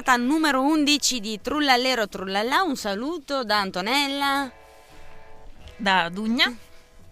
puntata 0.00 0.16
numero 0.16 0.62
11 0.62 1.20
di 1.20 1.40
Trullallero 1.40 2.08
Trullallà. 2.08 2.62
Un 2.62 2.76
saluto 2.76 3.44
da 3.44 3.60
Antonella. 3.60 4.50
Da 5.76 6.08
Dugna 6.08 6.52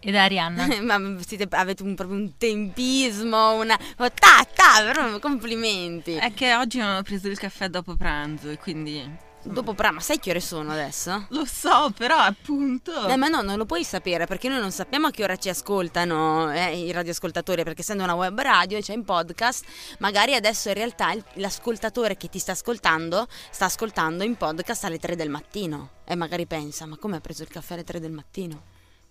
e 0.01 0.11
da 0.11 0.25
Arianna. 0.25 0.67
Ma 0.81 1.17
siete, 1.25 1.47
avete 1.51 1.83
un, 1.83 1.95
proprio 1.95 2.17
un 2.17 2.37
tempismo, 2.39 3.57
una... 3.57 3.79
Oh, 3.99 4.11
ta, 4.11 4.47
ta, 4.55 5.19
complimenti. 5.21 6.15
È 6.15 6.33
che 6.33 6.55
oggi 6.55 6.79
non 6.79 6.97
ho 6.97 7.03
preso 7.03 7.29
il 7.29 7.39
caffè 7.39 7.69
dopo 7.69 7.95
pranzo 7.95 8.49
e 8.49 8.57
quindi... 8.57 9.27
Dopo 9.43 9.73
pranzo, 9.73 9.95
ma 9.95 10.01
sai 10.01 10.19
che 10.19 10.31
ore 10.31 10.41
sono 10.41 10.73
adesso? 10.73 11.27
Lo 11.31 11.45
so, 11.45 11.93
però 11.97 12.17
appunto. 12.17 13.07
Eh, 13.07 13.17
ma 13.17 13.29
no, 13.29 13.41
non 13.41 13.57
lo 13.57 13.65
puoi 13.65 13.85
sapere 13.85 14.27
perché 14.27 14.49
noi 14.49 14.61
non 14.61 14.73
sappiamo 14.73 15.07
a 15.07 15.11
che 15.11 15.23
ora 15.23 15.37
ci 15.37 15.49
ascoltano 15.49 16.53
eh, 16.53 16.77
i 16.79 16.91
radioascoltatori, 16.91 17.63
perché 17.63 17.83
essendo 17.83 18.03
una 18.03 18.15
web 18.15 18.39
radio 18.41 18.79
e 18.79 18.83
c'è 18.83 18.95
in 18.95 19.05
podcast, 19.05 19.65
magari 20.01 20.35
adesso 20.35 20.69
in 20.69 20.75
realtà 20.75 21.15
l'ascoltatore 21.35 22.17
che 22.17 22.29
ti 22.29 22.39
sta 22.39 22.53
ascoltando 22.53 23.27
sta 23.51 23.67
ascoltando 23.67 24.25
in 24.25 24.37
podcast 24.37 24.85
alle 24.85 24.99
3 24.99 25.17
del 25.17 25.31
mattino 25.31 25.91
e 26.05 26.15
magari 26.15 26.47
pensa, 26.47 26.87
ma 26.87 26.97
come 26.97 27.17
ha 27.17 27.21
preso 27.21 27.43
il 27.43 27.49
caffè 27.49 27.75
alle 27.75 27.85
3 27.85 28.01
del 28.01 28.13
mattino? 28.13 28.63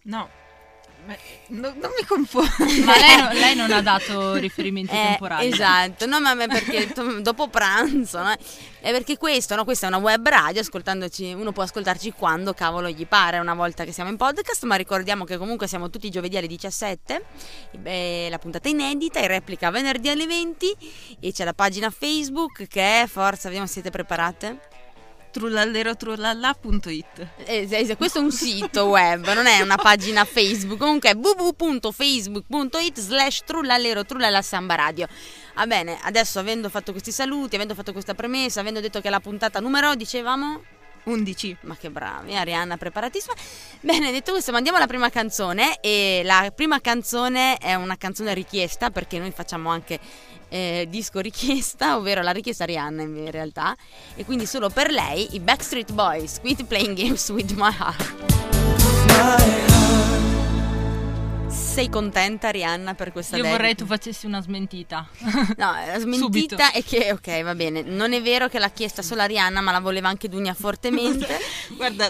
No, 0.04 0.30
no- 1.48 1.74
non 1.80 1.92
mi 1.98 2.06
confondo. 2.08 2.50
Ma 2.86 2.98
lei, 2.98 3.18
no- 3.18 3.30
lei 3.34 3.56
non 3.56 3.72
ha 3.72 3.82
dato 3.82 4.36
riferimenti 4.36 4.94
Eh, 4.94 5.04
temporali. 5.08 5.48
esatto, 5.48 6.06
no, 6.06 6.20
ma 6.20 6.36
perché 6.36 6.92
to- 6.92 7.22
dopo 7.22 7.48
pranzo, 7.48 8.22
no? 8.22 8.34
È 8.80 8.92
perché 8.92 9.18
questo, 9.18 9.56
no? 9.56 9.64
Questa 9.64 9.86
è 9.86 9.90
una 9.90 9.98
web 9.98 10.28
radio, 10.28 10.62
ascoltandoci, 10.62 11.34
uno 11.34 11.52
può 11.52 11.64
ascoltarci 11.64 12.14
quando 12.18 12.54
cavolo 12.54 12.90
gli 12.90 13.06
pare, 13.06 13.40
una 13.40 13.54
volta 13.54 13.84
che 13.84 13.92
siamo 13.92 14.10
in 14.10 14.18
podcast, 14.18 14.64
ma 14.66 14.76
ricordiamo 14.76 15.24
che 15.26 15.38
comunque 15.38 15.68
siamo 15.68 15.90
tutti 15.90 16.08
i 16.08 16.10
giovedì 16.10 16.38
alle 16.38 16.48
17, 16.48 17.24
eh, 17.84 18.28
la 18.30 18.38
puntata 18.40 18.70
inedita, 18.70 19.20
in 19.20 19.28
replica 19.28 19.70
venerdì 19.72 20.10
alle 20.10 20.26
20 20.26 20.76
e 21.20 21.32
c'è 21.32 21.44
la 21.44 21.54
pagina 21.54 21.90
Facebook 21.90 22.68
che 22.68 23.02
è, 23.02 23.08
forza, 23.08 23.46
vediamo 23.48 23.66
se 23.68 23.74
siete 23.74 23.90
preparate. 23.90 24.60
Trullallerotrullalla.it 25.32 27.28
Eh, 27.46 27.96
questo 27.98 28.20
è 28.20 28.22
un 28.22 28.32
sito 28.32 28.86
web, 28.86 29.32
non 29.34 29.46
è 29.46 29.62
una 29.62 29.78
pagina 29.78 30.26
Facebook. 30.26 30.80
Comunque 30.80 31.12
è 31.12 31.16
www.facebook.it 31.16 33.00
slash 33.00 33.44
trullalero 33.46 34.06
trullalla 34.06 34.42
samba 34.42 34.76
radio. 34.76 35.08
Va 35.56 35.66
bene, 35.68 35.98
adesso 36.04 36.40
avendo 36.40 36.70
fatto 36.70 36.92
questi 36.92 37.12
saluti, 37.12 37.56
avendo 37.56 37.76
fatto 37.76 37.92
questa 37.92 38.14
premessa, 38.14 38.60
avendo 38.60 38.80
detto 38.80 39.02
che 39.02 39.08
è 39.08 39.12
la 39.12 39.20
puntata 39.20 39.60
numero, 39.60 39.96
dicevamo... 39.96 40.62
11. 41.08 41.58
Ma 41.62 41.76
che 41.78 41.90
bravi, 41.90 42.36
Arianna 42.36 42.78
preparatissima. 42.78 43.34
Bene, 43.80 44.12
detto 44.12 44.32
questo, 44.32 44.52
mandiamo 44.52 44.78
alla 44.78 44.88
prima 44.88 45.10
canzone 45.10 45.80
e 45.80 46.22
la 46.24 46.52
prima 46.54 46.80
canzone 46.82 47.58
è 47.58 47.74
una 47.76 47.96
canzone 47.98 48.34
richiesta 48.34 48.90
perché 48.90 49.18
noi 49.18 49.32
facciamo 49.32 49.70
anche 49.70 50.00
eh, 50.50 50.88
disco 50.90 51.20
richiesta, 51.20 51.96
ovvero 51.98 52.22
la 52.22 52.32
richiesta 52.32 52.64
Arianna 52.64 53.02
in 53.02 53.32
realtà 53.32 53.76
e 54.16 54.26
quindi 54.26 54.46
solo 54.46 54.70
per 54.70 54.92
lei 54.92 55.36
i 55.36 55.40
Backstreet 55.40 55.92
Boys, 55.94 56.40
Quit 56.40 56.64
Playing 56.66 56.96
Games 56.96 57.30
with 57.30 57.52
My 57.52 57.72
Heart. 57.78 58.36
Sei 61.50 61.90
contenta 61.90 62.48
Arianna 62.48 62.96
per 62.96 63.12
questa 63.12 63.36
Io 63.36 63.44
dedica? 63.44 63.60
vorrei 63.60 63.76
tu 63.76 63.86
facessi 63.86 64.26
una 64.26 64.42
smentita. 64.42 65.08
No, 65.58 65.72
la 65.72 66.00
smentita 66.00 66.72
è 66.72 66.84
che, 66.84 67.12
ok, 67.12 67.44
va 67.44 67.54
bene, 67.56 67.84
non 67.84 68.14
è 68.14 68.22
vero 68.22 68.48
che 68.48 68.58
l'ha 68.60 68.70
chiesta 68.72 69.02
solo 69.02 69.22
Arianna, 69.22 69.62
ma 69.62 69.72
la 69.72 69.80
voleva 69.80 70.08
anche 70.08 70.28
Dunia 70.28 70.54
fortemente. 70.54 71.38
Guarda, 71.78 72.10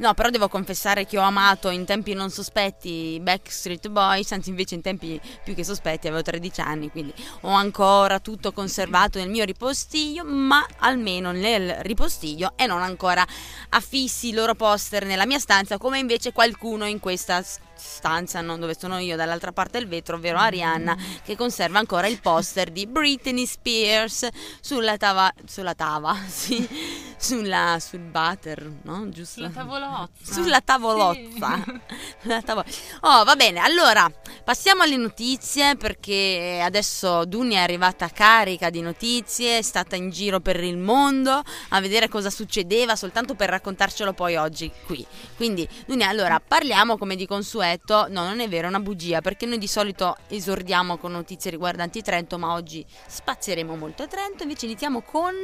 No, 0.00 0.14
però 0.14 0.30
devo 0.30 0.48
confessare 0.48 1.04
che 1.04 1.18
ho 1.18 1.22
amato 1.22 1.68
in 1.68 1.84
tempi 1.84 2.14
non 2.14 2.30
sospetti 2.30 2.88
i 2.88 3.20
Backstreet 3.20 3.88
Boys, 3.88 4.32
anzi 4.32 4.48
invece 4.48 4.74
in 4.74 4.80
tempi 4.80 5.20
più 5.44 5.54
che 5.54 5.62
sospetti, 5.62 6.06
avevo 6.06 6.22
13 6.22 6.62
anni, 6.62 6.90
quindi 6.90 7.12
ho 7.42 7.50
ancora 7.50 8.18
tutto 8.18 8.52
conservato 8.52 9.18
nel 9.18 9.28
mio 9.28 9.44
ripostiglio, 9.44 10.24
ma 10.24 10.66
almeno 10.78 11.32
nel 11.32 11.74
ripostiglio 11.82 12.54
e 12.56 12.64
non 12.64 12.80
ancora 12.80 13.26
affissi 13.68 14.28
i 14.28 14.32
loro 14.32 14.54
poster 14.54 15.04
nella 15.04 15.26
mia 15.26 15.38
stanza, 15.38 15.76
come 15.76 15.98
invece 15.98 16.32
qualcuno 16.32 16.86
in 16.86 16.98
questa 16.98 17.44
stanza, 17.80 18.40
non 18.40 18.60
dove 18.60 18.76
sono 18.78 18.98
io, 18.98 19.16
dall'altra 19.16 19.52
parte 19.52 19.78
del 19.78 19.88
vetro, 19.88 20.16
ovvero 20.16 20.38
Arianna, 20.38 20.96
che 21.24 21.36
conserva 21.36 21.78
ancora 21.78 22.06
il 22.06 22.20
poster 22.20 22.70
di 22.70 22.86
Britney 22.86 23.46
Spears 23.46 24.28
sulla 24.60 24.96
tava, 24.96 25.32
sulla 25.46 25.74
tava, 25.74 26.16
sì, 26.28 26.68
sulla, 27.16 27.78
sul 27.80 28.00
butter, 28.00 28.70
no? 28.82 29.08
Giusto? 29.08 29.40
Sulla 29.40 29.50
tavolozza. 29.50 30.32
Sulla 30.32 30.60
tavolozza. 30.60 31.64
Sulla 32.20 32.42
tavo- 32.42 32.64
Oh, 33.00 33.24
va 33.24 33.36
bene. 33.36 33.60
Allora, 33.60 34.10
passiamo 34.44 34.82
alle 34.82 34.96
notizie 34.96 35.76
perché 35.76 36.60
adesso 36.62 37.24
Dunia 37.24 37.60
è 37.60 37.62
arrivata 37.62 38.08
carica 38.08 38.68
di 38.70 38.80
notizie, 38.80 39.58
è 39.58 39.62
stata 39.62 39.96
in 39.96 40.10
giro 40.10 40.40
per 40.40 40.62
il 40.62 40.76
mondo 40.76 41.42
a 41.70 41.80
vedere 41.80 42.08
cosa 42.08 42.30
succedeva 42.30 42.96
soltanto 42.96 43.34
per 43.34 43.48
raccontarcelo 43.48 44.12
poi 44.12 44.36
oggi 44.36 44.70
qui. 44.84 45.04
Quindi, 45.36 45.66
Dunia, 45.86 46.08
allora 46.08 46.40
parliamo 46.46 46.98
come 46.98 47.16
di 47.16 47.26
consueto. 47.26 47.69
No, 48.08 48.24
non 48.24 48.40
è 48.40 48.48
vero, 48.48 48.66
è 48.66 48.68
una 48.68 48.80
bugia 48.80 49.20
perché 49.20 49.46
noi 49.46 49.58
di 49.58 49.68
solito 49.68 50.16
esordiamo 50.28 50.96
con 50.96 51.12
notizie 51.12 51.50
riguardanti 51.50 52.02
Trento, 52.02 52.38
ma 52.38 52.52
oggi 52.52 52.84
spazieremo 53.06 53.76
molto 53.76 54.02
a 54.02 54.06
Trento, 54.06 54.42
invece 54.42 54.66
iniziamo 54.66 55.02
con 55.02 55.34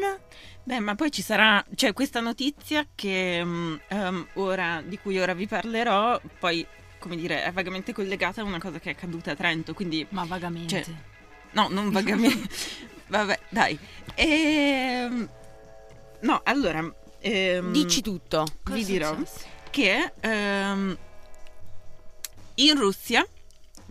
Beh, 0.67 0.81
ma 0.81 0.97
poi 0.97 1.13
ci 1.13 1.23
sarà, 1.23 1.65
cioè 1.77 1.93
questa 1.93 2.19
notizia 2.19 2.85
che 2.93 3.39
ehm, 3.39 4.27
ora, 4.35 4.83
di 4.85 4.99
cui 4.99 5.17
ora 5.17 5.33
vi 5.33 5.47
parlerò, 5.47 6.21
poi, 6.41 6.67
come 6.99 7.15
dire, 7.15 7.45
è 7.45 7.53
vagamente 7.53 7.93
collegata 7.93 8.41
a 8.41 8.45
una 8.45 8.59
cosa 8.59 8.81
che 8.81 8.91
è 8.91 8.93
accaduta 8.95 9.31
a 9.31 9.37
Trento, 9.37 9.75
quindi, 9.75 10.05
Ma 10.09 10.25
vagamente. 10.25 10.83
Cioè, 10.83 10.95
no, 11.53 11.69
non 11.71 11.91
vagamente, 11.91 12.49
vabbè, 13.07 13.39
dai. 13.49 13.79
Ehm, 14.17 15.29
no, 16.23 16.41
allora, 16.43 16.93
ehm, 17.21 17.71
Dici 17.71 18.03
tutto. 18.03 18.45
Vi 18.65 18.85
dirò 18.85 19.17
che 19.71 20.13
ehm, 20.19 20.99
in 22.57 22.79
Russia 22.79 23.27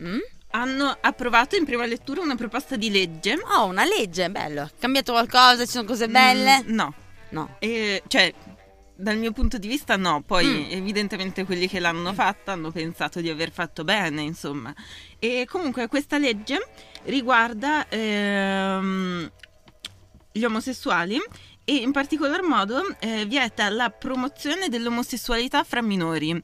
Mm? 0.02 0.18
hanno 0.52 0.98
approvato 1.02 1.56
in 1.56 1.64
prima 1.66 1.86
lettura 1.86 2.22
una 2.22 2.36
proposta 2.36 2.76
di 2.76 2.90
legge. 2.92 3.38
Oh, 3.58 3.66
una 3.66 3.84
legge, 3.86 4.30
bello. 4.30 4.64
È 4.64 4.72
cambiato 4.80 5.12
qualcosa? 5.14 5.66
Ci 5.66 5.72
sono 5.72 5.86
cose 5.86 6.08
belle? 6.08 6.64
Mm, 6.64 6.74
no, 6.74 6.94
No. 7.30 7.56
E, 7.60 8.04
cioè, 8.08 8.34
dal 8.96 9.18
mio 9.18 9.32
punto 9.34 9.58
di 9.58 9.68
vista 9.68 9.98
no, 9.98 10.22
poi 10.22 10.46
Mm. 10.46 10.72
evidentemente 10.72 11.44
quelli 11.44 11.68
che 11.68 11.80
l'hanno 11.80 12.14
fatta 12.14 12.54
hanno 12.54 12.72
pensato 12.72 13.20
di 13.22 13.30
aver 13.30 13.52
fatto 13.52 13.84
bene, 13.84 14.22
insomma. 14.22 14.74
E 15.20 15.46
comunque 15.50 15.88
questa 15.88 16.18
legge 16.18 16.66
riguarda 17.04 17.88
ehm, 17.90 19.30
gli 20.32 20.44
omosessuali 20.44 21.22
e 21.66 21.76
in 21.76 21.92
particolar 21.92 22.42
modo 22.44 22.82
eh, 23.00 23.26
vieta 23.26 23.68
la 23.70 23.90
promozione 23.90 24.70
dell'omosessualità 24.70 25.64
fra 25.64 25.82
minori. 25.82 26.42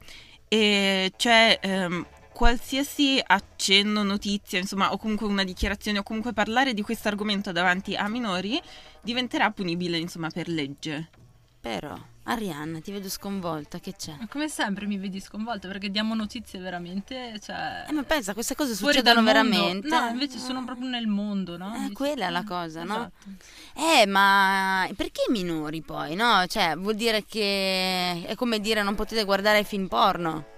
E 0.52 1.14
cioè 1.16 1.58
ehm, 1.62 2.04
qualsiasi 2.30 3.18
accenno, 3.24 4.02
notizia, 4.02 4.58
insomma, 4.58 4.92
o 4.92 4.98
comunque 4.98 5.26
una 5.26 5.44
dichiarazione 5.44 6.00
o 6.00 6.02
comunque 6.02 6.34
parlare 6.34 6.74
di 6.74 6.82
questo 6.82 7.08
argomento 7.08 7.52
davanti 7.52 7.94
a 7.94 8.06
minori 8.06 8.60
diventerà 9.00 9.50
punibile, 9.50 9.96
insomma, 9.96 10.28
per 10.28 10.48
legge. 10.48 11.08
Però, 11.58 11.96
Arianna, 12.24 12.80
ti 12.80 12.92
vedo 12.92 13.08
sconvolta, 13.08 13.78
che 13.78 13.94
c'è? 13.96 14.14
Ma 14.18 14.28
come 14.28 14.48
sempre 14.48 14.84
mi 14.84 14.98
vedi 14.98 15.20
sconvolta 15.20 15.68
perché 15.68 15.90
diamo 15.90 16.14
notizie 16.14 16.58
veramente, 16.58 17.38
cioè... 17.40 17.86
Eh, 17.88 17.92
ma 17.92 18.02
pensa, 18.02 18.34
queste 18.34 18.54
cose 18.54 18.74
succedono 18.74 19.22
veramente. 19.22 19.88
No, 19.88 20.08
invece 20.08 20.38
sono 20.38 20.64
proprio 20.66 20.88
nel 20.88 21.06
mondo, 21.06 21.56
no? 21.56 21.74
Eh, 21.76 21.78
Dici- 21.78 21.92
quella 21.94 22.26
è 22.26 22.30
la 22.30 22.44
cosa, 22.44 22.82
no? 22.82 22.94
Esatto. 22.94 24.00
Eh, 24.00 24.04
ma 24.04 24.86
perché 24.96 25.22
minori 25.30 25.80
poi, 25.80 26.14
no? 26.14 26.44
Cioè, 26.46 26.74
vuol 26.76 26.96
dire 26.96 27.24
che 27.24 28.24
è 28.26 28.34
come 28.34 28.60
dire 28.60 28.82
non 28.82 28.96
potete 28.96 29.24
guardare 29.24 29.64
film 29.64 29.86
porno. 29.86 30.51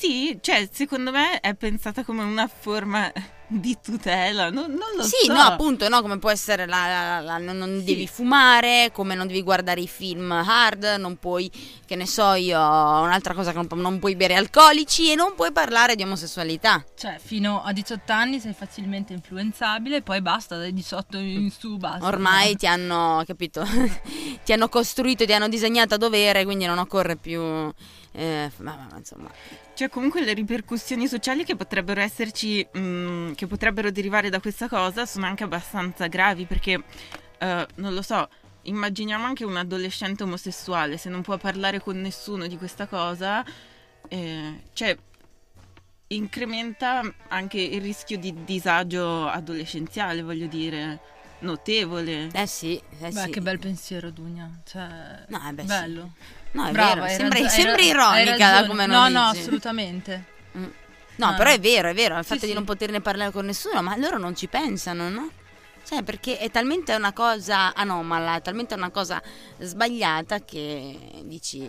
Sì, 0.00 0.38
cioè, 0.40 0.66
secondo 0.72 1.10
me 1.10 1.40
è 1.40 1.54
pensata 1.54 2.04
come 2.04 2.22
una 2.22 2.48
forma 2.48 3.12
di 3.52 3.76
tutela, 3.82 4.48
non, 4.48 4.70
non 4.70 4.88
lo 4.96 5.02
sì, 5.02 5.26
so. 5.26 5.32
no, 5.32 5.40
appunto, 5.40 5.88
no, 5.88 6.00
come 6.02 6.18
può 6.18 6.30
essere 6.30 6.66
la, 6.66 6.86
la- 6.86 7.20
la- 7.20 7.38
non, 7.38 7.58
non 7.58 7.78
Sì. 7.80 7.84
devi 7.84 8.06
fumare, 8.06 8.90
come 8.94 9.14
non 9.16 9.26
devi 9.26 9.42
guardare 9.42 9.80
i 9.80 9.88
film 9.88 10.30
hard, 10.30 10.84
non 10.98 11.16
puoi, 11.18 11.50
che 11.84 11.96
ne 11.96 12.06
so 12.06 12.32
io, 12.34 12.56
un'altra 12.58 13.34
cosa 13.34 13.50
che 13.52 13.56
non, 13.58 13.66
non 13.80 13.98
puoi 13.98 14.14
bere 14.16 14.36
alcolici 14.36 15.10
e 15.10 15.16
non 15.16 15.34
puoi 15.34 15.50
parlare 15.52 15.96
di 15.96 16.02
omosessualità. 16.04 16.82
Cioè, 16.96 17.18
fino 17.22 17.60
a 17.62 17.72
18 17.72 18.12
anni 18.12 18.38
sei 18.40 18.54
facilmente 18.54 19.12
influenzabile, 19.12 20.00
poi 20.00 20.22
basta, 20.22 20.56
dai 20.56 20.72
18 20.72 21.18
in 21.18 21.50
su 21.50 21.76
basta. 21.76 22.06
Ormai 22.06 22.54
ti 22.56 22.66
hanno, 22.68 23.22
capito, 23.26 23.66
ti 24.44 24.52
hanno 24.52 24.68
costruito, 24.70 25.26
ti 25.26 25.32
hanno 25.34 25.48
disegnato 25.48 25.94
a 25.94 25.98
dovere, 25.98 26.44
quindi 26.44 26.64
non 26.66 26.78
occorre 26.78 27.16
più... 27.16 27.70
eh, 28.12 28.50
ma- 28.58 28.88
ma- 28.90 28.96
insomma, 28.98 29.30
Cioè, 29.74 29.88
comunque 29.88 30.22
le 30.24 30.32
ripercussioni 30.34 31.06
sociali 31.06 31.44
che 31.44 31.56
potrebbero 31.56 32.00
esserci, 32.00 32.66
mm, 32.76 33.32
che 33.32 33.46
potrebbero 33.46 33.90
derivare 33.90 34.28
da 34.30 34.40
questa 34.40 34.68
cosa 34.68 35.06
sono 35.06 35.26
anche 35.26 35.44
abbastanza 35.44 36.06
gravi 36.06 36.44
perché, 36.44 36.82
eh, 37.38 37.66
non 37.76 37.94
lo 37.94 38.02
so, 38.02 38.28
immaginiamo 38.62 39.24
anche 39.24 39.44
un 39.44 39.56
adolescente 39.56 40.22
omosessuale, 40.24 40.96
se 40.98 41.08
non 41.08 41.22
può 41.22 41.36
parlare 41.38 41.80
con 41.80 41.98
nessuno 42.00 42.46
di 42.46 42.56
questa 42.58 42.86
cosa, 42.86 43.44
eh, 44.08 44.62
cioè, 44.74 44.96
incrementa 46.08 47.02
anche 47.28 47.60
il 47.60 47.80
rischio 47.80 48.18
di 48.18 48.44
disagio 48.44 49.28
adolescenziale, 49.28 50.22
voglio 50.22 50.46
dire. 50.46 50.98
notevole. 51.40 52.28
Eh 52.34 52.46
sì, 52.46 52.76
eh 53.00 53.08
Beh, 53.10 53.24
sì. 53.24 53.30
che 53.30 53.40
bel 53.40 53.58
pensiero, 53.58 54.10
Dunia. 54.10 54.50
Cioè, 54.62 55.24
No, 55.28 55.40
eh 55.48 55.52
beh, 55.54 55.62
sì. 55.62 56.02
No, 56.52 56.66
è 56.66 56.72
Brava, 56.72 56.94
vero, 57.02 57.06
sembra, 57.08 57.38
ragione, 57.38 57.48
sembra 57.50 57.82
ironica 57.82 58.60
da 58.60 58.66
come 58.66 58.86
No, 58.86 58.94
non 59.08 59.12
no, 59.12 59.28
dici. 59.30 59.40
assolutamente. 59.42 60.24
Mm. 60.58 60.64
No, 61.16 61.26
Ah. 61.26 61.34
però 61.34 61.50
è 61.50 61.60
vero, 61.60 61.88
è 61.88 61.94
vero, 61.94 62.16
il 62.18 62.24
fatto 62.24 62.40
Sì, 62.40 62.46
di 62.46 62.50
sì. 62.52 62.56
non 62.56 62.64
poterne 62.64 63.00
parlare 63.00 63.30
con 63.30 63.44
nessuno, 63.44 63.82
ma 63.82 63.94
loro 63.96 64.18
non 64.18 64.34
ci 64.34 64.48
pensano, 64.48 65.08
no? 65.08 65.30
Cioè, 65.82 66.02
perché 66.02 66.38
è 66.38 66.50
talmente 66.50 66.94
una 66.94 67.12
cosa 67.12 67.74
anomala, 67.74 68.36
è 68.36 68.42
talmente 68.42 68.74
una 68.74 68.90
cosa 68.90 69.20
sbagliata 69.58 70.44
che 70.44 71.22
dici, 71.24 71.66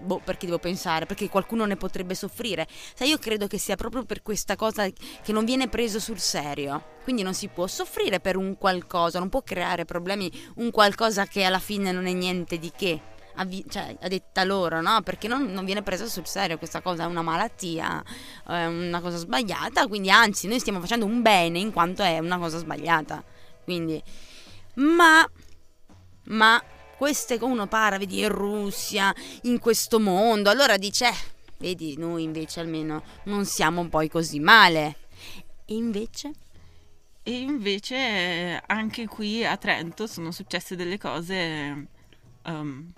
boh, 0.00 0.20
perché 0.24 0.46
devo 0.46 0.58
pensare? 0.58 1.06
Perché 1.06 1.28
qualcuno 1.28 1.64
ne 1.66 1.76
potrebbe 1.76 2.14
soffrire. 2.14 2.66
Sai, 2.94 3.08
io 3.10 3.18
credo 3.18 3.46
che 3.46 3.58
sia 3.58 3.76
proprio 3.76 4.04
per 4.04 4.22
questa 4.22 4.56
cosa 4.56 4.88
che 4.88 5.32
non 5.32 5.44
viene 5.44 5.68
preso 5.68 6.00
sul 6.00 6.18
serio. 6.18 6.98
Quindi 7.04 7.22
non 7.22 7.34
si 7.34 7.48
può 7.48 7.66
soffrire 7.66 8.18
per 8.20 8.36
un 8.36 8.56
qualcosa, 8.58 9.18
non 9.18 9.28
può 9.28 9.42
creare 9.42 9.84
problemi 9.84 10.30
un 10.56 10.70
qualcosa 10.70 11.26
che 11.26 11.44
alla 11.44 11.58
fine 11.60 11.92
non 11.92 12.06
è 12.06 12.12
niente 12.12 12.58
di 12.58 12.72
che. 12.76 13.00
A, 13.40 13.44
vi- 13.46 13.64
cioè, 13.70 13.96
detta 14.06 14.44
loro, 14.44 14.82
no? 14.82 15.00
Perché 15.00 15.26
non, 15.26 15.46
non 15.46 15.64
viene 15.64 15.82
presa 15.82 16.04
sul 16.04 16.26
serio 16.26 16.58
questa 16.58 16.82
cosa, 16.82 17.04
è 17.04 17.06
una 17.06 17.22
malattia, 17.22 18.04
è 18.46 18.66
una 18.66 19.00
cosa 19.00 19.16
sbagliata, 19.16 19.86
quindi 19.86 20.10
anzi 20.10 20.46
noi 20.46 20.60
stiamo 20.60 20.78
facendo 20.78 21.06
un 21.06 21.22
bene 21.22 21.58
in 21.58 21.72
quanto 21.72 22.02
è 22.02 22.18
una 22.18 22.36
cosa 22.36 22.58
sbagliata. 22.58 23.24
Quindi, 23.64 24.02
ma, 24.74 25.26
ma 26.24 26.62
queste 26.98 27.38
che 27.38 27.44
uno 27.44 27.66
parla, 27.66 27.96
vedi, 27.96 28.20
in 28.20 28.28
Russia, 28.28 29.14
in 29.44 29.58
questo 29.58 29.98
mondo, 29.98 30.50
allora 30.50 30.76
dice, 30.76 31.08
eh, 31.08 31.14
vedi, 31.56 31.96
noi 31.96 32.24
invece 32.24 32.60
almeno 32.60 33.02
non 33.24 33.46
siamo 33.46 33.88
poi 33.88 34.10
così 34.10 34.38
male. 34.38 34.96
E 35.64 35.74
invece? 35.74 36.32
E 37.22 37.40
invece 37.40 37.96
eh, 37.96 38.62
anche 38.66 39.06
qui 39.06 39.46
a 39.46 39.56
Trento 39.56 40.06
sono 40.06 40.30
successe 40.30 40.76
delle 40.76 40.98
cose 40.98 41.86
um, 42.44 42.92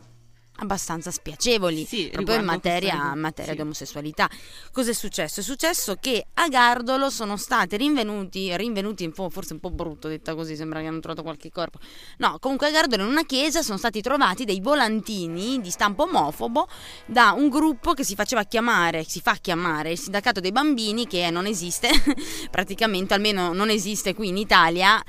abbastanza 0.56 1.10
spiacevoli 1.10 1.84
Sì, 1.84 2.08
proprio 2.12 2.36
in 2.36 2.44
materia, 2.44 3.12
in 3.14 3.20
materia 3.20 3.50
sì. 3.52 3.56
di 3.56 3.62
omosessualità. 3.62 4.28
Cos'è 4.70 4.92
successo? 4.92 5.40
È 5.40 5.42
successo 5.42 5.96
che 5.96 6.26
a 6.34 6.48
Gardolo 6.48 7.10
sono 7.10 7.36
stati 7.36 7.76
rinvenuti, 7.76 8.54
rinvenuti 8.56 9.04
un 9.04 9.30
forse 9.30 9.54
un 9.54 9.60
po' 9.60 9.70
brutto 9.70 10.08
detta 10.08 10.34
così, 10.34 10.56
sembra 10.56 10.80
che 10.80 10.86
hanno 10.86 11.00
trovato 11.00 11.22
qualche 11.22 11.50
corpo. 11.50 11.78
No, 12.18 12.38
comunque 12.38 12.68
a 12.68 12.70
Gardolo 12.70 13.02
in 13.02 13.08
una 13.08 13.24
chiesa 13.24 13.62
sono 13.62 13.78
stati 13.78 14.00
trovati 14.00 14.44
dei 14.44 14.60
volantini 14.60 15.60
di 15.60 15.70
stampo 15.70 16.04
omofobo 16.04 16.68
da 17.06 17.32
un 17.32 17.48
gruppo 17.48 17.94
che 17.94 18.04
si 18.04 18.14
faceva 18.14 18.44
chiamare, 18.44 19.04
si 19.04 19.20
fa 19.20 19.36
chiamare 19.40 19.92
il 19.92 19.98
sindacato 19.98 20.40
dei 20.40 20.52
bambini 20.52 21.06
che 21.06 21.30
non 21.30 21.46
esiste, 21.46 21.88
praticamente 22.50 23.14
almeno 23.14 23.52
non 23.52 23.70
esiste 23.70 24.14
qui 24.14 24.28
in 24.28 24.36
Italia 24.36 25.02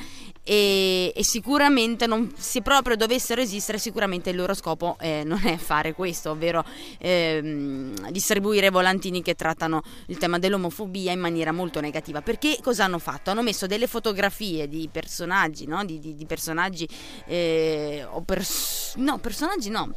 e, 0.44 1.14
e 1.16 1.24
sicuramente 1.24 2.06
non, 2.06 2.32
se 2.38 2.62
proprio 2.62 2.96
dovessero 2.98 3.42
esistere 3.42 3.78
sicuramente 3.78 4.30
il 4.30 4.36
loro 4.36 4.54
scopo 4.54 4.98
eh, 5.00 5.24
non 5.24 5.42
è 5.46 5.56
fare 5.58 5.94
questo 5.94 6.32
ovvero 6.32 6.64
ehm, 7.00 8.10
distribuire 8.10 8.70
volantini 8.70 9.22
che 9.22 9.36
trattano 9.36 9.82
il 10.08 10.18
tema 10.18 10.40
dell'omofobia 10.40 11.12
in 11.12 11.20
maniera 11.20 11.52
molto 11.52 11.80
negativa 11.80 12.22
perché 12.22 12.58
cosa 12.62 12.84
hanno 12.84 13.00
fatto? 13.00 13.32
hanno 13.32 13.42
messo 13.42 13.68
delle 13.68 13.88
fotografie 13.88 14.68
di 14.68 14.90
personaggi 14.92 15.66
no? 15.66 15.86
di, 15.86 16.00
di- 16.00 16.16
di 16.16 16.26
personaggi 16.26 16.88
eh, 17.26 18.06
o 18.10 18.22
pers- 18.22 18.96
no 18.98 19.18
personaggi 19.20 19.70
no 19.70 19.94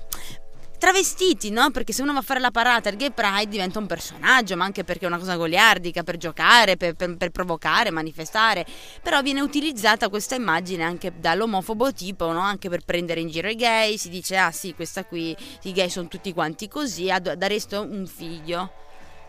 travestiti, 0.86 1.50
no? 1.50 1.72
Perché 1.72 1.92
se 1.92 2.02
uno 2.02 2.12
va 2.12 2.20
a 2.20 2.22
fare 2.22 2.38
la 2.38 2.52
parata 2.52 2.88
al 2.88 2.94
Gay 2.94 3.10
Pride 3.10 3.48
diventa 3.48 3.80
un 3.80 3.86
personaggio, 3.86 4.56
ma 4.56 4.64
anche 4.64 4.84
perché 4.84 5.04
è 5.04 5.08
una 5.08 5.18
cosa 5.18 5.34
goliardica, 5.34 6.04
per 6.04 6.16
giocare, 6.16 6.76
per, 6.76 6.94
per- 6.94 7.16
per 7.16 7.30
provocare, 7.30 7.90
manifestare. 7.90 8.64
Però 9.02 9.20
viene 9.20 9.40
utilizzata 9.40 10.08
questa 10.08 10.36
immagine 10.36 10.84
anche 10.84 11.12
dall'omofobo 11.18 11.92
tipo, 11.92 12.30
no? 12.30 12.38
Anche 12.38 12.68
per 12.68 12.84
prendere 12.84 13.18
in 13.18 13.28
giro 13.28 13.48
i 13.48 13.56
gay. 13.56 13.98
Si 13.98 14.08
dice, 14.08 14.36
ah 14.36 14.52
sì, 14.52 14.74
questa 14.74 15.04
qui, 15.04 15.36
i 15.62 15.72
gay 15.72 15.90
sono 15.90 16.06
tutti 16.06 16.32
quanti 16.32 16.68
così, 16.68 17.10
ad- 17.10 17.32
dareste 17.32 17.76
un 17.78 18.06
figlio 18.06 18.70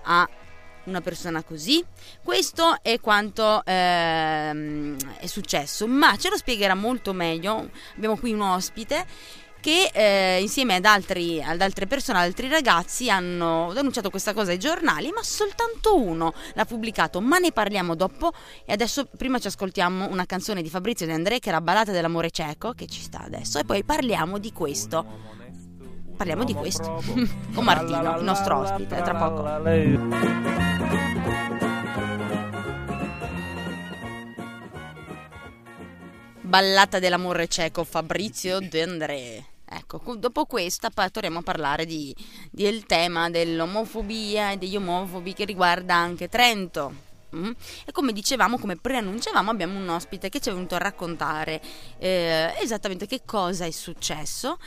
a 0.03 0.29
una 0.83 1.01
persona 1.01 1.41
così. 1.41 1.83
Questo 2.21 2.77
è 2.83 2.99
quanto 2.99 3.65
ehm, 3.65 4.95
è 5.17 5.25
successo, 5.25 5.87
ma 5.87 6.15
ce 6.17 6.29
lo 6.29 6.37
spiegherà 6.37 6.75
molto 6.75 7.13
meglio. 7.13 7.71
Abbiamo 7.95 8.15
qui 8.15 8.31
un 8.31 8.41
ospite 8.41 9.05
che 9.59 9.89
eh, 9.93 10.39
insieme 10.41 10.75
ad, 10.75 10.85
altri, 10.85 11.41
ad 11.41 11.61
altre 11.61 11.87
persone, 11.87 12.19
ad 12.19 12.25
altri 12.25 12.47
ragazzi 12.47 13.09
hanno 13.09 13.71
denunciato 13.73 14.09
questa 14.09 14.33
cosa 14.33 14.51
ai 14.51 14.59
giornali, 14.59 15.11
ma 15.11 15.23
soltanto 15.23 15.97
uno 15.97 16.33
l'ha 16.53 16.65
pubblicato, 16.65 17.21
ma 17.21 17.37
ne 17.37 17.51
parliamo 17.51 17.95
dopo. 17.95 18.31
E 18.65 18.73
adesso 18.73 19.07
prima 19.17 19.39
ci 19.39 19.47
ascoltiamo 19.47 20.07
una 20.09 20.25
canzone 20.25 20.61
di 20.61 20.69
Fabrizio 20.69 21.05
De 21.05 21.13
André 21.13 21.39
che 21.39 21.49
era 21.49 21.61
Ballata 21.61 21.91
dell'amore 21.91 22.31
cieco, 22.31 22.73
che 22.73 22.87
ci 22.87 23.01
sta 23.01 23.21
adesso, 23.23 23.59
e 23.59 23.65
poi 23.65 23.83
parliamo 23.83 24.37
di 24.37 24.51
questo. 24.51 25.05
Parliamo 26.15 26.43
di 26.43 26.53
questo. 26.53 27.03
Con 27.53 27.63
Martino, 27.63 28.17
il 28.17 28.23
nostro 28.23 28.57
ospite, 28.59 29.01
tra 29.01 29.15
poco. 29.15 29.45
Ballata 36.47 36.99
dell'amore 36.99 37.49
cieco 37.49 37.83
Fabrizio 37.83 38.59
De 38.61 38.81
André. 38.81 39.45
Ecco, 39.65 40.15
dopo 40.15 40.45
questa 40.45 40.89
torniamo 40.89 41.39
a 41.39 41.41
parlare 41.41 41.85
di, 41.85 42.15
del 42.49 42.85
tema 42.85 43.29
dell'omofobia 43.29 44.51
e 44.51 44.57
degli 44.57 44.77
omofobi 44.77 45.33
che 45.33 45.43
riguarda 45.43 45.95
anche 45.95 46.29
Trento. 46.29 47.05
Mm? 47.35 47.51
E 47.85 47.91
come 47.91 48.13
dicevamo, 48.13 48.57
come 48.57 48.77
preannunciavamo, 48.77 49.51
abbiamo 49.51 49.77
un 49.77 49.89
ospite 49.89 50.29
che 50.29 50.39
ci 50.39 50.47
è 50.47 50.53
venuto 50.53 50.75
a 50.75 50.77
raccontare 50.77 51.61
eh, 51.97 52.53
esattamente 52.61 53.07
che 53.07 53.23
cosa 53.25 53.65
è 53.65 53.71
successo 53.71 54.57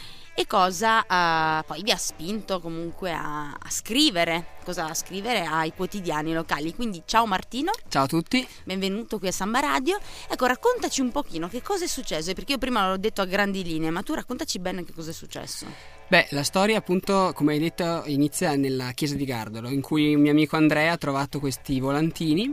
e 0.40 0.46
cosa 0.46 1.04
eh, 1.04 1.64
poi 1.64 1.82
vi 1.82 1.90
ha 1.90 1.96
spinto 1.98 2.60
comunque 2.60 3.12
a, 3.12 3.50
a 3.50 3.70
scrivere, 3.70 4.56
cosa 4.64 4.86
a 4.86 4.94
scrivere 4.94 5.44
ai 5.44 5.74
quotidiani 5.74 6.32
locali. 6.32 6.74
Quindi 6.74 7.02
ciao 7.04 7.26
Martino. 7.26 7.72
Ciao 7.88 8.04
a 8.04 8.06
tutti. 8.06 8.46
Benvenuto 8.64 9.18
qui 9.18 9.28
a 9.28 9.32
Samba 9.32 9.60
Radio. 9.60 9.98
Ecco, 10.28 10.46
raccontaci 10.46 11.02
un 11.02 11.10
pochino 11.10 11.48
che 11.48 11.60
cosa 11.60 11.84
è 11.84 11.88
successo, 11.88 12.32
perché 12.32 12.52
io 12.52 12.58
prima 12.58 12.88
l'ho 12.88 12.96
detto 12.96 13.20
a 13.20 13.26
grandi 13.26 13.62
linee, 13.62 13.90
ma 13.90 14.02
tu 14.02 14.14
raccontaci 14.14 14.58
bene 14.60 14.82
che 14.82 14.94
cosa 14.94 15.10
è 15.10 15.12
successo. 15.12 15.66
Beh, 16.08 16.28
la 16.30 16.42
storia 16.42 16.78
appunto, 16.78 17.32
come 17.34 17.52
hai 17.52 17.58
detto, 17.58 18.02
inizia 18.06 18.56
nella 18.56 18.92
chiesa 18.92 19.16
di 19.16 19.24
Gardolo, 19.26 19.68
in 19.68 19.82
cui 19.82 20.14
un 20.14 20.22
mio 20.22 20.30
amico 20.30 20.56
Andrea 20.56 20.92
ha 20.92 20.96
trovato 20.96 21.38
questi 21.38 21.78
volantini 21.80 22.52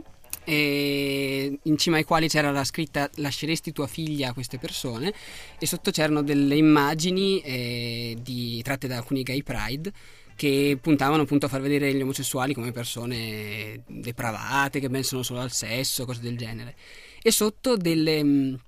e 0.50 1.60
in 1.62 1.78
cima 1.78 1.98
ai 1.98 2.06
quali 2.06 2.30
c'era 2.30 2.52
la 2.52 2.64
scritta 2.64 3.10
lasceresti 3.16 3.74
tua 3.74 3.86
figlia 3.86 4.30
a 4.30 4.34
queste 4.34 4.58
persone 4.58 5.14
e 5.60 5.66
sotto 5.66 5.92
c'erano 5.92 6.24
delle 6.24 6.56
immagini 6.56 7.42
eh, 7.42 8.18
di- 8.22 8.62
tratte 8.64 8.88
da 8.88 8.96
alcuni 8.96 9.24
gay 9.24 9.44
pride 9.44 9.92
che 10.38 10.78
puntavano 10.80 11.24
appunto 11.24 11.48
a 11.48 11.50
far 11.50 11.60
vedere 11.60 11.94
gli 11.94 12.02
omosessuali 12.02 12.54
come 12.54 12.72
persone 12.72 13.84
depravate 13.88 14.80
che 14.80 14.90
pensano 14.90 15.22
solo 15.22 15.42
al 15.42 15.52
sesso, 15.52 16.06
cose 16.06 16.22
del 16.22 16.38
genere. 16.38 16.76
E 17.22 17.32
sotto 17.32 17.76
delle, 17.76 18.24
mh, 18.24 18.60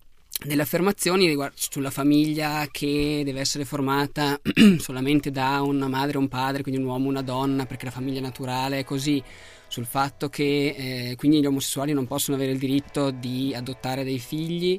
delle 0.45 0.63
affermazioni 0.63 1.27
riguardo 1.27 1.55
sulla 1.57 1.91
famiglia 1.91 2.67
che 2.71 3.21
deve 3.23 3.39
essere 3.39 3.63
formata 3.63 4.37
solamente 4.79 5.31
da 5.31 5.61
una 5.61 5.87
madre 5.87 6.17
e 6.17 6.17
un 6.17 6.27
padre, 6.27 6.63
quindi 6.63 6.81
un 6.81 6.87
uomo 6.87 7.05
e 7.05 7.09
una 7.09 7.21
donna, 7.21 7.65
perché 7.65 7.85
la 7.85 7.91
famiglia 7.91 8.19
naturale 8.19 8.79
è 8.79 8.83
così, 8.83 9.23
sul 9.69 9.85
fatto 9.85 10.27
che 10.27 10.75
eh, 11.11 11.15
quindi 11.15 11.39
gli 11.39 11.45
omosessuali 11.45 11.93
non 11.93 12.07
possono 12.07 12.35
avere 12.35 12.51
il 12.51 12.59
diritto 12.59 13.11
di 13.11 13.53
adottare 13.55 14.03
dei 14.03 14.19
figli 14.19 14.77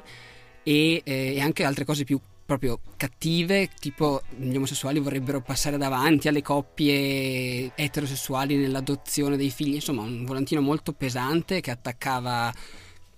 e, 0.61 1.01
eh, 1.03 1.33
e 1.35 1.39
anche 1.39 1.63
altre 1.63 1.85
cose 1.85 2.03
più 2.03 2.19
proprio 2.45 2.81
cattive, 2.97 3.69
tipo 3.79 4.21
gli 4.35 4.55
omosessuali 4.55 4.99
vorrebbero 4.99 5.41
passare 5.41 5.77
davanti 5.77 6.27
alle 6.27 6.41
coppie 6.41 7.71
eterosessuali 7.75 8.57
nell'adozione 8.57 9.37
dei 9.37 9.49
figli, 9.49 9.75
insomma 9.75 10.01
un 10.01 10.25
volantino 10.25 10.59
molto 10.59 10.91
pesante 10.91 11.61
che 11.61 11.71
attaccava 11.71 12.53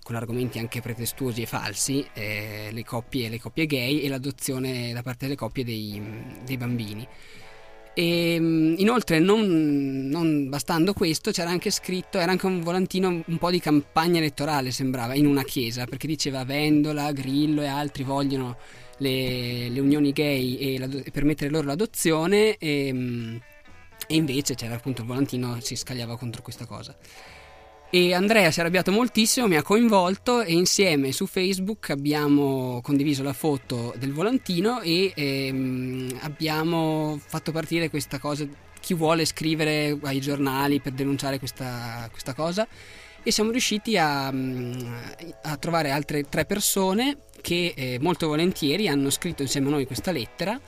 con 0.04 0.14
argomenti 0.14 0.58
anche 0.60 0.80
pretestuosi 0.80 1.42
e 1.42 1.46
falsi 1.46 2.06
eh, 2.12 2.68
le, 2.70 2.84
coppie, 2.84 3.28
le 3.28 3.40
coppie 3.40 3.66
gay 3.66 4.00
e 4.00 4.08
l'adozione 4.08 4.92
da 4.92 5.02
parte 5.02 5.24
delle 5.24 5.36
coppie 5.36 5.64
dei, 5.64 6.00
dei 6.44 6.56
bambini. 6.56 7.08
E, 7.94 8.40
mh, 8.40 8.74
inoltre, 8.78 9.20
non, 9.20 10.08
non 10.08 10.48
bastando 10.48 10.92
questo, 10.92 11.30
c'era 11.30 11.50
anche 11.50 11.70
scritto, 11.70 12.18
era 12.18 12.32
anche 12.32 12.46
un 12.46 12.60
volantino 12.60 13.22
un 13.24 13.38
po' 13.38 13.50
di 13.50 13.60
campagna 13.60 14.18
elettorale, 14.18 14.70
sembrava, 14.72 15.14
in 15.14 15.26
una 15.26 15.44
chiesa, 15.44 15.86
perché 15.86 16.06
diceva 16.06 16.44
Vendola, 16.44 17.12
Grillo 17.12 17.62
e 17.62 17.66
altri 17.66 18.02
vogliono 18.02 18.56
le, 18.98 19.68
le 19.68 19.80
unioni 19.80 20.12
gay 20.12 20.56
e, 20.56 21.02
e 21.04 21.10
permettere 21.10 21.50
loro 21.50 21.66
l'adozione 21.66 22.56
e, 22.58 22.92
mh, 22.92 23.40
e 24.06 24.16
invece 24.16 24.54
c'era 24.54 24.74
appunto 24.74 25.00
il 25.02 25.06
volantino 25.06 25.58
si 25.60 25.76
scagliava 25.76 26.16
contro 26.16 26.42
questa 26.42 26.66
cosa. 26.66 26.94
E 27.94 28.12
Andrea 28.12 28.50
si 28.50 28.58
è 28.58 28.62
arrabbiato 28.62 28.90
moltissimo, 28.90 29.46
mi 29.46 29.54
ha 29.54 29.62
coinvolto 29.62 30.42
e 30.42 30.52
insieme 30.52 31.12
su 31.12 31.26
Facebook 31.26 31.90
abbiamo 31.90 32.80
condiviso 32.82 33.22
la 33.22 33.32
foto 33.32 33.94
del 33.96 34.12
volantino 34.12 34.80
e 34.80 35.12
ehm, 35.14 36.18
abbiamo 36.22 37.20
fatto 37.24 37.52
partire 37.52 37.90
questa 37.90 38.18
cosa. 38.18 38.44
Chi 38.80 38.94
vuole 38.94 39.24
scrivere 39.24 39.96
ai 40.02 40.20
giornali 40.20 40.80
per 40.80 40.90
denunciare 40.90 41.38
questa, 41.38 42.08
questa 42.10 42.34
cosa. 42.34 42.66
e 43.22 43.30
siamo 43.30 43.52
riusciti 43.52 43.96
a, 43.96 44.28
mm, 44.32 44.72
a 45.42 45.56
trovare 45.56 45.92
altre 45.92 46.24
tre 46.24 46.46
persone 46.46 47.18
che 47.40 47.74
eh, 47.76 47.98
molto 48.00 48.26
volentieri 48.26 48.88
hanno 48.88 49.08
scritto 49.08 49.42
insieme 49.42 49.68
a 49.68 49.70
noi 49.70 49.86
questa 49.86 50.10
lettera 50.10 50.60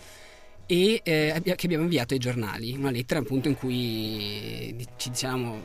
e 0.65 1.01
eh, 1.03 1.43
che 1.43 1.67
abbiamo 1.67 1.83
inviato 1.83 2.15
ai 2.15 2.21
giornali, 2.21 2.77
una 2.77 2.93
lettera 2.93 3.19
appunto 3.19 3.49
in 3.49 3.57
cui 3.57 4.77
ci 4.97 5.11
diciamo 5.11 5.63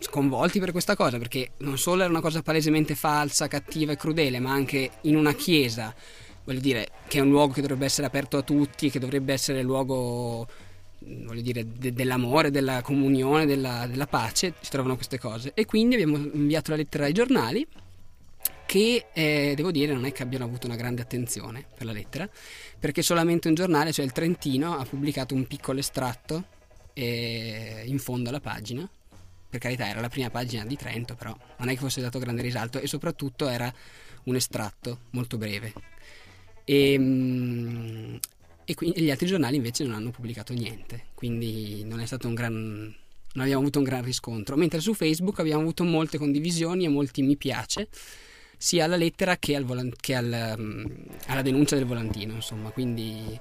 sconvolti 0.00 0.58
per 0.58 0.72
questa 0.72 0.96
cosa, 0.96 1.18
perché 1.18 1.52
non 1.58 1.78
solo 1.78 2.02
era 2.02 2.10
una 2.10 2.20
cosa 2.20 2.42
palesemente 2.42 2.94
falsa, 2.94 3.48
cattiva 3.48 3.92
e 3.92 3.96
crudele, 3.96 4.40
ma 4.40 4.52
anche 4.52 4.90
in 5.02 5.16
una 5.16 5.32
chiesa, 5.34 5.94
voglio 6.44 6.60
dire, 6.60 6.88
che 7.06 7.18
è 7.18 7.20
un 7.20 7.30
luogo 7.30 7.52
che 7.52 7.60
dovrebbe 7.60 7.84
essere 7.84 8.06
aperto 8.06 8.36
a 8.36 8.42
tutti, 8.42 8.90
che 8.90 8.98
dovrebbe 8.98 9.32
essere 9.32 9.62
luogo 9.62 10.46
voglio 11.00 11.42
dire, 11.42 11.66
de- 11.66 11.92
dell'amore, 11.92 12.50
della 12.50 12.82
comunione, 12.82 13.46
della, 13.46 13.86
della 13.86 14.06
pace, 14.06 14.54
si 14.60 14.70
trovano 14.70 14.96
queste 14.96 15.18
cose. 15.18 15.52
E 15.54 15.64
quindi 15.64 15.94
abbiamo 15.94 16.16
inviato 16.16 16.70
la 16.70 16.76
lettera 16.76 17.04
ai 17.04 17.12
giornali 17.12 17.66
che 18.66 19.06
eh, 19.14 19.54
devo 19.56 19.70
dire 19.70 19.94
non 19.94 20.04
è 20.04 20.12
che 20.12 20.22
abbiano 20.22 20.44
avuto 20.44 20.66
una 20.66 20.76
grande 20.76 21.00
attenzione 21.00 21.64
per 21.74 21.86
la 21.86 21.92
lettera, 21.92 22.28
perché 22.78 23.00
solamente 23.00 23.48
un 23.48 23.54
giornale, 23.54 23.92
cioè 23.92 24.04
il 24.04 24.12
Trentino, 24.12 24.76
ha 24.76 24.84
pubblicato 24.84 25.34
un 25.34 25.46
piccolo 25.46 25.78
estratto 25.78 26.44
eh, 26.92 27.84
in 27.86 27.98
fondo 27.98 28.28
alla 28.28 28.40
pagina. 28.40 28.88
Per 29.50 29.60
carità, 29.60 29.88
era 29.88 30.00
la 30.00 30.08
prima 30.08 30.30
pagina 30.30 30.64
di 30.64 30.76
Trento, 30.76 31.14
però 31.14 31.36
non 31.58 31.68
è 31.68 31.72
che 31.72 31.78
fosse 31.78 32.00
dato 32.00 32.18
grande 32.18 32.42
risalto 32.42 32.78
e 32.78 32.86
soprattutto 32.86 33.48
era 33.48 33.72
un 34.24 34.34
estratto 34.34 35.00
molto 35.10 35.38
breve. 35.38 35.72
E, 36.64 36.98
mm, 36.98 38.16
e 38.64 38.74
quindi 38.74 39.00
gli 39.00 39.10
altri 39.10 39.26
giornali 39.26 39.56
invece 39.56 39.84
non 39.84 39.94
hanno 39.94 40.10
pubblicato 40.10 40.52
niente, 40.52 41.06
quindi 41.14 41.82
non 41.84 42.00
è 42.00 42.06
stato 42.06 42.28
un 42.28 42.34
gran 42.34 42.94
non 43.34 43.44
abbiamo 43.44 43.62
avuto 43.62 43.78
un 43.78 43.84
gran 43.84 44.02
riscontro, 44.02 44.56
mentre 44.56 44.80
su 44.80 44.94
Facebook 44.94 45.38
abbiamo 45.38 45.60
avuto 45.60 45.84
molte 45.84 46.18
condivisioni 46.18 46.84
e 46.84 46.88
molti 46.88 47.22
mi 47.22 47.36
piace 47.36 47.88
sia 48.56 48.84
alla 48.84 48.96
lettera 48.96 49.36
che, 49.36 49.54
al 49.54 49.64
volan- 49.64 49.92
che 49.98 50.14
al, 50.16 50.54
um, 50.58 51.04
alla 51.26 51.42
denuncia 51.42 51.76
del 51.76 51.84
volantino, 51.84 52.34
insomma, 52.34 52.70
quindi 52.70 53.38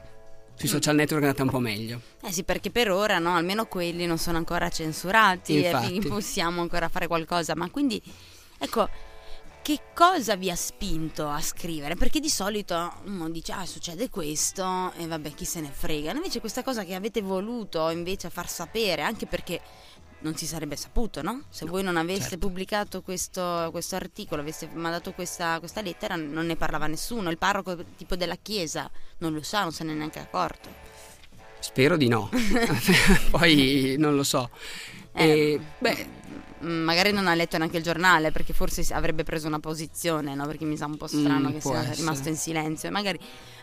sui 0.57 0.67
social 0.67 0.95
network 0.95 1.23
è 1.23 1.27
andata 1.27 1.43
un 1.43 1.49
po' 1.49 1.59
meglio. 1.59 2.01
Eh 2.21 2.31
sì, 2.31 2.43
perché 2.43 2.71
per 2.71 2.89
ora 2.89 3.19
no, 3.19 3.35
almeno 3.35 3.67
quelli 3.67 4.05
non 4.05 4.17
sono 4.17 4.37
ancora 4.37 4.69
censurati 4.69 5.63
Infatti. 5.63 5.97
e 5.97 6.07
possiamo 6.07 6.61
ancora 6.61 6.89
fare 6.89 7.07
qualcosa, 7.07 7.55
ma 7.55 7.69
quindi 7.69 8.01
ecco 8.57 8.89
che 9.61 9.81
cosa 9.93 10.37
vi 10.37 10.49
ha 10.49 10.55
spinto 10.55 11.27
a 11.27 11.41
scrivere? 11.41 11.95
Perché 11.95 12.21
di 12.21 12.29
solito 12.29 12.93
uno 13.03 13.29
dice 13.29 13.51
ah 13.51 13.65
succede 13.65 14.09
questo 14.09 14.93
e 14.97 15.05
vabbè 15.05 15.33
chi 15.33 15.43
se 15.43 15.59
ne 15.59 15.69
frega. 15.69 16.13
Invece 16.13 16.39
questa 16.39 16.63
cosa 16.63 16.85
che 16.85 16.95
avete 16.95 17.21
voluto 17.21 17.89
invece 17.89 18.29
far 18.29 18.49
sapere, 18.49 19.01
anche 19.01 19.25
perché 19.25 19.59
non 20.19 20.35
si 20.35 20.45
sarebbe 20.47 20.75
saputo, 20.75 21.21
no? 21.21 21.43
Se 21.49 21.65
No, 21.65 21.71
voi 21.71 21.83
non 21.83 21.97
aveste 21.97 22.29
certo. 22.29 22.47
pubblicato 22.47 23.01
questo, 23.01 23.69
questo 23.71 23.95
articolo, 23.95 24.41
aveste 24.41 24.67
mandato 24.73 25.11
questa, 25.13 25.59
questa 25.59 25.81
lettera, 25.81 26.15
non 26.15 26.45
ne 26.45 26.55
parlava 26.55 26.87
nessuno. 26.87 27.29
Il 27.29 27.37
parroco 27.37 27.77
tipo 27.95 28.15
della 28.15 28.37
chiesa 28.41 28.89
non 29.19 29.33
lo 29.33 29.41
sa, 29.43 29.61
non 29.61 29.71
se 29.71 29.83
ne 29.83 29.91
è 29.93 29.95
neanche 29.95 30.19
accorto. 30.19 30.69
Spero 31.59 31.97
di 31.97 32.07
no, 32.07 32.29
poi 33.31 33.95
non 33.97 34.15
lo 34.15 34.23
so. 34.23 34.49
Eh, 35.13 35.53
E, 35.53 35.59
beh, 35.79 36.07
magari 36.61 37.11
non 37.11 37.27
ha 37.27 37.33
letto 37.35 37.57
neanche 37.57 37.77
il 37.77 37.83
giornale 37.83 38.31
perché 38.31 38.53
forse 38.53 38.85
avrebbe 38.93 39.23
preso 39.23 39.47
una 39.47 39.59
posizione, 39.59 40.33
no? 40.35 40.45
Perché 40.45 40.65
mi 40.65 40.77
sa 40.77 40.85
un 40.85 40.97
po' 40.97 41.07
strano 41.07 41.49
Mm, 41.49 41.53
che 41.53 41.61
sia 41.61 41.79
essere. 41.81 41.95
rimasto 41.95 42.29
in 42.29 42.35
silenzio. 42.35 42.89
E 42.89 42.91
Magari, 42.91 43.19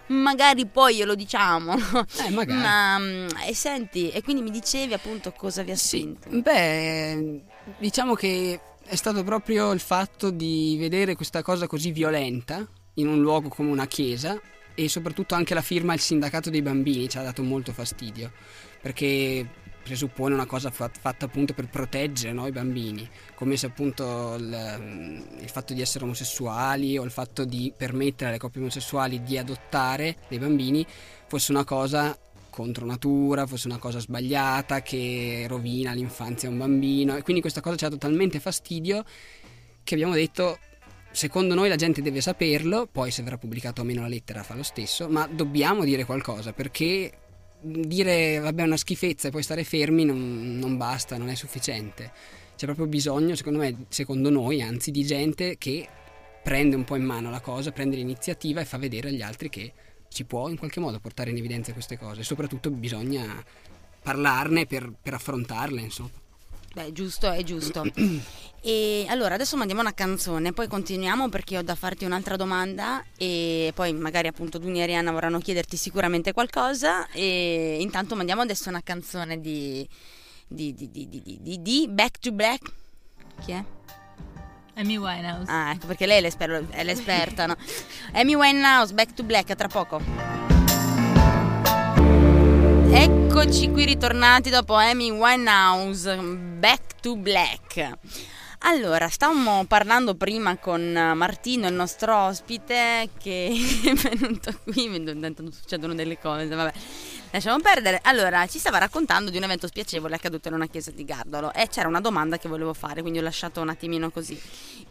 magari 0.08 0.66
poi 0.66 0.96
glielo 0.96 1.14
diciamo. 1.14 1.74
no? 1.74 2.06
eh, 2.26 2.30
magari. 2.30 2.60
Ma, 2.60 2.98
mm, 2.98 3.26
e 3.48 3.54
senti, 3.54 4.10
e 4.10 4.22
quindi 4.22 4.42
mi 4.42 4.50
dicevi 4.50 4.92
appunto 4.92 5.32
cosa 5.32 5.62
vi 5.62 5.70
ha 5.72 5.76
Sì, 5.76 5.98
spinto. 5.98 6.28
beh, 6.30 7.40
diciamo 7.78 8.14
che 8.14 8.60
è 8.84 8.94
stato 8.96 9.24
proprio 9.24 9.72
il 9.72 9.80
fatto 9.80 10.30
di 10.30 10.76
vedere 10.78 11.14
questa 11.16 11.42
cosa 11.42 11.66
così 11.66 11.90
violenta 11.90 12.66
in 12.94 13.08
un 13.08 13.20
luogo 13.20 13.48
come 13.48 13.70
una 13.70 13.86
chiesa 13.86 14.38
e 14.74 14.88
soprattutto 14.88 15.34
anche 15.34 15.54
la 15.54 15.62
firma 15.62 15.92
al 15.92 16.00
sindacato 16.00 16.50
dei 16.50 16.60
bambini 16.62 17.08
ci 17.08 17.16
ha 17.16 17.22
dato 17.22 17.42
molto 17.42 17.72
fastidio 17.72 18.30
perché 18.82 19.48
presuppone 19.84 20.34
una 20.34 20.46
cosa 20.46 20.70
fat- 20.70 20.98
fatta 20.98 21.26
appunto 21.26 21.52
per 21.52 21.68
proteggere 21.68 22.32
no, 22.32 22.46
i 22.46 22.50
bambini, 22.50 23.08
come 23.34 23.56
se 23.56 23.66
appunto 23.66 24.34
il, 24.36 25.22
il 25.40 25.48
fatto 25.50 25.74
di 25.74 25.82
essere 25.82 26.04
omosessuali 26.04 26.96
o 26.96 27.04
il 27.04 27.10
fatto 27.10 27.44
di 27.44 27.72
permettere 27.76 28.30
alle 28.30 28.38
coppie 28.38 28.62
omosessuali 28.62 29.22
di 29.22 29.36
adottare 29.36 30.16
dei 30.28 30.38
bambini 30.38 30.84
fosse 31.26 31.52
una 31.52 31.64
cosa 31.64 32.18
contro 32.48 32.86
natura, 32.86 33.46
fosse 33.46 33.66
una 33.66 33.78
cosa 33.78 33.98
sbagliata 33.98 34.80
che 34.80 35.44
rovina 35.48 35.92
l'infanzia 35.92 36.48
a 36.48 36.52
un 36.52 36.58
bambino. 36.58 37.16
E 37.16 37.22
quindi 37.22 37.42
questa 37.42 37.60
cosa 37.60 37.76
ci 37.76 37.84
ha 37.84 37.88
dato 37.88 38.00
talmente 38.00 38.40
fastidio 38.40 39.04
che 39.82 39.94
abbiamo 39.94 40.14
detto 40.14 40.58
secondo 41.10 41.54
noi 41.54 41.68
la 41.68 41.76
gente 41.76 42.00
deve 42.00 42.20
saperlo, 42.20 42.88
poi 42.90 43.10
se 43.10 43.22
verrà 43.22 43.38
pubblicato 43.38 43.82
o 43.82 43.84
meno 43.84 44.00
la 44.00 44.08
lettera 44.08 44.42
fa 44.42 44.54
lo 44.54 44.62
stesso, 44.62 45.08
ma 45.08 45.26
dobbiamo 45.26 45.84
dire 45.84 46.04
qualcosa 46.04 46.52
perché 46.52 47.12
dire 47.64 48.38
vabbè 48.38 48.62
una 48.62 48.76
schifezza 48.76 49.28
e 49.28 49.30
poi 49.30 49.42
stare 49.42 49.64
fermi 49.64 50.04
non, 50.04 50.58
non 50.58 50.76
basta, 50.76 51.16
non 51.16 51.28
è 51.28 51.34
sufficiente. 51.34 52.12
C'è 52.56 52.66
proprio 52.66 52.86
bisogno, 52.86 53.34
secondo 53.34 53.58
me, 53.58 53.86
secondo 53.88 54.30
noi, 54.30 54.62
anzi, 54.62 54.90
di 54.90 55.04
gente 55.04 55.56
che 55.58 55.88
prende 56.42 56.76
un 56.76 56.84
po' 56.84 56.96
in 56.96 57.04
mano 57.04 57.30
la 57.30 57.40
cosa, 57.40 57.72
prende 57.72 57.96
l'iniziativa 57.96 58.60
e 58.60 58.64
fa 58.64 58.78
vedere 58.78 59.08
agli 59.08 59.22
altri 59.22 59.48
che 59.48 59.72
si 60.08 60.24
può 60.24 60.48
in 60.48 60.56
qualche 60.56 60.78
modo 60.78 61.00
portare 61.00 61.30
in 61.30 61.36
evidenza 61.36 61.72
queste 61.72 61.98
cose. 61.98 62.20
E 62.20 62.24
soprattutto 62.24 62.70
bisogna 62.70 63.42
parlarne 64.02 64.66
per, 64.66 64.92
per 65.02 65.14
affrontarle, 65.14 65.80
insomma. 65.80 66.22
Beh, 66.74 66.92
giusto, 66.92 67.30
è 67.30 67.42
giusto. 67.44 67.84
e 68.60 69.06
allora 69.08 69.34
adesso 69.34 69.56
mandiamo 69.56 69.80
una 69.80 69.94
canzone, 69.94 70.52
poi 70.52 70.66
continuiamo 70.66 71.28
perché 71.28 71.58
ho 71.58 71.62
da 71.62 71.74
farti 71.76 72.04
un'altra 72.04 72.34
domanda 72.36 73.04
e 73.16 73.70
poi 73.74 73.92
magari 73.92 74.26
appunto 74.26 74.58
Dunia 74.58 74.80
e 74.80 74.84
Arianna 74.84 75.12
vorranno 75.12 75.38
chiederti 75.38 75.76
sicuramente 75.76 76.32
qualcosa 76.32 77.06
e 77.10 77.78
intanto 77.80 78.16
mandiamo 78.16 78.42
adesso 78.42 78.68
una 78.68 78.82
canzone 78.82 79.40
di 79.40 79.88
di, 80.46 80.74
di, 80.74 80.90
di, 80.90 81.08
di, 81.08 81.22
di, 81.22 81.38
di- 81.40 81.62
di 81.62 81.88
Back 81.88 82.18
to 82.18 82.30
Black. 82.32 82.70
Chi 83.44 83.52
è? 83.52 83.64
Amy 84.76 84.96
Winehouse. 84.96 85.50
Ah, 85.50 85.70
ecco 85.72 85.86
perché 85.86 86.06
lei 86.06 86.18
è, 86.18 86.20
l'esper- 86.20 86.68
è 86.70 86.82
l'esperta, 86.84 87.46
no? 87.46 87.56
Amy 88.14 88.34
Winehouse, 88.34 88.92
Back 88.92 89.14
to 89.14 89.22
Black, 89.22 89.50
a 89.50 89.54
tra 89.54 89.68
poco. 89.68 90.43
Eccoci 93.44 93.70
qui 93.72 93.84
ritornati 93.84 94.48
dopo 94.48 94.72
Amy 94.72 95.10
Winehouse, 95.10 96.16
Back 96.16 97.02
to 97.02 97.14
Black. 97.14 97.90
Allora, 98.60 99.10
stavamo 99.10 99.66
parlando 99.66 100.14
prima 100.14 100.56
con 100.56 100.80
Martino, 101.14 101.68
il 101.68 101.74
nostro 101.74 102.16
ospite, 102.16 103.10
che 103.18 103.52
è 103.84 103.92
venuto 103.92 104.50
qui, 104.64 104.84
intanto 104.86 105.52
succedono 105.52 105.94
delle 105.94 106.18
cose, 106.18 106.46
vabbè. 106.46 106.72
Lasciamo 107.34 107.58
perdere. 107.58 107.98
Allora, 108.04 108.46
ci 108.46 108.60
stava 108.60 108.78
raccontando 108.78 109.28
di 109.28 109.36
un 109.38 109.42
evento 109.42 109.66
spiacevole 109.66 110.14
accaduto 110.14 110.46
in 110.46 110.54
una 110.54 110.68
chiesa 110.68 110.92
di 110.92 111.04
Gardolo 111.04 111.52
e 111.52 111.66
c'era 111.66 111.88
una 111.88 112.00
domanda 112.00 112.38
che 112.38 112.48
volevo 112.48 112.72
fare, 112.74 113.00
quindi 113.00 113.18
ho 113.18 113.22
lasciato 113.22 113.60
un 113.60 113.70
attimino 113.70 114.08
così 114.12 114.40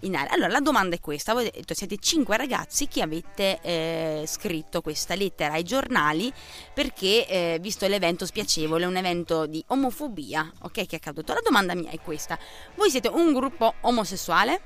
in 0.01 0.17
aria. 0.17 0.33
Allora, 0.33 0.49
la 0.49 0.59
domanda 0.59 0.97
è 0.97 0.99
questa: 0.99 1.31
voi 1.31 1.49
siete 1.67 1.95
cinque 1.99 2.35
ragazzi 2.35 2.89
che 2.89 3.01
avete 3.01 3.61
eh, 3.61 4.23
scritto 4.27 4.81
questa 4.81 5.15
lettera 5.15 5.53
ai 5.53 5.63
giornali 5.63 6.33
perché, 6.73 7.25
eh, 7.29 7.59
visto 7.61 7.87
l'evento 7.87 8.25
spiacevole, 8.25 8.85
un 8.85 8.97
evento 8.97 9.45
di 9.45 9.63
omofobia, 9.67 10.51
ok, 10.63 10.71
che 10.73 10.85
è 10.89 10.95
accaduto. 10.95 11.31
La 11.31 11.41
domanda 11.41 11.73
mia 11.75 11.91
è 11.91 11.99
questa: 12.01 12.37
voi 12.75 12.89
siete 12.89 13.07
un 13.07 13.31
gruppo 13.31 13.75
omosessuale? 13.79 14.63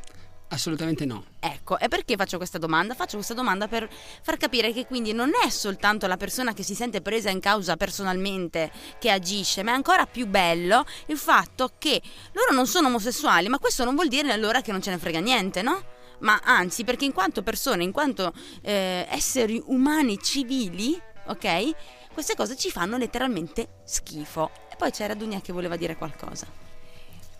Assolutamente 0.49 1.05
no. 1.05 1.25
Ecco, 1.39 1.77
e 1.77 1.89
perché 1.89 2.15
faccio 2.15 2.37
questa 2.37 2.57
domanda? 2.57 2.93
Faccio 2.93 3.17
questa 3.17 3.33
domanda 3.33 3.67
per 3.67 3.89
far 4.21 4.37
capire 4.37 4.71
che 4.71 4.85
quindi 4.85 5.11
non 5.11 5.31
è 5.43 5.49
soltanto 5.49 6.07
la 6.07 6.15
persona 6.15 6.53
che 6.53 6.63
si 6.63 6.73
sente 6.73 7.01
presa 7.01 7.29
in 7.29 7.41
causa 7.41 7.75
personalmente 7.75 8.71
che 8.97 9.11
agisce, 9.11 9.61
ma 9.63 9.71
è 9.71 9.73
ancora 9.73 10.05
più 10.05 10.25
bello 10.25 10.85
il 11.07 11.17
fatto 11.17 11.71
che 11.77 12.01
loro 12.31 12.53
non 12.53 12.65
sono 12.65 12.87
omosessuali, 12.87 13.49
ma 13.49 13.59
questo 13.59 13.83
non 13.83 13.95
vuol 13.95 14.07
dire 14.07 14.31
allora 14.31 14.61
che 14.61 14.71
non 14.71 14.81
ce 14.81 14.91
ne 14.91 14.97
frega 14.97 15.19
niente, 15.19 15.61
no? 15.61 15.83
Ma 16.19 16.39
anzi, 16.43 16.83
perché 16.83 17.05
in 17.05 17.13
quanto 17.13 17.43
persone, 17.43 17.83
in 17.83 17.91
quanto 17.91 18.33
eh, 18.61 19.05
esseri 19.09 19.61
umani 19.65 20.17
civili, 20.19 20.99
ok? 21.27 21.71
Queste 22.13 22.35
cose 22.35 22.55
ci 22.55 22.71
fanno 22.71 22.97
letteralmente 22.97 23.81
schifo. 23.83 24.49
E 24.71 24.75
poi 24.77 24.91
c'era 24.91 25.13
Dunia 25.13 25.41
che 25.41 25.53
voleva 25.53 25.75
dire 25.75 25.95
qualcosa. 25.95 26.66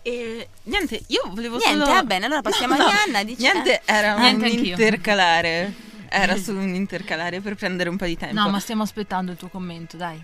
E 0.08 0.48
niente, 0.62 1.02
io 1.08 1.22
volevo 1.32 1.58
Niente, 1.58 1.80
solo... 1.84 1.92
va 1.92 2.02
bene, 2.02 2.24
allora 2.24 2.40
passiamo 2.40 2.72
a 2.78 2.78
Arianna, 2.78 3.24
dici- 3.24 3.42
Niente, 3.42 3.82
era 3.84 4.16
Niente, 4.16 4.46
un 4.46 4.50
anch'io. 4.52 4.70
intercalare. 4.70 5.74
Era 6.08 6.36
solo 6.40 6.60
un 6.60 6.74
intercalare 6.74 7.40
per 7.42 7.56
prendere 7.56 7.90
un 7.90 7.98
po' 7.98 8.06
di 8.06 8.16
tempo. 8.16 8.34
No, 8.34 8.48
ma 8.48 8.58
stiamo 8.58 8.82
aspettando 8.82 9.32
il 9.32 9.36
tuo 9.36 9.48
commento, 9.48 9.96
dai. 9.98 10.18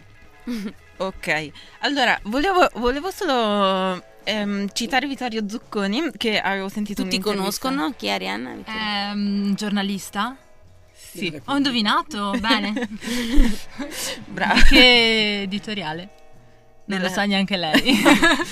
Ok, 0.96 1.50
allora 1.80 2.16
volevo, 2.22 2.70
volevo 2.74 3.10
solo 3.10 4.00
ehm, 4.22 4.68
citare 4.72 5.08
Vittorio 5.08 5.42
Zucconi 5.48 6.12
che 6.16 6.38
avevo 6.40 6.68
sentito 6.68 7.02
Tutti 7.02 7.18
conoscono 7.18 7.92
chi 7.96 8.06
è 8.06 8.10
Arianna? 8.12 8.54
Ehm, 8.64 9.56
giornalista? 9.56 10.36
Sì, 10.94 11.36
Ho 11.46 11.56
indovinato, 11.56 12.30
bene. 12.38 12.88
brava. 14.26 14.62
Che 14.62 15.42
editoriale? 15.42 16.08
Non 16.86 16.98
lo 16.98 17.04
Della- 17.04 17.14
sa 17.14 17.24
neanche 17.24 17.56
lei. 17.56 18.02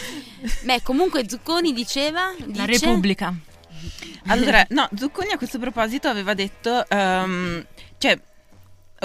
Beh, 0.65 0.83
comunque 0.83 1.29
Zucconi 1.29 1.73
diceva... 1.73 2.33
La 2.55 2.65
dice- 2.65 2.87
Repubblica. 2.87 3.35
Allora, 4.27 4.65
no, 4.71 4.89
Zucconi 4.97 5.33
a 5.33 5.37
questo 5.37 5.59
proposito 5.59 6.09
aveva 6.09 6.35
detto, 6.35 6.89
ehm, 6.89 7.67
cioè, 7.99 8.19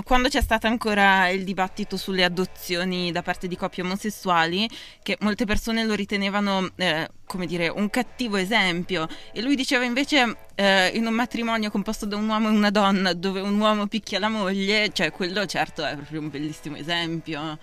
quando 0.04 0.30
c'è 0.30 0.42
stato 0.42 0.68
ancora 0.68 1.28
il 1.30 1.44
dibattito 1.44 1.98
sulle 1.98 2.24
adozioni 2.24 3.12
da 3.12 3.24
parte 3.24 3.48
di 3.48 3.58
coppie 3.58 3.82
omosessuali, 3.84 4.70
che 5.02 5.18
molte 5.22 5.46
persone 5.46 5.84
lo 5.84 5.96
ritenevano, 5.96 6.70
eh, 6.76 7.10
come 7.26 7.48
dire, 7.48 7.68
un 7.68 7.90
cattivo 7.90 8.38
esempio, 8.38 9.08
e 9.34 9.42
lui 9.42 9.56
diceva 9.56 9.84
invece, 9.84 10.38
eh, 10.54 10.90
in 10.94 11.08
un 11.08 11.14
matrimonio 11.14 11.72
composto 11.72 12.06
da 12.06 12.16
un 12.16 12.30
uomo 12.30 12.50
e 12.50 12.52
una 12.52 12.70
donna, 12.70 13.14
dove 13.14 13.42
un 13.42 13.60
uomo 13.60 13.88
picchia 13.88 14.20
la 14.20 14.30
moglie, 14.30 14.92
cioè 14.94 15.12
quello 15.12 15.46
certo 15.48 15.84
è 15.84 15.96
proprio 15.96 16.20
un 16.22 16.30
bellissimo 16.30 16.76
esempio. 16.76 17.58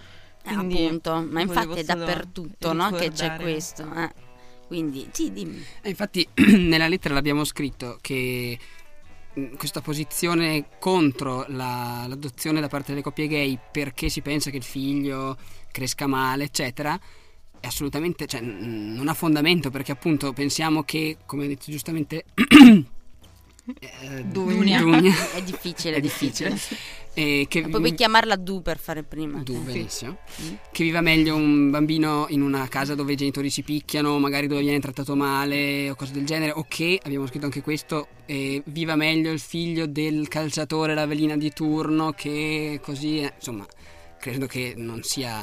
Eh, 0.47 0.55
Quindi 0.55 0.85
appunto, 0.85 1.27
ma 1.31 1.41
infatti 1.41 1.79
è 1.81 1.85
dappertutto 1.85 2.73
no? 2.75 2.91
che 2.91 3.11
c'è 3.11 3.37
questo. 3.37 3.91
eh. 3.95 4.13
Quindi, 4.67 5.09
sì, 5.13 5.33
dimmi. 5.33 5.63
E 5.83 5.89
infatti 5.89 6.27
nella 6.59 6.89
lettera 6.89 7.15
l'abbiamo 7.15 7.45
scritto 7.45 7.99
che 8.01 8.59
mh, 9.35 9.57
questa 9.57 9.81
posizione 9.81 10.67
contro 10.79 11.47
la- 11.49 12.05
l'adozione 12.07 12.61
da 12.61 12.69
parte 12.69 12.91
delle 12.91 13.03
coppie 13.03 13.27
gay 13.27 13.59
perché 13.73 14.09
si 14.09 14.21
pensa 14.21 14.51
che 14.51 14.59
il 14.59 14.63
figlio 14.63 15.37
cresca 15.71 16.07
male, 16.07 16.45
eccetera, 16.45 16.99
è 17.61 17.67
assolutamente, 17.67 18.27
cioè, 18.27 18.41
non 18.43 19.09
ha 19.09 19.15
fondamento 19.15 19.71
perché 19.71 19.93
appunto 19.93 20.33
pensiamo 20.35 20.83
che, 20.83 21.17
come 21.25 21.45
ha 21.45 21.49
detto 21.49 21.71
giustamente 21.71 22.25
eh, 23.81 24.25
Dunia. 24.25 24.81
Dunia, 24.81 25.15
È 25.35 25.43
difficile, 25.43 25.97
è 25.97 26.01
difficile, 26.01 26.59
eh, 27.15 27.47
che 27.49 27.63
Poi 27.63 27.81
puoi 27.81 27.95
chiamarla 27.95 28.37
Du 28.37 28.61
per 28.61 28.79
fare 28.79 29.03
prima. 29.03 29.39
Du, 29.43 29.55
Eh. 29.55 29.59
benissimo. 29.59 30.19
Mm. 30.43 30.55
Che 30.71 30.85
viva 30.85 31.01
meglio 31.01 31.35
un 31.35 31.71
bambino 31.71 32.27
in 32.29 32.43
una 32.43 32.69
casa 32.69 32.95
dove 32.95 33.13
i 33.13 33.17
genitori 33.17 33.49
si 33.49 33.63
picchiano, 33.63 34.19
magari 34.19 34.47
dove 34.47 34.61
viene 34.61 34.81
trattato 34.81 35.17
male 35.17 35.89
o 35.91 35.95
cose 35.95 36.13
del 36.13 36.27
genere, 36.27 36.53
o 36.53 36.67
che, 36.69 37.01
abbiamo 37.03 37.27
scritto 37.27 37.47
anche 37.47 37.63
questo, 37.63 38.09
eh, 38.27 38.63
viva 38.67 38.97
meglio 38.97 39.33
il 39.33 39.41
figlio 39.41 39.87
del 39.87 40.29
calciatore, 40.29 40.95
la 40.95 41.07
velina 41.07 41.37
di 41.37 41.51
turno, 41.53 42.13
che 42.13 42.81
così, 42.83 43.21
eh, 43.21 43.33
insomma, 43.37 43.67
credo 44.25 44.47
che 44.47 44.73
non 44.75 45.03
sia, 45.03 45.39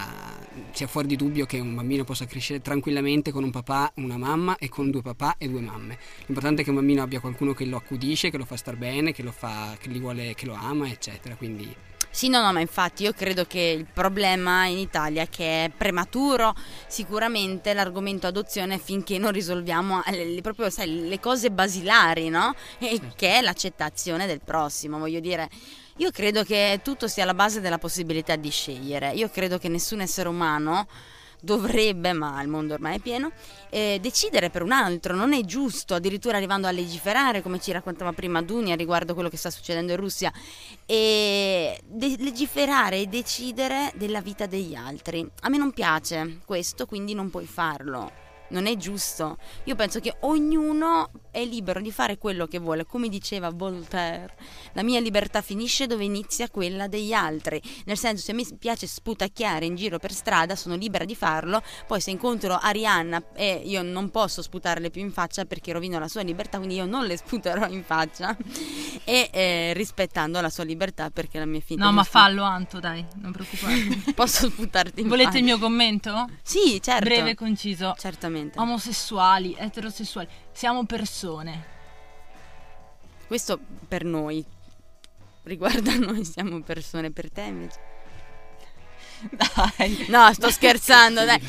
sia 0.72 0.88
fuori 0.88 1.08
di 1.08 1.16
dubbio 1.16 1.46
che 1.46 1.60
un 1.60 1.76
bambino 1.76 2.04
possa 2.04 2.26
crescere 2.26 2.62
tranquillamente 2.62 3.32
con 3.32 3.44
un 3.44 3.52
papà, 3.52 3.92
una 3.98 4.18
mamma 4.18 4.58
e 4.58 4.70
con 4.70 4.90
due 4.90 5.04
papà 5.04 5.36
e 5.38 5.48
due 5.48 5.62
mamme. 5.62 6.00
L'importante 6.26 6.62
è 6.62 6.64
che 6.64 6.72
un 6.72 6.78
bambino 6.78 7.04
abbia 7.04 7.20
qualcuno 7.20 7.54
che 7.54 7.66
lo 7.66 7.78
accudisce, 7.78 8.32
che 8.32 8.38
lo 8.40 8.46
fa 8.46 8.56
star 8.58 8.78
bene, 8.78 9.14
che 9.14 9.22
lo, 9.22 9.32
fa, 9.32 9.78
che, 9.80 9.88
gli 9.88 10.00
vuole, 10.00 10.34
che 10.34 10.48
lo 10.48 10.56
ama, 10.56 10.90
eccetera. 10.90 11.36
Quindi 11.36 11.72
Sì, 12.10 12.28
no, 12.30 12.42
no, 12.42 12.52
ma 12.52 12.60
infatti 12.60 13.04
io 13.04 13.14
credo 13.14 13.46
che 13.46 13.60
il 13.78 13.86
problema 13.86 14.66
in 14.66 14.80
Italia 14.80 15.22
è 15.22 15.30
che 15.30 15.66
è 15.66 15.70
prematuro 15.70 16.56
sicuramente 16.88 17.76
l'argomento 17.76 18.26
adozione 18.26 18.80
finché 18.80 19.20
non 19.20 19.32
risolviamo 19.32 20.04
eh, 20.06 20.26
le, 20.26 20.42
proprio, 20.42 20.72
sai, 20.72 21.08
le 21.08 21.20
cose 21.20 21.52
basilari, 21.52 22.30
no? 22.30 22.56
E 22.80 22.98
Certo. 22.98 23.14
che 23.16 23.38
è 23.38 23.42
l'accettazione 23.42 24.26
del 24.26 24.42
prossimo, 24.44 24.98
voglio 24.98 25.20
dire. 25.20 25.50
Io 25.98 26.12
credo 26.12 26.44
che 26.44 26.80
tutto 26.84 27.08
sia 27.08 27.24
alla 27.24 27.34
base 27.34 27.62
della 27.62 27.78
possibilità 27.78 28.36
di 28.36 28.50
scegliere. 28.50 29.12
Io 29.12 29.30
credo 29.30 29.58
che 29.58 29.68
nessun 29.68 30.02
essere 30.02 30.30
umano 30.30 30.88
dovrebbe, 31.42 32.14
ma 32.14 32.42
il 32.42 32.48
mondo 32.48 32.76
ormai 32.76 32.98
è 32.98 33.00
pieno, 33.00 33.32
eh, 33.70 33.98
decidere 34.00 34.50
per 34.50 34.62
un 34.62 34.72
altro. 34.72 35.16
Non 35.16 35.34
è 35.34 35.42
giusto, 35.42 35.96
addirittura 35.96 36.38
arrivando 36.38 36.68
a 36.68 36.72
legiferare, 36.72 37.42
come 37.42 37.60
ci 37.60 37.72
raccontava 37.72 38.14
prima 38.14 38.42
Dunia 38.42 38.76
riguardo 38.76 39.14
quello 39.14 39.30
che 39.30 39.38
sta 39.38 39.50
succedendo 39.50 39.92
in 39.92 39.98
Russia, 39.98 40.32
e 40.86 41.80
de- 41.84 42.16
legiferare 42.20 43.00
e 43.00 43.08
decidere 43.08 43.92
della 43.96 44.22
vita 44.22 44.46
degli 44.46 44.76
altri. 44.76 45.28
A 45.42 45.50
me 45.50 45.58
non 45.58 45.72
piace 45.72 46.40
questo, 46.46 46.86
quindi 46.86 47.14
non 47.14 47.30
puoi 47.30 47.46
farlo. 47.46 48.12
Non 48.50 48.66
è 48.66 48.76
giusto. 48.76 49.38
Io 49.66 49.76
penso 49.76 50.00
che 50.00 50.16
ognuno 50.22 51.10
è 51.32 51.44
libero 51.46 51.82
di 51.82 51.92
fare 51.92 52.18
quello 52.18 52.46
che 52.46 52.60
vuole, 52.60 52.86
come 52.86 53.08
diceva 53.08 53.50
Voltaire. 53.50 54.36
La 54.74 54.84
mia 54.84 55.00
libertà 55.00 55.42
finisce 55.42 55.88
dove 55.88 56.04
inizia 56.04 56.50
quella 56.50 56.88
degli 56.88 57.14
altri. 57.14 57.62
Nel 57.86 57.98
senso, 57.98 58.24
se 58.24 58.34
mi 58.34 58.46
piace 58.60 58.86
sputacchiare 58.86 59.66
in 59.66 59.76
giro 59.76 59.98
per 59.98 60.12
strada, 60.12 60.56
sono 60.56 60.76
libera 60.76 61.06
di 61.06 61.16
farlo. 61.16 61.64
Poi, 61.88 62.02
se 62.02 62.12
incontro 62.12 62.58
Arianna 62.58 63.24
e 63.34 63.62
io 63.64 63.82
non 63.82 64.10
posso 64.10 64.42
sputarle 64.42 64.90
più 64.90 65.02
in 65.02 65.12
faccia 65.12 65.46
perché 65.46 65.72
rovino 65.72 65.98
la 66.00 66.08
sua 66.08 66.22
libertà, 66.22 66.58
quindi 66.58 66.76
io 66.76 66.86
non 66.86 67.06
le 67.06 67.18
sputerò 67.18 67.68
in 67.68 67.84
faccia. 67.84 68.36
E 69.04 69.30
eh, 69.32 69.74
rispettando 69.74 70.42
la 70.42 70.50
sua 70.50 70.64
libertà 70.64 71.10
perché 71.10 71.40
la 71.40 71.46
mia 71.46 71.62
figlia. 71.62 71.86
No, 71.86 71.92
ma 71.92 72.04
fallo, 72.04 72.44
Anto, 72.44 72.80
dai, 72.80 73.06
non 73.16 73.32
preoccuparti. 73.32 74.12
Posso 74.14 74.50
sputarti 74.50 75.02
in 75.02 75.08
Volete 75.08 75.28
faccia? 75.28 75.38
il 75.40 75.44
mio 75.46 75.58
commento? 75.60 76.30
Sì, 76.44 76.80
certo. 76.82 77.06
Breve 77.06 77.32
e 77.32 77.36
conciso. 77.36 77.96
Certamente. 77.98 78.60
Omosessuali, 78.60 79.56
eterosessuali, 79.58 80.28
siamo 80.52 80.86
persone. 80.86 81.66
Questo 83.28 83.60
per 83.88 84.04
noi. 84.04 84.44
Riguarda 85.44 85.96
noi, 86.00 86.26
siamo 86.26 86.62
persone 86.62 87.12
per 87.12 87.32
te 87.32 87.42
invece. 87.42 87.80
Dai. 89.78 90.06
No, 90.10 90.34
sto 90.34 90.50
scherzando, 90.50 91.24
dai. 91.26 91.40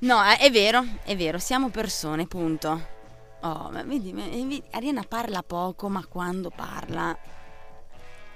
No, 0.00 0.22
è, 0.22 0.50
vero, 0.50 0.84
è 1.04 1.16
vero, 1.16 1.38
siamo 1.38 1.68
persone, 1.68 2.26
punto. 2.26 2.88
Oh, 3.40 3.70
ma 3.70 3.82
vedi, 3.82 4.12
ma- 4.12 4.26
vedi, 4.26 4.62
Ariana 4.70 5.02
parla 5.02 5.42
poco, 5.42 5.88
ma 5.88 6.04
quando 6.06 6.50
parla 6.50 7.16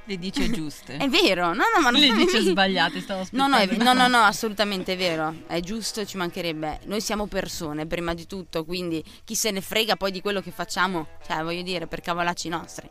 Le 0.08 0.18
dice 0.18 0.48
giuste. 0.50 0.96
è 0.98 1.08
vero. 1.08 1.48
No, 1.48 1.64
no, 1.74 1.80
ma 1.82 1.90
non 1.90 2.00
Le 2.00 2.12
dice 2.14 2.40
sbagliate, 2.40 3.00
stavo 3.00 3.26
No, 3.32 3.48
no, 3.48 3.56
è- 3.56 3.62
aspettando. 3.62 3.92
no, 3.92 4.08
no, 4.08 4.18
no, 4.18 4.24
assolutamente 4.24 4.92
è 4.92 4.96
vero. 4.96 5.34
È 5.48 5.58
giusto, 5.60 6.04
ci 6.06 6.16
mancherebbe. 6.16 6.80
Noi 6.84 7.00
siamo 7.00 7.26
persone, 7.26 7.86
prima 7.86 8.14
di 8.14 8.26
tutto, 8.26 8.64
quindi 8.64 9.02
chi 9.24 9.34
se 9.34 9.50
ne 9.50 9.60
frega 9.60 9.96
poi 9.96 10.12
di 10.12 10.20
quello 10.20 10.40
che 10.40 10.52
facciamo, 10.52 11.08
cioè, 11.26 11.42
voglio 11.42 11.62
dire, 11.62 11.86
per 11.88 12.00
cavolacci 12.00 12.48
nostri. 12.48 12.88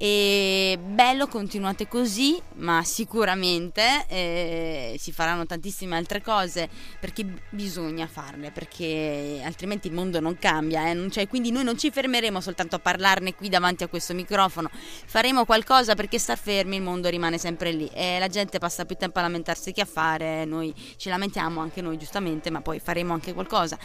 E 0.00 0.78
bello, 0.80 1.26
continuate 1.26 1.88
così, 1.88 2.40
ma 2.54 2.84
sicuramente 2.84 4.04
eh, 4.06 4.96
si 4.96 5.10
faranno 5.10 5.44
tantissime 5.44 5.96
altre 5.96 6.22
cose 6.22 6.68
perché 7.00 7.26
bisogna 7.50 8.06
farle, 8.06 8.52
perché 8.52 9.42
altrimenti 9.44 9.88
il 9.88 9.94
mondo 9.94 10.20
non 10.20 10.38
cambia. 10.38 10.88
eh, 10.88 11.10
cioè, 11.10 11.26
quindi 11.26 11.50
noi 11.50 11.64
non 11.64 11.76
ci 11.76 11.90
fermeremo 11.90 12.40
soltanto 12.40 12.76
a 12.76 12.78
parlarne 12.78 13.34
qui 13.34 13.48
davanti 13.48 13.82
a 13.82 13.88
questo 13.88 14.14
microfono, 14.14 14.70
faremo 14.72 15.44
qualcosa 15.44 15.96
perché 15.96 16.20
star 16.20 16.38
fermi 16.38 16.76
il 16.76 16.82
mondo 16.82 17.08
rimane 17.08 17.36
sempre 17.36 17.72
lì 17.72 17.90
e 17.92 18.20
la 18.20 18.28
gente 18.28 18.58
passa 18.58 18.84
più 18.84 18.94
tempo 18.94 19.18
a 19.18 19.22
lamentarsi 19.22 19.72
che 19.72 19.80
a 19.80 19.84
fare, 19.84 20.44
noi 20.44 20.72
ci 20.96 21.08
lamentiamo 21.08 21.60
anche 21.60 21.80
noi 21.80 21.96
giustamente, 21.96 22.50
ma 22.50 22.60
poi 22.60 22.78
faremo 22.78 23.14
anche 23.14 23.34
qualcosa. 23.34 23.76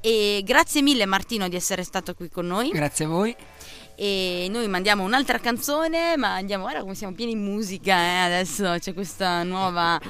E 0.00 0.42
grazie 0.44 0.82
mille 0.82 1.06
Martino 1.06 1.48
di 1.48 1.56
essere 1.56 1.82
stato 1.82 2.12
qui 2.12 2.28
con 2.28 2.46
noi 2.46 2.68
grazie 2.68 3.06
a 3.06 3.08
voi. 3.08 3.34
E 3.96 4.46
noi 4.50 4.68
mandiamo 4.68 5.02
un'altra 5.04 5.38
canzone, 5.38 6.16
ma 6.16 6.34
andiamo, 6.34 6.64
guarda 6.64 6.80
come 6.80 6.94
siamo 6.94 7.14
pieni 7.14 7.34
di 7.34 7.40
musica, 7.40 7.96
eh, 7.96 8.16
adesso 8.24 8.74
c'è 8.78 8.92
questa 8.94 9.42
nuova, 9.42 10.00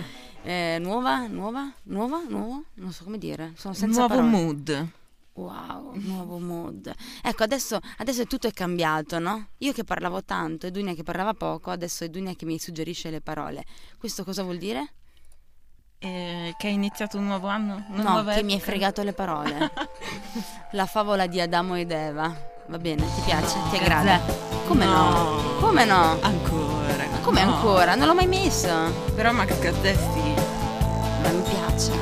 eh, 0.43 0.79
nuova, 0.81 1.27
nuova, 1.27 1.73
nuova, 1.85 2.23
nuova, 2.29 2.63
non 2.75 2.93
so 2.93 3.05
come 3.05 3.19
dire, 3.19 3.53
sono 3.57 3.75
senza 3.75 4.01
Nuovo 4.01 4.15
parole. 4.15 4.31
mood. 4.31 4.89
Wow, 5.37 5.95
nuovo 5.95 6.39
mood. 6.39 6.93
Ecco, 7.21 7.43
adesso, 7.43 7.81
adesso 7.99 8.25
tutto 8.27 8.47
è 8.47 8.53
cambiato, 8.53 9.19
no? 9.19 9.49
Io 9.59 9.73
che 9.73 9.83
parlavo 9.83 10.23
tanto 10.23 10.67
e 10.67 10.71
Dunia 10.71 10.95
che 10.95 11.03
parlava 11.03 11.35
poco, 11.35 11.71
adesso 11.71 12.05
è 12.05 12.09
Dunia 12.09 12.35
che 12.35 12.45
mi 12.47 12.59
suggerisce 12.59 13.11
le 13.11 13.21
parole. 13.21 13.65
Questo 13.99 14.23
cosa 14.23 14.45
vuol 14.45 14.59
dire? 14.59 14.93
Eh, 15.99 16.55
che 16.57 16.69
è 16.69 16.71
iniziato 16.71 17.17
un 17.19 17.27
nuovo 17.27 17.49
anno? 17.49 17.85
Una 17.91 18.23
no, 18.23 18.25
che 18.33 18.43
mi 18.45 18.53
hai 18.53 18.59
epoca? 18.59 18.71
fregato 18.71 19.03
le 19.03 19.13
parole. 19.13 19.73
La 20.73 20.87
favola 20.87 21.27
di 21.27 21.41
Adamo 21.41 21.75
ed 21.77 21.91
Eva. 21.91 22.53
Va 22.67 22.79
bene, 22.79 23.03
ti 23.15 23.21
piace? 23.27 23.59
Ti 23.71 23.77
aggrada? 23.77 24.19
Come 24.67 24.87
no? 24.87 25.11
No. 25.11 25.57
Come 25.61 25.85
no? 25.85 26.17
Ancora. 26.23 27.05
Ma 27.11 27.19
come 27.21 27.45
no. 27.45 27.53
ancora? 27.53 27.95
Non 27.95 28.07
l'ho 28.07 28.15
mai 28.15 28.27
messa. 28.27 28.91
Però 29.15 29.33
Max 29.33 29.59
Gazzè 29.59 29.95
sì. 29.95 30.35
Ma 31.23 31.29
mi 31.29 31.43
piace. 31.43 31.93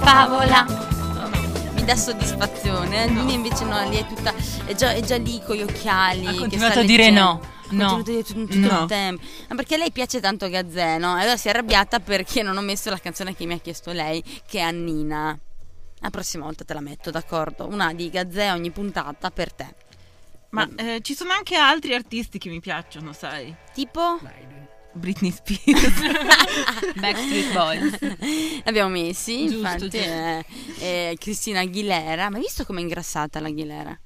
Favola. 0.00 0.66
Mi 1.74 1.84
dà 1.84 1.94
soddisfazione. 1.94 3.06
Dunia 3.06 3.34
invece 3.36 3.64
no, 3.64 3.88
lì 3.88 3.96
è 3.96 4.06
tutta. 4.08 4.34
È 4.64 4.74
già, 4.74 4.90
è 4.90 5.00
già 5.02 5.18
lì 5.18 5.40
con 5.46 5.54
gli 5.54 5.62
occhiali. 5.62 6.26
Ha 6.26 6.32
che 6.32 6.38
continuato 6.38 6.80
a 6.80 6.82
dire 6.82 7.04
leggendo. 7.04 7.20
no. 7.20 7.40
Ha 7.70 7.74
No. 7.74 8.02
dire 8.02 8.22
tutto, 8.24 8.46
tutto 8.52 8.66
No. 8.72 8.80
il 8.82 8.86
tempo. 8.86 9.22
Ma 9.48 9.54
perché 9.56 9.74
a 9.74 9.78
lei 9.78 9.92
piace 9.92 10.20
tanto 10.20 10.48
Gazzè, 10.48 10.98
no? 10.98 11.16
E 11.18 11.22
allora 11.22 11.36
si 11.36 11.48
è 11.48 11.50
arrabbiata 11.50 12.00
perché 12.00 12.42
non 12.42 12.56
ho 12.56 12.60
messo 12.62 12.90
la 12.90 12.98
canzone 12.98 13.34
che 13.34 13.44
mi 13.46 13.54
ha 13.54 13.58
chiesto 13.58 13.92
lei, 13.92 14.22
che 14.46 14.58
è 14.58 14.62
Annina. 14.62 15.38
La 16.00 16.10
prossima 16.10 16.44
volta 16.44 16.64
te 16.64 16.74
la 16.74 16.80
metto, 16.80 17.10
d'accordo? 17.10 17.66
Una 17.66 17.92
di 17.92 18.08
Gazzè 18.08 18.52
ogni 18.52 18.70
puntata 18.70 19.30
per 19.30 19.52
te. 19.52 19.66
Ma 20.50 20.66
eh, 20.76 21.00
ci 21.02 21.14
sono 21.14 21.32
anche 21.32 21.56
altri 21.56 21.92
artisti 21.94 22.38
che 22.38 22.48
mi 22.48 22.60
piacciono, 22.60 23.12
sai? 23.12 23.54
Tipo? 23.74 24.18
Britney 24.92 25.30
Spears. 25.30 26.00
Backstreet 26.98 27.52
Boys. 27.52 27.98
L'abbiamo 28.64 28.88
messi, 28.90 29.42
Giusto, 29.42 29.56
infatti, 29.58 29.88
giusto. 29.90 29.98
eh, 29.98 30.44
eh, 30.78 31.16
Cristina 31.18 31.60
Aguilera. 31.60 32.30
Ma 32.30 32.36
hai 32.36 32.42
visto 32.42 32.64
com'è 32.64 32.80
ingrassata 32.80 33.40
l'Aguilera? 33.40 33.98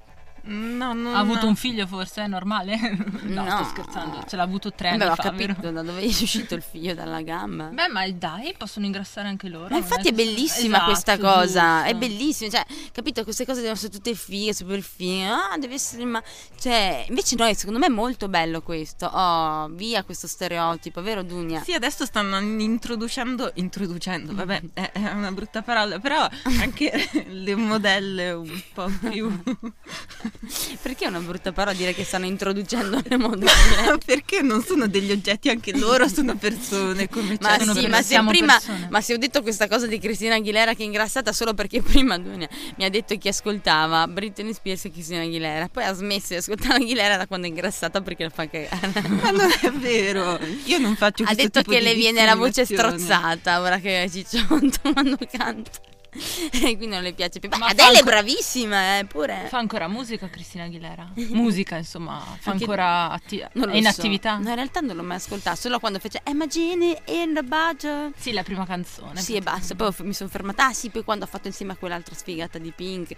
No, 0.45 0.91
no, 0.93 1.13
Ha 1.15 1.19
avuto 1.19 1.43
no. 1.43 1.47
un 1.49 1.55
figlio 1.55 1.87
forse, 1.87 2.23
è 2.23 2.27
normale? 2.27 2.75
no, 3.23 3.43
No. 3.43 3.63
sto 3.63 3.63
scherzando, 3.63 4.23
ce 4.27 4.35
l'ha 4.35 4.43
avuto 4.43 4.73
tre 4.73 4.89
anni 4.89 4.97
Beh, 4.97 5.07
ho 5.09 5.15
fa, 5.15 5.23
capito 5.23 5.53
vero? 5.61 5.71
da 5.71 5.81
dove 5.83 6.01
è 6.01 6.05
uscito 6.05 6.53
il 6.55 6.61
figlio 6.61 6.93
dalla 6.93 7.21
gamba. 7.21 7.65
Beh, 7.67 7.87
ma 7.87 8.05
dai, 8.09 8.53
possono 8.57 8.85
ingrassare 8.85 9.29
anche 9.29 9.47
loro. 9.47 9.69
Ma 9.69 9.77
infatti 9.77 10.09
è 10.09 10.11
bellissima 10.11 10.75
Esatto, 10.77 10.91
questa 10.91 11.17
cosa, 11.17 11.83
è 11.85 11.91
giusto. 11.91 12.07
bellissima, 12.07 12.49
cioè, 12.49 12.65
capito, 12.91 13.23
queste 13.23 13.45
cose 13.45 13.57
devono 13.59 13.75
essere 13.75 13.91
tutte 13.93 14.13
fighe, 14.15 14.53
super 14.53 14.81
fighe, 14.81 15.25
ah, 15.27 15.57
deve 15.57 15.75
essere, 15.75 16.03
ma, 16.03 16.21
cioè, 16.59 17.05
invece 17.07 17.35
no, 17.37 17.53
secondo 17.53 17.79
me 17.79 17.85
è 17.85 17.89
molto 17.89 18.27
bello 18.27 18.61
questo, 18.61 19.05
oh, 19.05 19.69
via 19.69 20.03
questo 20.03 20.27
stereotipo, 20.27 21.01
vero 21.01 21.23
Dunia? 21.23 21.61
Sì, 21.63 21.73
adesso 21.73 22.03
stanno 22.05 22.37
introducendo, 22.39 23.49
introducendo, 23.55 24.33
vabbè, 24.35 24.61
è, 24.73 24.91
è 24.91 25.11
una 25.13 25.31
brutta 25.31 25.61
parola, 25.61 25.99
però 25.99 26.27
anche 26.59 27.09
le 27.29 27.55
modelle 27.55 28.31
un 28.31 28.61
po' 28.73 28.91
più... 29.09 29.41
Perché 30.81 31.05
è 31.05 31.07
una 31.07 31.19
brutta 31.19 31.51
parola 31.51 31.75
dire 31.75 31.93
che 31.93 32.03
stanno 32.03 32.25
introducendo 32.25 33.01
le 33.03 33.17
modelle? 33.17 33.97
Perché 34.05 34.41
non 34.41 34.63
sono 34.63 34.87
degli 34.87 35.11
oggetti, 35.11 35.49
anche 35.49 35.77
loro 35.77 36.07
sono 36.07 36.35
persone 36.35 37.07
come 37.09 37.37
Ma 37.39 37.57
ciascuno. 37.57 37.73
sì, 37.73 37.87
ma 37.87 37.97
se 37.97 38.03
siamo 38.03 38.29
prima, 38.29 38.53
persone. 38.53 38.87
ma 38.89 39.01
se 39.01 39.13
ho 39.13 39.17
detto 39.17 39.41
questa 39.41 39.67
cosa 39.67 39.87
di 39.87 39.99
Cristina 39.99 40.35
Aguilera 40.35 40.73
che 40.73 40.83
è 40.83 40.85
ingrassata 40.85 41.31
solo 41.31 41.53
perché 41.53 41.81
prima 41.81 42.17
Dunia 42.17 42.47
mi 42.77 42.85
ha 42.85 42.89
detto 42.89 43.17
chi 43.17 43.27
ascoltava 43.29 44.07
Britney 44.07 44.53
Spears 44.53 44.85
e 44.85 44.91
Cristina 44.91 45.21
Aguilera, 45.21 45.69
poi 45.69 45.83
ha 45.85 45.93
smesso 45.93 46.27
di 46.29 46.35
ascoltare 46.35 46.75
Aguilera 46.75 47.17
da 47.17 47.27
quando 47.27 47.47
è 47.47 47.49
ingrassata 47.49 48.01
perché 48.01 48.23
la 48.23 48.29
fa 48.29 48.47
cagare. 48.47 48.91
Ma 49.09 49.31
non 49.31 49.49
è 49.61 49.71
vero, 49.71 50.39
io 50.65 50.77
non 50.79 50.95
faccio 50.95 51.23
Ha 51.23 51.27
questo 51.27 51.43
detto 51.43 51.59
tipo 51.59 51.71
che 51.71 51.79
di 51.79 51.85
le 51.85 51.93
viene 51.95 52.25
la 52.25 52.35
voce 52.35 52.65
strozzata 52.65 53.61
ora 53.61 53.77
che 53.79 54.09
Cicciotto 54.11 54.91
quando 54.93 55.17
canta. 55.31 55.71
E 56.53 56.77
quindi 56.77 56.87
non 56.87 57.01
le 57.03 57.13
piace 57.13 57.39
più. 57.39 57.49
Ma 57.49 57.57
Ma 57.57 57.65
Adele 57.67 57.89
è 57.89 57.91
anco- 57.97 58.03
bravissima, 58.05 58.99
eh, 58.99 59.05
pure. 59.05 59.45
Fa 59.49 59.57
ancora 59.57 59.87
musica 59.87 60.29
Cristina 60.29 60.63
Aguilera? 60.65 61.11
Musica, 61.33 61.75
insomma, 61.77 62.19
fa 62.39 62.51
Anche- 62.51 62.63
ancora 62.63 63.09
atti- 63.11 63.43
Non 63.53 63.69
è 63.69 63.71
lo 63.73 63.77
in 63.77 63.83
so. 63.83 63.89
attività? 63.89 64.37
No, 64.37 64.49
in 64.49 64.55
realtà 64.55 64.79
non 64.79 64.95
l'ho 64.95 65.03
mai 65.03 65.17
ascoltata, 65.17 65.55
solo 65.55 65.79
quando 65.79 65.99
fece 65.99 66.21
Emma 66.23 66.45
Genie 66.47 67.01
in 67.07 67.33
the 67.33 67.43
budget. 67.43 68.13
Sì, 68.17 68.31
la 68.31 68.43
prima 68.43 68.65
canzone. 68.65 69.19
Sì, 69.19 69.35
e 69.35 69.41
basta. 69.41 69.75
Poi 69.75 69.91
mi 69.99 70.13
sono 70.13 70.29
fermata. 70.29 70.67
Ah, 70.67 70.73
sì, 70.73 70.89
poi 70.89 71.03
quando 71.03 71.25
ha 71.25 71.27
fatto 71.27 71.47
insieme 71.47 71.73
a 71.73 71.75
quell'altra 71.75 72.15
sfigata 72.15 72.57
di 72.57 72.71
Pink. 72.71 73.11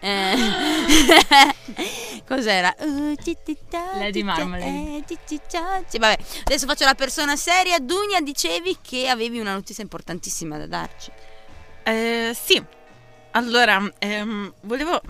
Eh, 0.00 0.34
cos'era? 2.26 2.74
Lady 3.98 4.22
Marmalade. 4.22 5.04
Sì, 5.86 5.98
vabbè, 5.98 6.18
adesso 6.44 6.66
faccio 6.66 6.84
la 6.84 6.94
persona 6.94 7.36
seria. 7.36 7.78
Dunia, 7.78 8.20
dicevi 8.20 8.78
che 8.82 9.08
avevi 9.08 9.38
una 9.38 9.52
notizia 9.52 9.82
importantissima 9.82 10.56
da 10.58 10.66
darci. 10.66 11.10
Eh, 11.86 12.32
sì, 12.34 12.60
allora, 13.32 13.80
ehm, 13.98 14.52
volevo... 14.62 15.00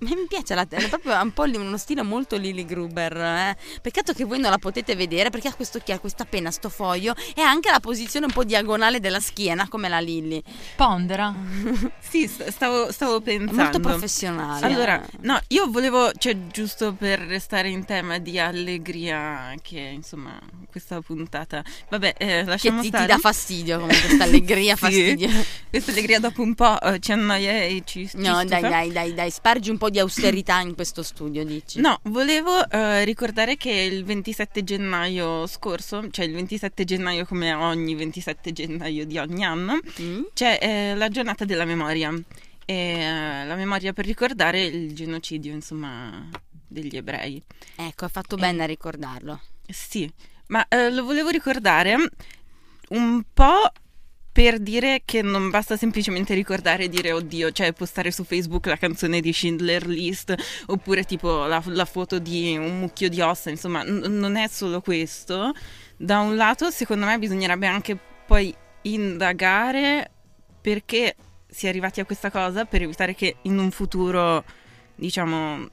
Mi 0.00 0.16
piace 0.28 0.54
la 0.54 0.66
è 0.68 0.88
proprio 0.88 1.20
un 1.20 1.32
po' 1.32 1.42
uno 1.44 1.76
stile 1.76 2.02
molto 2.02 2.36
Lily 2.36 2.64
Gruber. 2.64 3.14
Eh? 3.16 3.56
Peccato 3.82 4.12
che 4.14 4.24
voi 4.24 4.38
non 4.38 4.50
la 4.50 4.56
potete 4.58 4.96
vedere 4.96 5.28
perché 5.30 5.48
ha 5.48 5.54
questo 5.54 5.78
ha 5.86 5.98
questa 5.98 6.24
penna, 6.24 6.50
sto 6.50 6.68
foglio 6.70 7.14
e 7.34 7.42
anche 7.42 7.70
la 7.70 7.80
posizione 7.80 8.26
un 8.26 8.32
po' 8.32 8.44
diagonale 8.44 8.98
della 9.00 9.20
schiena 9.20 9.68
come 9.68 9.88
la 9.88 10.00
Lily. 10.00 10.42
Pondera. 10.76 11.34
Sì, 12.10 12.26
st- 12.26 12.48
stavo, 12.48 12.90
stavo 12.90 13.18
È 13.18 13.22
pensando. 13.22 13.62
molto 13.62 13.78
professionale. 13.78 14.66
Allora, 14.66 15.04
no, 15.20 15.38
io 15.48 15.70
volevo, 15.70 16.10
cioè 16.12 16.36
giusto 16.48 16.92
per 16.92 17.20
restare 17.20 17.68
in 17.68 17.84
tema 17.84 18.18
di 18.18 18.36
allegria, 18.38 19.54
che 19.62 19.78
insomma 19.78 20.36
questa 20.68 21.00
puntata, 21.00 21.62
vabbè, 21.88 22.14
eh, 22.18 22.26
che 22.26 22.44
lasciamo 22.44 22.78
ti, 22.80 22.88
ti 22.90 22.96
stare. 22.96 23.06
dà 23.06 23.18
fastidio 23.18 23.78
come 23.80 23.96
questa 24.00 24.24
allegria 24.24 24.74
Sì. 24.76 24.80
fastidio. 24.80 25.28
Questa 25.68 25.90
allegria 25.92 26.18
dopo 26.18 26.42
un 26.42 26.54
po' 26.56 26.80
eh, 26.80 26.98
ci 26.98 27.12
annoia 27.12 27.52
e 27.62 27.82
ci, 27.84 28.08
ci 28.08 28.16
No, 28.16 28.42
dai, 28.44 28.46
stufa. 28.46 28.68
dai, 28.68 28.90
dai, 28.92 29.14
dai, 29.14 29.30
spargi 29.30 29.70
un 29.70 29.78
po' 29.78 29.89
di 29.90 29.98
austerità 29.98 30.60
in 30.60 30.74
questo 30.74 31.02
studio, 31.02 31.44
dici. 31.44 31.80
No, 31.80 31.98
volevo 32.04 32.68
eh, 32.70 33.04
ricordare 33.04 33.56
che 33.56 33.70
il 33.70 34.04
27 34.04 34.64
gennaio 34.64 35.46
scorso, 35.46 36.08
cioè 36.10 36.24
il 36.24 36.32
27 36.34 36.84
gennaio 36.84 37.26
come 37.26 37.52
ogni 37.52 37.94
27 37.94 38.52
gennaio 38.52 39.04
di 39.06 39.18
ogni 39.18 39.44
anno, 39.44 39.78
Mm? 40.00 40.22
c'è 40.34 40.58
eh, 40.60 40.94
la 40.94 41.08
giornata 41.08 41.44
della 41.44 41.64
memoria. 41.64 42.12
E, 42.64 42.74
eh, 42.74 43.46
la 43.46 43.54
memoria 43.56 43.92
per 43.92 44.04
ricordare 44.06 44.64
il 44.64 44.94
genocidio, 44.94 45.52
insomma, 45.52 46.28
degli 46.66 46.96
ebrei. 46.96 47.42
Ecco, 47.76 48.04
hai 48.04 48.10
fatto 48.10 48.36
Eh. 48.36 48.40
bene 48.40 48.62
a 48.62 48.66
ricordarlo. 48.66 49.40
Sì, 49.68 50.08
ma 50.48 50.66
eh, 50.68 50.90
lo 50.90 51.04
volevo 51.04 51.28
ricordare 51.30 51.96
un 52.90 53.22
po' 53.32 53.70
per 54.32 54.60
dire 54.60 55.02
che 55.04 55.22
non 55.22 55.50
basta 55.50 55.76
semplicemente 55.76 56.34
ricordare 56.34 56.84
e 56.84 56.88
dire 56.88 57.12
oddio, 57.12 57.50
cioè 57.50 57.72
postare 57.72 58.10
su 58.12 58.24
Facebook 58.24 58.66
la 58.66 58.76
canzone 58.76 59.20
di 59.20 59.32
Schindler 59.32 59.86
List 59.86 60.34
oppure 60.66 61.04
tipo 61.04 61.46
la, 61.46 61.62
la 61.66 61.84
foto 61.84 62.18
di 62.18 62.56
un 62.56 62.78
mucchio 62.78 63.08
di 63.08 63.20
ossa, 63.20 63.50
insomma, 63.50 63.82
n- 63.82 64.18
non 64.18 64.36
è 64.36 64.46
solo 64.48 64.80
questo. 64.80 65.52
Da 65.96 66.20
un 66.20 66.36
lato, 66.36 66.70
secondo 66.70 67.06
me 67.06 67.18
bisognerebbe 67.18 67.66
anche 67.66 67.98
poi 68.26 68.54
indagare 68.82 70.10
perché 70.60 71.16
si 71.48 71.66
è 71.66 71.68
arrivati 71.68 72.00
a 72.00 72.04
questa 72.04 72.30
cosa 72.30 72.64
per 72.64 72.82
evitare 72.82 73.14
che 73.14 73.36
in 73.42 73.58
un 73.58 73.70
futuro, 73.70 74.44
diciamo, 74.94 75.68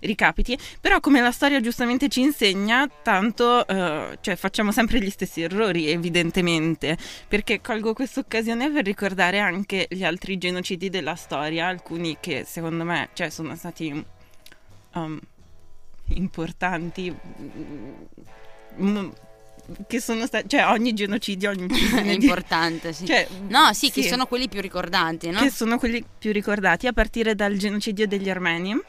ricapiti. 0.00 0.58
Però 0.80 1.00
come 1.00 1.20
la 1.20 1.32
storia 1.32 1.60
giustamente 1.60 2.08
ci 2.08 2.20
insegna, 2.20 2.88
tanto 3.02 3.66
eh, 3.66 4.18
cioè, 4.20 4.36
facciamo 4.36 4.72
sempre 4.72 5.00
gli 5.00 5.10
stessi 5.10 5.42
errori, 5.42 5.88
evidentemente, 5.88 6.96
perché 7.26 7.60
colgo 7.60 7.92
questa 7.92 8.20
occasione 8.20 8.70
per 8.70 8.84
ricordare 8.84 9.38
anche 9.38 9.86
gli 9.90 10.04
altri 10.04 10.38
genocidi 10.38 10.88
della 10.88 11.14
storia, 11.14 11.66
alcuni 11.66 12.18
che 12.20 12.44
secondo 12.46 12.84
me 12.84 13.08
cioè, 13.12 13.30
sono 13.30 13.54
stati 13.56 14.04
um, 14.94 15.18
importanti. 16.14 17.14
mm, 18.80 19.08
Che 19.86 20.00
sono 20.00 20.24
stati, 20.26 20.48
cioè 20.48 20.66
ogni 20.66 20.94
genocidio, 20.94 21.50
ogni 21.50 21.66
È 21.92 22.10
importante, 22.10 22.92
sì. 22.92 23.04
cioè, 23.04 23.26
no, 23.48 23.72
sì, 23.74 23.90
che 23.90 24.02
sì. 24.02 24.08
sono 24.08 24.26
quelli 24.26 24.48
più 24.48 24.60
ricordanti, 24.60 25.28
no? 25.30 25.40
che 25.40 25.50
sono 25.50 25.76
quelli 25.78 26.02
più 26.18 26.32
ricordati 26.32 26.86
a 26.86 26.92
partire 26.92 27.34
dal 27.34 27.56
genocidio 27.56 28.06
degli 28.06 28.30
armeni 28.30 28.80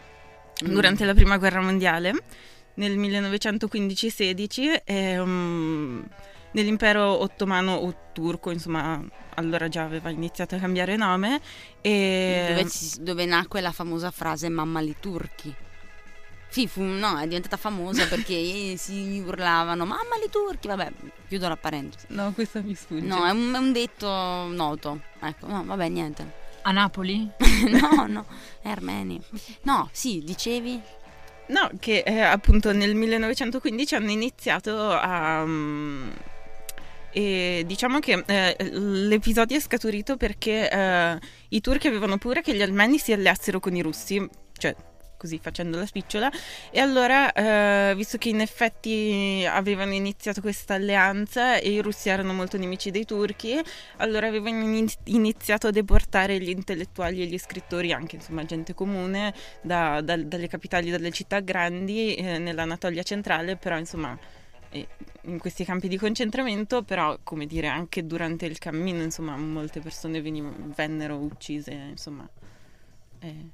Mm. 0.66 0.72
durante 0.74 1.06
la 1.06 1.14
prima 1.14 1.38
guerra 1.38 1.62
mondiale 1.62 2.14
nel 2.76 2.98
1915-16 2.98 4.82
e, 4.84 5.18
um, 5.20 6.06
nell'impero 6.52 7.22
ottomano 7.22 7.74
o 7.76 8.10
turco 8.14 8.52
insomma 8.52 9.02
allora 9.36 9.68
già 9.70 9.84
aveva 9.84 10.10
iniziato 10.10 10.56
a 10.56 10.60
cambiare 10.60 10.96
nome 10.98 11.40
e 11.82 12.46
Dove, 12.50 12.70
ci- 12.70 13.02
dove 13.02 13.26
nacque 13.26 13.62
la 13.62 13.72
famosa 13.72 14.12
frase 14.12 14.50
mamma 14.50 14.82
li 14.82 14.96
turchi. 15.00 15.54
Sì, 16.52 16.68
fu, 16.68 16.82
no, 16.82 17.20
è 17.20 17.26
diventata 17.28 17.58
famosa 17.58 18.06
perché 18.10 18.76
si 18.76 19.24
urlavano 19.26 19.86
mamma 19.86 20.16
li 20.22 20.30
turchi, 20.32 20.68
vabbè, 20.68 20.92
chiudo 21.28 21.48
la 21.48 21.56
parentesi. 21.56 22.08
no 22.10 22.32
questa 22.34 22.60
mi 22.62 22.74
sfugge 22.74 23.06
No, 23.06 23.24
è 23.26 23.30
un, 23.30 23.54
è 23.54 23.58
un 23.58 23.72
detto 23.72 24.08
noto. 24.10 25.00
Ecco, 25.22 25.48
no, 25.48 25.64
vabbè, 25.64 25.88
niente. 25.90 26.39
A 26.62 26.72
Napoli? 26.72 27.30
no, 27.70 28.06
no, 28.08 28.26
è 28.62 28.70
armeni. 28.70 29.22
No, 29.64 29.90
sì, 29.92 30.22
dicevi? 30.24 30.82
No, 31.48 31.70
che 31.80 32.04
eh, 32.06 32.20
appunto 32.20 32.72
nel 32.74 32.96
1915 32.96 33.96
hanno 33.96 34.12
iniziato 34.12 34.92
a... 34.92 35.44
mm, 35.46 36.10
e 37.12 37.64
diciamo 37.66 37.98
che 38.00 38.24
eh, 38.28 38.56
l'episodio 38.70 39.58
è 39.58 39.60
scaturito 39.60 40.16
perché 40.16 40.70
eh, 40.70 41.20
i 41.50 41.60
turchi 41.60 41.88
avevano 41.88 42.20
paura 42.20 42.42
che 42.42 42.54
gli 42.54 42.62
armeni 42.62 43.00
si 43.00 43.12
alleassero 43.14 43.60
con 43.60 43.76
i 43.76 43.82
russi, 43.82 44.28
cioè 44.58 44.76
così 45.20 45.38
facendo 45.38 45.78
la 45.78 45.86
spicciola, 45.86 46.32
e 46.72 46.80
allora, 46.80 47.32
eh, 47.34 47.94
visto 47.96 48.18
che 48.18 48.30
in 48.30 48.40
effetti 48.40 49.46
avevano 49.46 49.92
iniziato 49.92 50.40
questa 50.40 50.76
alleanza 50.76 51.58
e 51.58 51.72
i 51.72 51.82
russi 51.82 52.08
erano 52.08 52.34
molto 52.34 52.58
nemici 52.58 52.90
dei 52.90 53.04
turchi, 53.04 53.60
allora 53.98 54.28
avevano 54.28 54.64
ini- 54.64 54.88
iniziato 55.06 55.68
a 55.68 55.72
deportare 55.72 56.40
gli 56.40 56.50
intellettuali 56.50 57.22
e 57.22 57.26
gli 57.26 57.38
scrittori, 57.38 57.92
anche 57.92 58.16
insomma 58.16 58.46
gente 58.46 58.74
comune, 58.74 59.34
da- 59.62 60.00
dal- 60.00 60.26
dalle 60.26 60.48
capitali, 60.48 60.90
dalle 60.90 61.12
città 61.12 61.42
grandi 61.42 62.16
eh, 62.16 62.38
nell'Anatolia 62.38 63.04
centrale, 63.04 63.58
però 63.58 63.78
insomma 63.78 64.18
eh, 64.70 64.88
in 65.24 65.38
questi 65.40 65.66
campi 65.66 65.90
di 65.90 65.98
concentramento, 65.98 66.84
però 66.84 67.18
come 67.24 67.46
dire 67.46 67.68
anche 67.68 68.06
durante 68.06 68.46
il 68.46 68.58
cammino 68.58 69.04
insomma 69.04 69.36
molte 69.36 69.82
persone 69.82 70.22
veniv- 70.22 70.74
vennero 70.76 71.18
uccise 71.18 71.72
insomma 71.72 72.26
eh, 73.20 73.50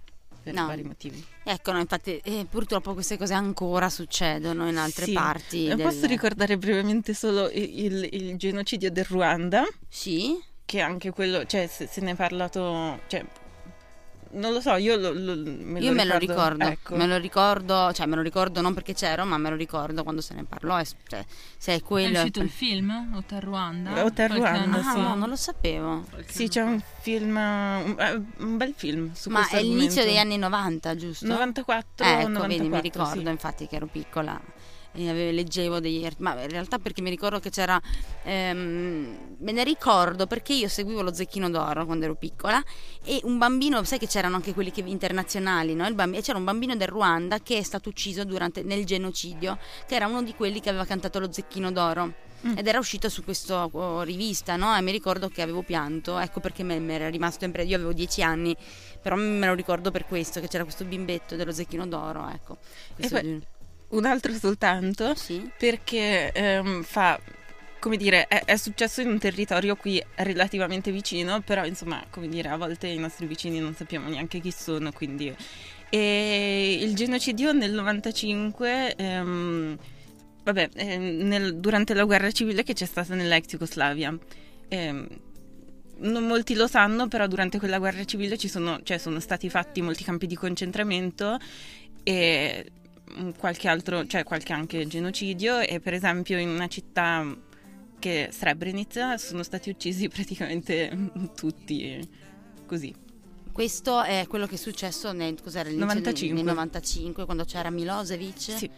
per 0.45 0.53
No. 0.53 0.67
vari 0.67 0.83
motivi. 0.83 1.25
Ecco, 1.43 1.71
no, 1.71 1.79
infatti, 1.79 2.17
eh, 2.23 2.45
purtroppo 2.47 2.93
queste 2.93 3.17
cose 3.17 3.33
ancora 3.33 3.89
succedono 3.89 4.67
in 4.69 4.77
altre 4.77 5.05
Sì. 5.05 5.11
parti. 5.13 5.65
Eh, 5.65 5.75
del- 5.75 5.85
Posso 5.85 6.05
ricordare 6.05 6.57
brevemente 6.57 7.13
solo 7.15 7.49
il, 7.49 7.79
il- 7.85 8.09
il 8.11 8.37
genocidio 8.37 8.91
del 8.91 9.05
Ruanda? 9.05 9.65
Sì? 9.89 10.39
che 10.67 10.81
anche 10.81 11.11
quello, 11.11 11.45
cioè 11.45 11.67
se, 11.67 11.85
se 11.85 12.01
ne 12.01 12.11
è 12.11 12.15
parlato, 12.15 12.99
cioè 13.05 13.23
non 14.35 14.53
lo 14.53 14.61
so, 14.61 14.75
io 14.75 14.95
lo, 14.95 15.11
lo- 15.11 15.35
me 15.35 15.79
lo 15.79 15.85
Io 15.85 15.91
me 15.93 16.05
lo 16.05 16.17
ricordo. 16.17 16.65
Ecco. 16.65 16.95
me 16.95 17.07
lo 17.07 17.17
ricordo, 17.17 17.91
cioè 17.93 18.05
me 18.05 18.15
lo 18.15 18.21
ricordo 18.21 18.61
non 18.61 18.73
perché 18.73 18.93
c'ero, 18.93 19.25
ma 19.25 19.37
me 19.37 19.49
lo 19.49 19.55
ricordo 19.55 20.03
quando 20.03 20.21
se 20.21 20.33
ne 20.33 20.43
parlò. 20.43 20.81
s- 20.83 20.95
cioè, 21.07 21.25
se 21.57 21.73
è 21.73 21.77
È 21.77 21.81
quello. 21.81 22.17
uscito 22.19 22.41
il 22.41 22.49
film? 22.49 23.11
Hotel 23.15 23.41
Ruanda? 23.41 24.03
Hotel 24.03 24.29
Ruanda, 24.29 24.77
Ah, 24.79 24.91
sì. 24.93 24.99
no, 25.01 25.15
non 25.15 25.29
lo 25.29 25.35
sapevo. 25.35 26.05
Qualche 26.09 26.31
Sì, 26.31 26.43
anno 26.43 26.49
c'è 26.51 26.61
un 26.61 26.81
film, 27.01 27.35
un, 27.35 27.95
eh, 27.99 28.21
un 28.43 28.57
bel 28.57 28.73
film 28.75 29.11
su 29.13 29.29
Ma 29.29 29.47
è 29.49 29.61
l'inizio 29.61 30.03
degli 30.03 30.17
anni 30.17 30.37
90, 30.37 30.95
giusto? 30.95 31.27
94, 31.27 32.05
Eh, 32.05 32.09
ecco, 32.09 32.27
94, 32.29 32.47
vedi, 32.47 32.69
mi 32.69 32.81
ricordo 32.81 33.21
sì. 33.21 33.27
infatti 33.29 33.67
che 33.67 33.75
ero 33.75 33.85
piccola 33.87 34.39
e 34.95 35.31
leggevo 35.31 35.79
degli 35.79 36.05
art- 36.05 36.19
ma 36.19 36.41
in 36.41 36.49
realtà 36.49 36.79
perché 36.79 37.01
mi 37.01 37.09
ricordo 37.09 37.39
che 37.39 37.49
c'era 37.49 37.79
ehm, 38.23 39.35
me 39.39 39.51
ne 39.51 39.63
ricordo 39.63 40.27
perché 40.27 40.53
io 40.53 40.67
seguivo 40.67 41.01
lo 41.01 41.13
Zecchino 41.13 41.49
d'Oro 41.49 41.85
quando 41.85 42.05
ero 42.05 42.15
piccola 42.15 42.63
e 43.03 43.19
un 43.23 43.37
bambino, 43.37 43.83
sai 43.83 43.99
che 43.99 44.07
c'erano 44.07 44.35
anche 44.35 44.53
quelli 44.53 44.71
che- 44.71 44.83
internazionali, 44.85 45.75
no? 45.75 45.85
Il 45.87 45.93
bambi- 45.93 46.17
e 46.17 46.21
c'era 46.21 46.37
un 46.37 46.43
bambino 46.43 46.75
del 46.75 46.87
Ruanda 46.87 47.39
che 47.39 47.57
è 47.57 47.63
stato 47.63 47.89
ucciso 47.89 48.23
durante, 48.23 48.63
nel 48.63 48.85
genocidio, 48.85 49.57
che 49.87 49.95
era 49.95 50.07
uno 50.07 50.23
di 50.23 50.33
quelli 50.33 50.59
che 50.59 50.69
aveva 50.69 50.85
cantato 50.85 51.19
lo 51.19 51.31
Zecchino 51.31 51.71
d'Oro. 51.71 52.13
Mm. 52.45 52.57
Ed 52.57 52.67
era 52.67 52.77
uscito 52.77 53.09
su 53.09 53.23
questa 53.23 53.65
oh, 53.65 54.03
rivista, 54.03 54.55
no? 54.55 54.75
E 54.75 54.81
mi 54.81 54.91
ricordo 54.91 55.29
che 55.29 55.41
avevo 55.41 55.63
pianto, 55.63 56.19
ecco 56.19 56.39
perché 56.39 56.63
me, 56.63 56.77
mi 56.79 56.93
era 56.93 57.09
rimasto 57.09 57.43
impresso. 57.45 57.69
Io 57.69 57.75
avevo 57.75 57.93
dieci 57.93 58.21
anni, 58.21 58.55
però 59.01 59.15
me 59.15 59.47
lo 59.47 59.53
ricordo 59.53 59.89
per 59.89 60.05
questo, 60.05 60.39
che 60.39 60.47
c'era 60.47 60.63
questo 60.63 60.85
bimbetto 60.85 61.35
dello 61.35 61.51
Zecchino 61.51 61.87
d'Oro, 61.87 62.29
ecco. 62.29 62.57
Questo 62.95 63.19
poi- 63.19 63.41
Un 63.95 64.05
altro 64.05 64.33
soltanto, 64.33 65.15
Sì. 65.15 65.49
perché 65.57 66.31
ehm, 66.33 66.83
fa, 66.83 67.19
come 67.79 67.95
dire, 67.97 68.27
è, 68.27 68.43
è 68.43 68.57
successo 68.57 69.01
in 69.01 69.07
un 69.07 69.17
territorio 69.19 69.75
qui 69.75 70.03
relativamente 70.15 70.91
vicino, 70.91 71.39
però 71.41 71.65
insomma, 71.65 72.03
come 72.09 72.27
dire, 72.27 72.49
a 72.49 72.57
volte 72.57 72.87
i 72.87 72.97
nostri 72.97 73.25
vicini 73.25 73.59
non 73.59 73.73
sappiamo 73.73 74.09
neanche 74.09 74.39
chi 74.39 74.51
sono, 74.51 74.91
quindi... 74.91 75.33
E 75.89 76.77
il 76.81 76.93
genocidio 76.93 77.53
nel 77.53 77.71
95, 77.71 78.95
ehm, 78.95 79.77
vabbè, 80.43 80.69
ehm, 80.73 81.03
nel- 81.27 81.55
durante 81.57 81.93
la 81.93 82.03
guerra 82.03 82.31
civile 82.31 82.63
che 82.63 82.73
c'è 82.73 82.85
stata 82.85 83.15
nell'ex 83.15 83.45
Jugoslavia. 83.45 84.17
Ehm, 84.67 85.07
non 85.97 86.25
molti 86.25 86.55
lo 86.55 86.67
sanno, 86.67 87.07
però 87.07 87.27
durante 87.27 87.59
quella 87.59 87.77
guerra 87.79 88.03
civile 88.03 88.37
ci 88.37 88.49
sono, 88.49 88.79
cioè, 88.83 88.97
sono 88.97 89.21
stati 89.21 89.49
fatti 89.49 89.81
molti 89.81 90.03
campi 90.03 90.27
di 90.27 90.35
concentramento 90.35 91.37
e 92.03 92.65
qualche 93.37 93.67
altro, 93.67 94.05
cioè 94.07 94.23
qualche 94.23 94.53
anche 94.53 94.85
genocidio 94.87 95.59
e 95.59 95.79
per 95.79 95.93
esempio 95.93 96.37
in 96.37 96.49
una 96.49 96.67
città 96.67 97.25
che 97.99 98.27
è 98.27 98.31
Srebrenica 98.31 99.17
sono 99.17 99.43
stati 99.43 99.69
uccisi 99.69 100.07
praticamente 100.09 101.11
tutti 101.35 102.07
così. 102.65 102.93
Questo 103.51 104.01
è 104.01 104.25
quello 104.27 104.47
che 104.47 104.55
è 104.55 104.57
successo 104.57 105.13
nel, 105.13 105.41
cos'era, 105.41 105.69
all'inizio 105.69 105.87
95. 105.87 106.35
Nel, 106.35 106.43
nel 106.43 106.53
95, 106.53 107.25
quando 107.25 107.45
c'era 107.45 107.69
Milosevic. 107.69 108.37
Sì. 108.37 108.69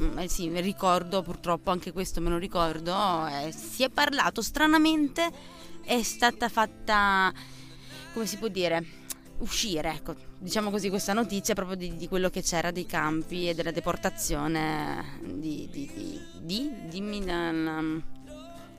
Mm, 0.00 0.18
eh 0.18 0.28
sì, 0.28 0.48
ricordo, 0.60 1.22
purtroppo 1.22 1.70
anche 1.70 1.92
questo 1.92 2.20
me 2.20 2.30
lo 2.30 2.38
ricordo. 2.38 3.26
eh, 3.28 3.52
si 3.52 3.84
è 3.84 3.90
parlato 3.90 4.42
stranamente, 4.42 5.30
è 5.84 6.02
stata 6.02 6.48
fatta, 6.48 7.32
come 8.12 8.26
si 8.26 8.36
può 8.38 8.48
dire, 8.48 8.84
uscire, 9.38 9.90
ecco, 9.90 10.16
diciamo 10.44 10.70
così, 10.70 10.90
questa 10.90 11.14
notizia 11.14 11.54
proprio 11.54 11.74
di, 11.74 11.96
di 11.96 12.06
quello 12.06 12.28
che 12.28 12.42
c'era 12.42 12.70
dei 12.70 12.84
campi 12.84 13.48
e 13.48 13.54
della 13.54 13.70
deportazione 13.70 15.18
di... 15.22 15.66
di, 15.72 15.90
di, 15.94 16.20
di 16.42 16.70
dimmi 16.90 17.24
la- 17.24 18.12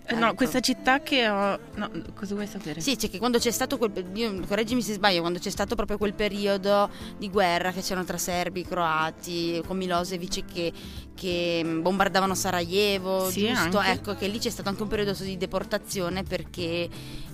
Eh, 0.07 0.13
no, 0.13 0.35
questa 0.35 0.59
città 0.59 1.01
che 1.01 1.27
ho... 1.27 1.59
No, 1.73 1.89
cosa 2.13 2.35
vuoi 2.35 2.45
sapere? 2.45 2.79
Sì, 2.81 2.95
c'è 2.95 3.09
che 3.09 3.17
quando 3.17 3.39
c'è 3.39 3.49
stato 3.49 3.79
quel 3.79 3.91
io- 4.13 4.39
correggimi 4.45 4.83
se 4.83 4.93
sbaglio, 4.93 5.21
quando 5.21 5.39
c'è 5.39 5.49
stato 5.49 5.73
proprio 5.73 5.97
quel 5.97 6.13
periodo 6.13 6.87
di 7.17 7.27
guerra 7.31 7.71
che 7.71 7.81
c'erano 7.81 8.05
tra 8.05 8.19
serbi, 8.19 8.63
croati, 8.63 9.59
con 9.65 9.75
Milosevic 9.77 10.45
che, 10.45 10.71
che 11.15 11.65
bombardavano 11.81 12.35
Sarajevo, 12.35 13.29
Sì, 13.29 13.47
giusto? 13.47 13.77
anche. 13.79 13.91
Ecco 13.91 14.15
che 14.15 14.27
lì 14.27 14.37
c'è 14.37 14.49
stato 14.49 14.69
anche 14.69 14.81
un 14.83 14.87
periodo 14.89 15.13
di 15.23 15.37
deportazione 15.37 16.23
perché 16.23 16.87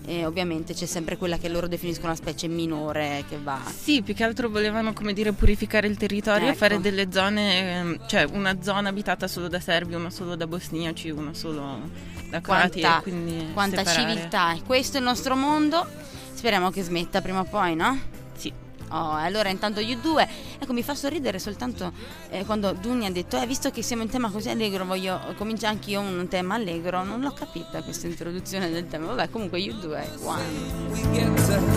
eh, 0.05 0.25
ovviamente 0.25 0.73
c'è 0.73 0.85
sempre 0.85 1.17
quella 1.17 1.37
che 1.37 1.49
loro 1.49 1.67
definiscono 1.67 2.07
una 2.07 2.15
specie 2.15 2.47
minore 2.47 3.23
che 3.27 3.37
va. 3.41 3.59
Sì, 3.65 4.01
più 4.01 4.13
che 4.13 4.23
altro 4.23 4.49
volevano, 4.49 4.93
come 4.93 5.13
dire, 5.13 5.31
purificare 5.33 5.87
il 5.87 5.97
territorio, 5.97 6.47
Ecco. 6.49 6.57
fare 6.57 6.79
delle 6.79 7.07
zone, 7.11 7.59
ehm, 7.79 8.07
cioè 8.07 8.23
una 8.31 8.61
zona 8.61 8.89
abitata 8.89 9.27
solo 9.27 9.47
da 9.47 9.59
serbi, 9.59 9.93
una 9.95 10.09
solo 10.09 10.35
da 10.35 10.47
bosniaci, 10.47 11.09
una 11.09 11.33
solo 11.33 11.89
da 12.29 12.39
croati 12.39 12.79
Quanta- 12.79 12.99
e 12.99 13.01
quindi 13.01 13.47
Quanta 13.53 13.83
separare. 13.83 14.09
civiltà, 14.13 14.57
questo 14.65 14.97
è 14.97 14.99
il 14.99 15.05
nostro 15.05 15.35
mondo. 15.35 15.85
Speriamo 16.33 16.71
che 16.71 16.81
smetta 16.83 17.21
prima 17.21 17.39
o 17.41 17.43
poi, 17.43 17.75
no? 17.75 17.99
Sì. 18.35 18.51
Oh, 18.91 19.13
allora 19.13 19.49
intanto 19.49 19.80
io 19.80 19.97
due, 19.97 20.27
ecco 20.60 20.73
mi 20.73 20.84
fa 20.84 20.95
sorridere 20.95 21.39
soltanto 21.39 21.93
eh, 22.30 22.43
quando 22.45 22.73
Duni 22.73 23.06
ha 23.06 23.12
detto, 23.12 23.39
eh, 23.39 23.47
visto 23.47 23.71
che 23.71 23.82
siamo 23.82 24.04
in 24.04 24.10
tema 24.10 24.30
così 24.30 24.49
allegro, 24.49 24.86
voglio 24.86 25.19
cominciare 25.38 25.73
anch'io 25.75 26.01
un 26.01 26.27
tema 26.27 26.56
allegro, 26.56 27.04
non 27.04 27.21
l'ho 27.21 27.32
capita 27.32 27.82
questa 27.84 28.08
introduzione 28.08 28.69
del 28.69 28.88
tema, 28.88 29.08
vabbè 29.08 29.30
comunque 29.30 29.60
io 29.60 29.73
due, 29.75 30.10
one. 30.23 31.69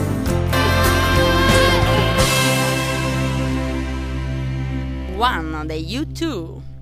One 5.16 5.66
dei 5.66 5.84
U2. 5.84 6.73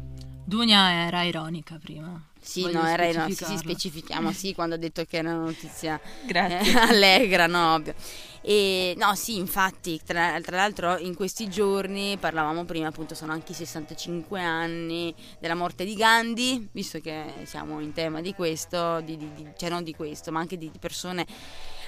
Dunia 0.53 1.07
era 1.07 1.23
ironica 1.23 1.79
prima. 1.83 2.23
Sì, 2.39 2.61
Voglio 2.61 2.83
no, 2.83 2.87
era 2.87 3.11
no, 3.11 3.31
sì, 3.31 3.57
specifichiamo, 3.57 4.33
sì, 4.33 4.53
quando 4.53 4.75
ha 4.75 4.79
detto 4.79 5.03
che 5.07 5.17
era 5.17 5.31
una 5.31 5.45
notizia 5.45 5.99
eh, 6.29 6.77
allegra, 6.77 7.47
no, 7.47 7.73
ovvio. 7.73 7.95
E, 8.43 8.93
no, 8.99 9.15
sì, 9.15 9.39
infatti, 9.39 9.99
tra, 10.05 10.39
tra 10.43 10.57
l'altro 10.57 10.99
in 10.99 11.15
questi 11.15 11.49
giorni, 11.49 12.19
parlavamo 12.19 12.65
prima, 12.65 12.89
appunto, 12.89 13.15
sono 13.15 13.33
anche 13.33 13.53
i 13.53 13.55
65 13.55 14.43
anni 14.43 15.15
della 15.39 15.55
morte 15.55 15.87
di 15.87 15.95
Gandhi, 15.95 16.69
visto 16.73 17.01
che 17.01 17.25
siamo 17.45 17.81
in 17.81 17.95
tema 17.95 18.21
di 18.21 18.35
questo, 18.35 19.01
di, 19.01 19.17
di- 19.17 19.33
di- 19.33 19.49
cioè 19.57 19.71
non 19.71 19.83
di 19.83 19.95
questo, 19.95 20.33
ma 20.33 20.41
anche 20.41 20.59
di 20.59 20.71
persone, 20.79 21.25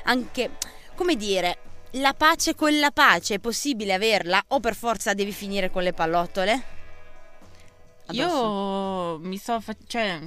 anche, 0.04 0.52
come 0.94 1.16
dire, 1.16 1.58
la 1.92 2.14
pace 2.14 2.54
con 2.54 2.78
la 2.78 2.92
pace, 2.92 3.34
è 3.34 3.38
possibile 3.40 3.92
averla 3.92 4.42
o 4.48 4.60
per 4.60 4.74
forza 4.74 5.12
devi 5.12 5.32
finire 5.32 5.70
con 5.70 5.82
le 5.82 5.92
pallottole? 5.92 6.74
Addosso. 8.06 9.18
Io 9.22 9.28
mi 9.28 9.36
sto 9.36 9.60
fa- 9.60 9.76
cioè 9.86 10.20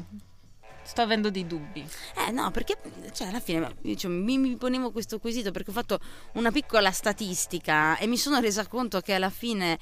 sto 0.87 1.01
avendo 1.01 1.29
dei 1.29 1.45
dubbi. 1.45 1.85
Eh 2.15 2.31
no, 2.31 2.49
perché 2.51 2.77
cioè, 3.11 3.27
alla 3.27 3.41
fine 3.41 3.75
io, 3.81 3.95
cioè, 3.95 4.09
mi, 4.09 4.37
mi 4.37 4.55
ponevo 4.55 4.91
questo 4.91 5.19
quesito 5.19 5.51
perché 5.51 5.69
ho 5.71 5.73
fatto 5.73 5.99
una 6.33 6.49
piccola 6.49 6.91
statistica 6.91 7.97
e 7.97 8.07
mi 8.07 8.17
sono 8.17 8.39
resa 8.39 8.65
conto 8.67 9.01
che 9.01 9.13
alla 9.13 9.29
fine, 9.29 9.77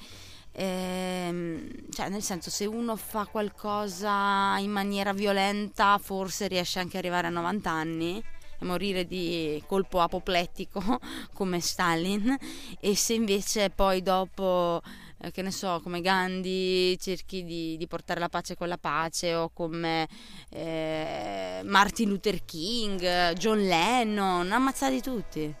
ehm, 0.50 1.90
cioè 1.92 2.08
nel 2.08 2.22
senso 2.22 2.50
se 2.50 2.66
uno 2.66 2.96
fa 2.96 3.24
qualcosa 3.26 4.56
in 4.58 4.72
maniera 4.72 5.12
violenta 5.12 5.96
forse 5.98 6.48
riesce 6.48 6.80
anche 6.80 6.98
ad 6.98 7.04
arrivare 7.04 7.28
a 7.28 7.30
90 7.30 7.70
anni 7.70 8.22
e 8.58 8.64
morire 8.64 9.06
di 9.06 9.62
colpo 9.66 10.00
apoplettico 10.00 10.82
come 11.32 11.60
Stalin 11.60 12.36
e 12.80 12.96
se 12.96 13.14
invece 13.14 13.70
poi 13.70 14.02
dopo 14.02 14.82
eh, 15.18 15.30
che 15.30 15.42
ne 15.42 15.50
so, 15.50 15.80
come 15.82 16.00
Gandhi 16.00 16.98
cerchi 16.98 17.44
di, 17.44 17.76
di 17.76 17.86
portare 17.86 18.20
la 18.20 18.28
pace 18.28 18.56
con 18.56 18.68
la 18.68 18.78
pace 18.78 19.34
o 19.34 19.50
come 19.50 20.08
eh, 20.50 21.60
Martin 21.64 22.08
Luther 22.08 22.44
King, 22.44 23.32
John 23.32 23.66
Lennon, 23.66 24.50
ammazzati 24.50 25.00
tutti. 25.00 25.54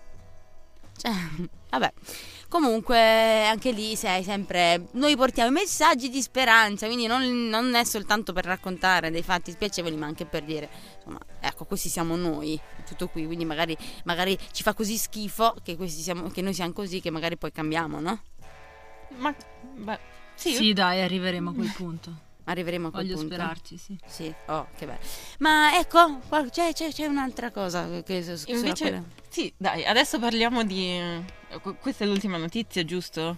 Cioè, 0.96 1.12
vabbè. 1.70 1.92
Comunque, 2.48 3.44
anche 3.44 3.72
lì 3.72 3.96
sei 3.96 4.22
sempre. 4.22 4.86
Noi 4.92 5.16
portiamo 5.16 5.50
messaggi 5.50 6.08
di 6.08 6.22
speranza, 6.22 6.86
quindi 6.86 7.06
non, 7.06 7.48
non 7.48 7.74
è 7.74 7.84
soltanto 7.84 8.32
per 8.32 8.44
raccontare 8.44 9.10
dei 9.10 9.22
fatti 9.22 9.50
spiacevoli, 9.50 9.96
ma 9.96 10.06
anche 10.06 10.26
per 10.26 10.44
dire, 10.44 10.68
insomma, 10.96 11.18
ecco, 11.40 11.64
questi 11.64 11.88
siamo 11.88 12.14
noi, 12.14 12.58
tutto 12.86 13.08
qui. 13.08 13.26
Quindi 13.26 13.44
magari, 13.44 13.76
magari 14.04 14.38
ci 14.52 14.62
fa 14.62 14.74
così 14.74 14.96
schifo 14.96 15.56
che, 15.62 15.76
siamo, 15.88 16.28
che 16.28 16.40
noi 16.40 16.54
siamo 16.54 16.72
così, 16.72 17.00
che 17.00 17.10
magari 17.10 17.36
poi 17.36 17.50
cambiamo, 17.50 17.98
no? 17.98 18.22
Ma 19.16 19.34
beh, 19.74 19.98
sì, 20.34 20.54
Sì, 20.54 20.72
dai, 20.72 21.02
arriveremo 21.02 21.50
a 21.50 21.54
quel 21.54 21.72
punto. 21.74 22.24
Arriveremo 22.44 22.88
a 22.88 22.90
quel 22.92 23.02
Voglio 23.04 23.16
punto. 23.18 23.34
sperarci, 23.34 23.76
sì. 23.76 23.98
Sì, 24.06 24.32
oh, 24.46 24.68
che 24.76 24.86
bello. 24.86 24.98
Ma 25.40 25.76
ecco, 25.78 26.20
c'è, 26.50 26.72
c'è- 26.72 26.92
c'è 26.92 27.06
un'altra 27.06 27.50
cosa 27.50 27.88
che 28.02 28.24
invece 28.46 29.02
sì, 29.28 29.52
dai, 29.56 29.84
adesso 29.84 30.18
parliamo 30.20 30.62
di 30.64 31.24
questa 31.80 32.04
è 32.04 32.06
l'ultima 32.06 32.36
notizia, 32.36 32.84
giusto? 32.84 33.36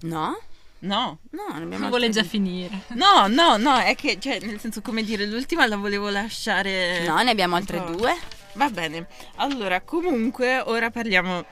No? 0.00 0.38
No. 0.80 1.18
No, 1.30 1.56
ne 1.56 1.62
abbiamo 1.64 1.88
Vuole 1.88 2.08
già 2.10 2.22
finire. 2.22 2.82
No, 2.88 3.26
no, 3.28 3.56
no, 3.56 3.78
è 3.78 3.94
che 3.94 4.18
cioè 4.18 4.40
nel 4.40 4.60
senso 4.60 4.80
come 4.82 5.02
dire, 5.02 5.26
l'ultima 5.26 5.66
la 5.66 5.76
volevo 5.76 6.08
lasciare 6.10 7.04
No, 7.06 7.20
ne 7.22 7.30
abbiamo 7.30 7.56
altre 7.56 7.80
po'. 7.80 7.92
due. 7.92 8.14
Va 8.54 8.68
bene. 8.70 9.06
Allora, 9.36 9.80
comunque 9.82 10.60
ora 10.60 10.90
parliamo 10.90 11.44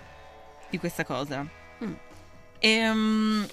di 0.70 0.78
questa 0.78 1.04
cosa. 1.04 1.46
Mm. 1.84 1.92
Ehm, 2.60 3.46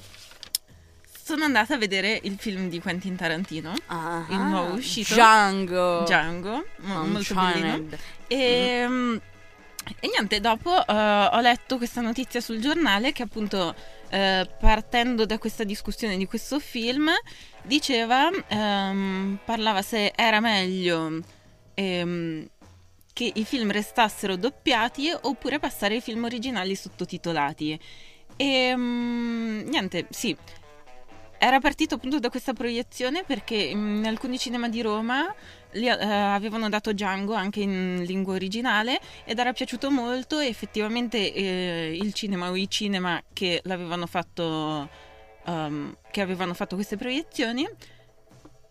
sono 1.24 1.44
andata 1.44 1.74
a 1.74 1.78
vedere 1.78 2.20
il 2.24 2.38
film 2.38 2.70
di 2.70 2.80
Quentin 2.80 3.16
Tarantino, 3.16 3.74
Ah, 3.88 4.26
Il 4.30 4.38
nuovo 4.38 4.74
uscito? 4.76 5.14
Django. 5.16 6.04
Django, 6.04 6.66
mo- 6.78 7.04
molto 7.06 7.34
bellino. 7.34 7.88
E 8.28 8.86
mm, 8.88 9.16
E 10.02 10.08
niente, 10.08 10.40
dopo 10.40 10.86
eh, 10.86 10.94
ho 11.32 11.40
letto 11.42 11.78
questa 11.78 12.02
notizia 12.02 12.42
sul 12.42 12.60
giornale 12.60 13.12
che 13.12 13.22
appunto 13.24 13.74
eh, 14.10 14.50
partendo 14.60 15.26
da 15.28 15.38
questa 15.38 15.64
discussione 15.64 16.18
di 16.18 16.26
questo 16.26 16.60
film 16.60 17.10
diceva, 17.64 18.30
ehm, 18.48 19.38
parlava 19.46 19.84
se 19.84 20.12
era 20.16 20.40
meglio 20.40 21.20
ehm, 21.76 22.48
che 23.14 23.32
i 23.36 23.46
film 23.46 23.72
restassero 23.72 24.36
doppiati 24.36 25.12
oppure 25.22 25.60
passare 25.60 25.96
ai 25.96 26.02
film 26.02 26.24
originali 26.24 26.76
sottotitolati. 26.76 27.80
E 28.38 28.76
mm, 28.76 29.68
niente, 29.68 30.08
sì. 30.10 30.36
Era 31.38 31.60
partito 31.60 31.96
appunto 31.96 32.20
da 32.20 32.30
questa 32.30 32.54
proiezione 32.54 33.24
perché 33.24 33.56
in 33.56 34.04
alcuni 34.06 34.38
cinema 34.38 34.70
di 34.70 34.82
Roma 34.82 35.34
li, 35.72 35.88
eh, 35.88 35.92
avevano 35.92 36.70
dato 36.70 36.94
Django 36.94 37.34
anche 37.34 37.60
in 37.60 38.04
lingua 38.06 38.34
originale 38.34 39.00
ed 39.26 39.38
era 39.38 39.52
piaciuto 39.54 39.92
molto 39.92 40.40
e 40.40 40.48
effettivamente 40.48 41.34
eh, 41.34 41.98
il 42.02 42.14
cinema 42.14 42.50
o 42.50 42.56
i 42.56 42.70
cinema 42.70 43.22
che 43.34 43.60
l'avevano 43.66 44.08
fatto 44.08 44.90
um, 45.46 45.96
che 46.10 46.22
avevano 46.22 46.54
fatto 46.54 46.76
queste 46.76 46.98
proiezioni 46.98 47.68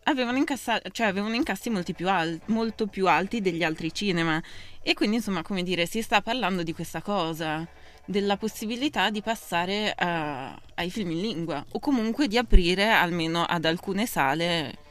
avevano, 0.05 0.39
incassa- 0.39 0.81
cioè 0.91 1.07
avevano 1.07 1.35
incassi 1.35 1.71
più 1.95 2.09
al- 2.09 2.41
molto 2.47 2.87
più 2.87 3.07
alti 3.07 3.41
degli 3.41 3.63
altri 3.63 3.93
cinema 3.93 4.43
e 4.83 4.95
quindi 4.95 5.17
insomma 5.17 5.43
come 5.43 5.63
dire 5.63 5.87
si 5.87 6.03
sta 6.03 6.21
parlando 6.21 6.63
di 6.63 6.73
questa 6.73 7.01
cosa 7.03 7.67
della 8.05 8.37
possibilità 8.37 9.11
di 9.11 9.23
passare 9.23 9.93
a, 9.97 10.59
ai 10.75 10.91
film 10.91 11.13
in 11.13 11.21
lingua 11.21 11.65
o 11.73 11.79
comunque 11.79 12.29
di 12.29 12.37
aprire 12.37 12.91
almeno 12.91 13.45
ad 13.45 13.65
alcune 13.65 14.07
sale 14.07 14.83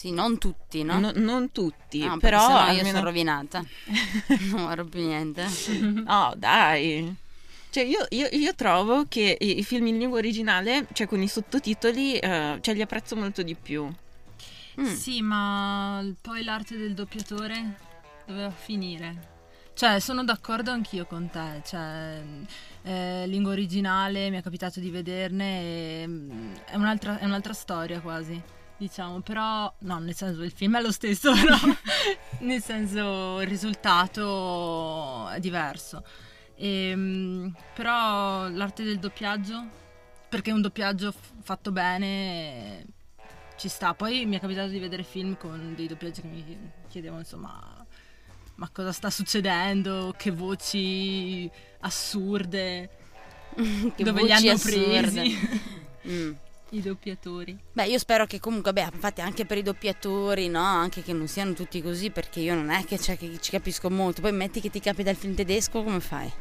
sì, 0.00 0.12
non 0.12 0.38
tutti, 0.38 0.82
no? 0.82 0.98
No, 0.98 1.12
non 1.14 1.52
tutti, 1.52 1.98
no, 1.98 2.16
però 2.16 2.48
io 2.48 2.56
almeno... 2.56 2.88
sono 2.88 3.04
rovinata. 3.04 3.62
non 4.48 4.64
farò 4.64 4.82
più 4.84 5.00
niente. 5.00 5.46
No, 6.06 6.32
dai. 6.38 7.14
Cioè, 7.68 7.84
io, 7.84 8.06
io, 8.08 8.26
io, 8.32 8.54
trovo 8.54 9.04
che 9.08 9.36
i, 9.38 9.58
i, 9.58 9.62
film 9.62 9.88
in 9.88 9.98
lingua 9.98 10.16
originale, 10.16 10.86
cioè 10.94 11.06
con 11.06 11.20
i 11.20 11.28
sottotitoli, 11.28 12.14
uh, 12.14 12.60
cioè, 12.60 12.72
li 12.72 12.80
apprezzo 12.80 13.14
molto 13.14 13.42
di 13.42 13.54
più. 13.54 13.92
Mm. 14.80 14.86
Sì, 14.86 15.20
ma 15.20 16.02
poi 16.22 16.44
l'arte 16.44 16.78
del 16.78 16.94
doppiatore 16.94 17.76
doveva 18.26 18.50
finire. 18.50 19.29
Cioè, 19.80 19.98
sono 19.98 20.24
d'accordo 20.24 20.70
anch'io 20.70 21.06
con 21.06 21.30
te. 21.30 21.62
Cioè, 21.64 22.22
eh, 22.82 23.26
lingua 23.26 23.52
originale, 23.52 24.28
mi 24.28 24.36
è 24.36 24.42
capitato 24.42 24.78
di 24.78 24.90
vederne, 24.90 26.02
e, 26.02 26.04
mm, 26.06 26.54
è, 26.66 26.76
un'altra, 26.76 27.18
è 27.18 27.24
un'altra 27.24 27.54
storia 27.54 27.98
quasi 28.02 28.38
diciamo, 28.76 29.20
però 29.20 29.72
no, 29.78 29.98
nel 29.98 30.14
senso 30.14 30.42
il 30.42 30.50
film 30.52 30.76
è 30.76 30.82
lo 30.82 30.92
stesso, 30.92 31.32
però 31.40 31.56
nel 32.40 32.62
senso 32.62 33.40
il 33.40 33.46
risultato 33.46 35.28
è 35.30 35.40
diverso. 35.40 36.04
E, 36.56 36.90
ehm, 36.90 37.54
però 37.74 38.50
l'arte 38.50 38.84
del 38.84 38.98
doppiaggio, 38.98 39.66
perché 40.28 40.52
un 40.52 40.60
doppiaggio 40.60 41.10
fatto 41.40 41.72
bene 41.72 42.84
ci 43.56 43.68
sta. 43.68 43.94
Poi 43.94 44.26
mi 44.26 44.36
è 44.36 44.40
capitato 44.40 44.68
di 44.68 44.78
vedere 44.78 45.04
film 45.04 45.38
con 45.38 45.72
dei 45.74 45.86
doppiaggi 45.86 46.20
che 46.20 46.28
mi 46.28 46.70
chiedevano 46.86 47.20
insomma 47.20 47.80
ma 48.60 48.68
cosa 48.70 48.92
sta 48.92 49.08
succedendo, 49.08 50.14
che 50.18 50.30
voci 50.30 51.50
assurde, 51.80 52.90
che 53.56 54.04
dove 54.04 54.20
voci 54.20 54.26
li 54.26 54.32
hanno 54.32 54.50
assurde. 54.50 55.00
presi. 55.00 55.38
mm. 56.06 56.32
I 56.72 56.82
doppiatori. 56.82 57.58
Beh, 57.72 57.86
io 57.86 57.98
spero 57.98 58.26
che 58.26 58.38
comunque, 58.38 58.74
beh, 58.74 58.90
infatti 58.92 59.22
anche 59.22 59.46
per 59.46 59.56
i 59.56 59.62
doppiatori, 59.62 60.48
no? 60.48 60.62
Anche 60.62 61.02
che 61.02 61.14
non 61.14 61.26
siano 61.26 61.54
tutti 61.54 61.80
così, 61.80 62.10
perché 62.10 62.40
io 62.40 62.54
non 62.54 62.68
è 62.68 62.84
che, 62.84 62.98
cioè, 62.98 63.16
che 63.16 63.38
ci 63.40 63.50
capisco 63.50 63.90
molto. 63.90 64.20
Poi 64.20 64.32
metti 64.32 64.60
che 64.60 64.68
ti 64.68 64.78
capita 64.78 65.08
il 65.08 65.16
film 65.16 65.34
tedesco, 65.34 65.82
come 65.82 65.98
fai? 65.98 66.26
E 66.26 66.32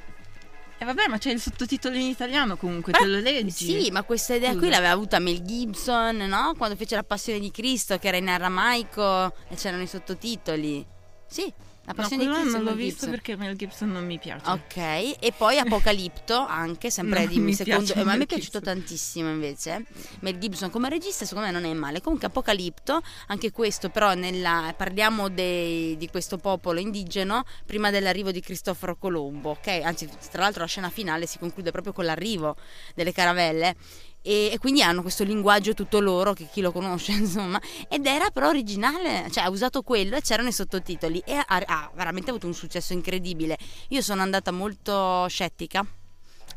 eh 0.77 0.85
vabbè, 0.85 1.07
ma 1.07 1.17
c'è 1.17 1.31
il 1.31 1.39
sottotitolo 1.39 1.95
in 1.95 2.01
italiano 2.07 2.57
comunque, 2.57 2.91
Beh, 2.91 2.99
te 2.99 3.05
lo 3.05 3.19
leggi. 3.19 3.65
Sì, 3.65 3.91
ma 3.91 4.03
questa 4.03 4.35
idea 4.35 4.55
qui 4.55 4.69
l'aveva 4.69 4.91
avuta 4.91 5.19
Mel 5.19 5.41
Gibson, 5.41 6.17
no? 6.17 6.53
Quando 6.57 6.75
fece 6.75 6.95
La 6.95 7.03
Passione 7.03 7.39
di 7.39 7.49
Cristo, 7.49 7.97
che 7.97 8.09
era 8.09 8.17
in 8.17 8.27
aramaico 8.27 9.33
e 9.47 9.55
c'erano 9.55 9.83
i 9.83 9.87
sottotitoli. 9.87 10.85
Sì, 11.25 11.51
la 11.89 11.95
passione 11.95 12.25
no, 12.25 12.35
di 12.35 12.39
Cristo 12.41 12.57
non 12.57 12.65
l'ho 12.65 12.75
visto 12.75 13.09
perché 13.09 13.35
Mel 13.35 13.55
Gibson 13.55 13.91
non 13.91 14.05
mi 14.05 14.19
piace. 14.19 14.47
Ok, 14.47 14.77
e 14.77 15.33
poi 15.35 15.57
Apocalipto, 15.57 16.35
anche 16.37 16.91
sempre 16.91 17.21
no, 17.25 17.31
dimmi 17.31 17.53
secondo. 17.55 17.93
Eh, 17.95 18.03
ma 18.03 18.15
mi 18.15 18.23
è 18.23 18.25
piaciuto 18.27 18.61
tantissimo 18.61 19.27
invece. 19.27 19.85
Mel 20.19 20.37
Gibson 20.37 20.69
come 20.69 20.87
regista, 20.89 21.25
secondo 21.25 21.47
me 21.47 21.53
non 21.53 21.65
è 21.65 21.73
male. 21.73 21.99
Comunque 21.99 22.27
Apocalipto, 22.27 23.01
anche 23.27 23.51
questo, 23.51 23.89
però 23.89 24.13
nella, 24.13 24.71
parliamo 24.77 25.29
dei, 25.29 25.97
di 25.97 26.07
questo 26.09 26.37
popolo 26.37 26.79
indigeno 26.79 27.43
prima 27.65 27.89
dell'arrivo 27.89 28.29
di 28.29 28.39
Cristoforo 28.39 28.95
Colombo, 28.95 29.49
ok? 29.49 29.81
Anzi, 29.83 30.07
tra 30.29 30.43
l'altro 30.43 30.61
la 30.61 30.67
scena 30.67 30.89
finale 30.91 31.25
si 31.25 31.39
conclude 31.39 31.71
proprio 31.71 31.91
con 31.91 32.05
l'arrivo 32.05 32.55
delle 32.93 33.11
caravelle 33.11 33.75
e, 34.21 34.55
quindi 34.59 34.81
hanno 34.81 35.01
questo 35.01 35.23
linguaggio 35.23 35.73
tutto 35.73 35.99
loro 35.99 36.33
che 36.33 36.47
chi 36.51 36.61
lo 36.61 36.71
conosce 36.71 37.13
insomma 37.17 37.59
ed 37.87 38.05
era 38.05 38.29
però 38.29 38.49
originale 38.49 39.27
cioè 39.31 39.45
ha 39.45 39.49
usato 39.49 39.81
quello 39.81 40.15
e 40.15 40.21
c'erano 40.21 40.49
i 40.49 40.53
sottotitoli 40.53 41.21
e 41.25 41.33
ha, 41.33 41.45
ha 41.47 41.91
veramente 41.93 42.29
avuto 42.29 42.47
un 42.47 42.53
successo 42.53 42.93
incredibile 42.93 43.57
io 43.89 44.01
sono 44.01 44.21
andata 44.21 44.51
molto 44.51 45.25
scettica 45.27 45.85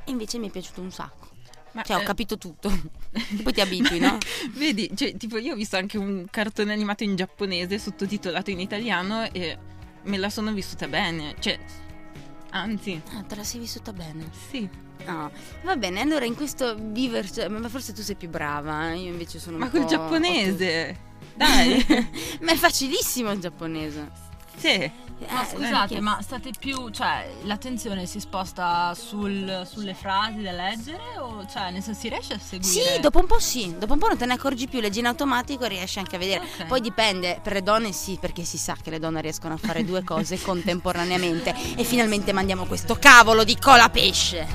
e 0.04 0.10
invece 0.10 0.38
mi 0.38 0.48
è 0.48 0.50
piaciuto 0.50 0.80
un 0.80 0.90
sacco 0.90 1.30
ma, 1.72 1.82
cioè, 1.82 1.96
ho 1.96 2.00
eh... 2.00 2.04
capito 2.04 2.38
tutto. 2.38 2.70
Poi 3.42 3.52
ti 3.52 3.60
abitui, 3.60 3.98
no? 3.98 4.18
Vedi, 4.52 4.90
cioè, 4.94 5.16
tipo, 5.16 5.38
io 5.38 5.54
ho 5.54 5.56
visto 5.56 5.76
anche 5.76 5.98
un 5.98 6.26
cartone 6.30 6.72
animato 6.72 7.02
in 7.02 7.16
giapponese 7.16 7.78
sottotitolato 7.78 8.50
in 8.50 8.60
italiano 8.60 9.30
e 9.32 9.58
me 10.02 10.16
la 10.18 10.28
sono 10.28 10.52
vissuta 10.52 10.86
bene. 10.86 11.34
Cioè, 11.38 11.58
anzi. 12.52 13.00
Ah, 13.14 13.22
te 13.22 13.34
la 13.34 13.44
sei 13.44 13.60
vissuta 13.60 13.92
bene? 13.92 14.30
Sì. 14.50 14.68
No, 15.06 15.30
va 15.64 15.76
bene, 15.76 16.00
allora 16.00 16.24
in 16.24 16.36
questo 16.36 16.76
viverci, 16.78 17.46
ma 17.48 17.68
forse 17.68 17.92
tu 17.92 18.02
sei 18.02 18.14
più 18.14 18.28
brava, 18.28 18.92
eh? 18.92 18.98
io 18.98 19.10
invece 19.10 19.40
sono 19.40 19.58
ma 19.58 19.64
un 19.64 19.70
po'... 19.70 19.78
Ma 19.78 19.84
col 19.84 19.90
giapponese! 19.90 20.96
Dai! 21.34 21.84
ma 22.42 22.52
è 22.52 22.56
facilissimo 22.56 23.32
il 23.32 23.40
giapponese. 23.40 24.30
Sì. 24.62 24.90
Ma 25.28 25.42
eh, 25.42 25.50
scusate, 25.50 26.00
ma 26.00 26.20
state 26.22 26.50
più, 26.56 26.88
cioè, 26.90 27.28
l'attenzione 27.42 28.06
si 28.06 28.20
sposta 28.20 28.94
sul, 28.94 29.66
sulle 29.68 29.94
frasi 29.94 30.40
da 30.40 30.52
leggere 30.52 31.18
o, 31.18 31.44
cioè, 31.46 31.70
nel 31.70 31.82
senso 31.82 32.00
si 32.00 32.08
riesce 32.08 32.34
a 32.34 32.38
seguire? 32.38 32.94
Sì, 32.94 33.00
dopo 33.00 33.18
un 33.18 33.26
po' 33.26 33.40
sì, 33.40 33.76
dopo 33.76 33.92
un 33.92 33.98
po' 33.98 34.06
non 34.06 34.16
te 34.16 34.26
ne 34.26 34.34
accorgi 34.34 34.68
più, 34.68 34.80
leggi 34.80 35.00
in 35.00 35.06
automatico 35.06 35.64
e 35.64 35.68
riesci 35.68 35.98
anche 35.98 36.14
a 36.14 36.18
vedere. 36.18 36.44
Okay. 36.44 36.66
Poi 36.66 36.80
dipende, 36.80 37.40
per 37.42 37.54
le 37.54 37.62
donne 37.62 37.90
sì, 37.92 38.18
perché 38.20 38.44
si 38.44 38.56
sa 38.56 38.76
che 38.80 38.90
le 38.90 39.00
donne 39.00 39.20
riescono 39.20 39.54
a 39.54 39.58
fare 39.58 39.84
due 39.84 40.02
cose 40.04 40.40
contemporaneamente 40.40 41.54
e 41.76 41.82
finalmente 41.82 42.32
mandiamo 42.32 42.64
questo 42.64 42.96
cavolo 42.96 43.42
di 43.42 43.56
cola 43.56 43.88
pesce. 43.88 44.46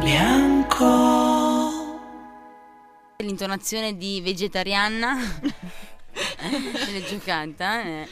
Bianco. 0.00 1.82
L'intonazione 3.16 3.96
di 3.96 4.20
vegetariana 4.20 5.16
Reggio 6.92 7.20
Canta. 7.24 7.82
Eh. 7.82 8.08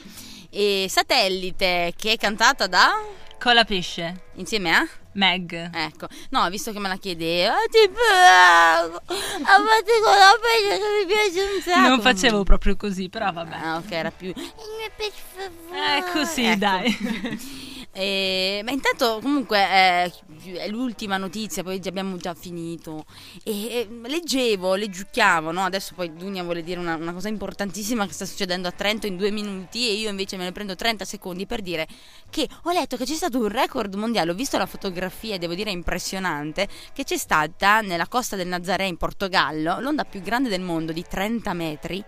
E 0.51 0.87
Satellite, 0.89 1.95
che 1.97 2.13
è 2.13 2.17
cantata 2.17 2.67
da... 2.67 2.91
Cola 3.39 3.65
Pesce. 3.65 4.25
Insieme 4.35 4.75
a? 4.75 4.87
Meg. 5.13 5.71
Ecco. 5.75 6.09
No, 6.31 6.49
visto 6.49 6.73
che 6.73 6.79
me 6.79 6.89
la 6.89 6.97
chiedeva, 6.97 7.55
ti 7.71 7.89
prego, 7.89 9.03
amate 9.07 10.01
con 10.03 10.17
la 10.17 10.39
pesce 10.41 10.79
che 10.79 10.99
mi 10.99 11.07
piace 11.07 11.55
un 11.55 11.61
sacco. 11.61 11.89
Non 11.89 12.01
facevo 12.01 12.45
proprio 12.45 12.77
così, 12.77 13.09
però 13.09 13.33
vabbè. 13.33 13.55
Ah, 13.55 13.77
ok, 13.77 13.91
era 13.91 14.11
più... 14.11 14.33
Pesce 14.33 15.23
favore. 15.35 15.97
Eh, 15.97 16.05
così, 16.13 16.45
ecco. 16.45 16.59
dai. 16.59 17.61
E, 17.95 18.63
ma 18.65 18.71
intanto 18.71 19.19
comunque 19.21 19.59
eh, 19.59 20.13
è 20.57 20.69
l'ultima 20.69 21.19
notizia, 21.19 21.63
poi 21.63 21.81
abbiamo 21.85 22.17
già 22.17 22.35
finito. 22.35 23.05
E, 23.45 23.53
e 23.53 23.89
leggevo, 24.07 24.75
leggiucchiavo, 24.75 25.53
no? 25.53 25.63
adesso 25.63 25.93
poi 25.95 26.15
Dunia 26.15 26.43
vuole 26.43 26.63
dire 26.63 26.81
una, 26.81 26.95
una, 26.97 27.13
cosa 27.13 27.29
importantissima 27.29 28.07
che 28.07 28.15
sta 28.15 28.25
succedendo 28.25 28.67
a 28.67 28.71
Trento 28.73 29.07
in 29.07 29.17
due 29.17 29.31
minuti 29.31 29.89
e 29.89 29.93
io 29.93 30.09
invece 30.09 30.37
me 30.39 30.45
ne 30.45 30.53
prendo 30.53 30.75
30 30.75 31.05
secondi 31.05 31.47
per 31.47 31.61
dire 31.61 31.87
che 32.31 32.49
ho 32.63 32.73
letto 32.73 32.97
che 32.97 33.05
c'è 33.05 33.15
stato 33.15 33.39
un 33.39 33.49
record 33.49 33.95
mondiale, 33.95 34.31
ho 34.31 34.35
visto 34.35 34.57
la 34.57 34.67
fotografia 34.67 35.37
devo 35.37 35.55
dire 35.55 35.71
impressionante, 35.71 36.69
che 36.95 37.05
c'è 37.05 37.19
stata 37.19 37.83
nella 37.83 38.07
costa 38.07 38.37
del 38.37 38.49
Nazaré 38.49 38.87
in 38.87 38.97
Portogallo 38.97 39.81
l'onda 39.81 40.05
più 40.05 40.23
grande 40.23 40.49
del 40.49 40.63
mondo 40.63 40.93
di 40.93 41.05
30 41.07 41.53
metri 41.53 42.05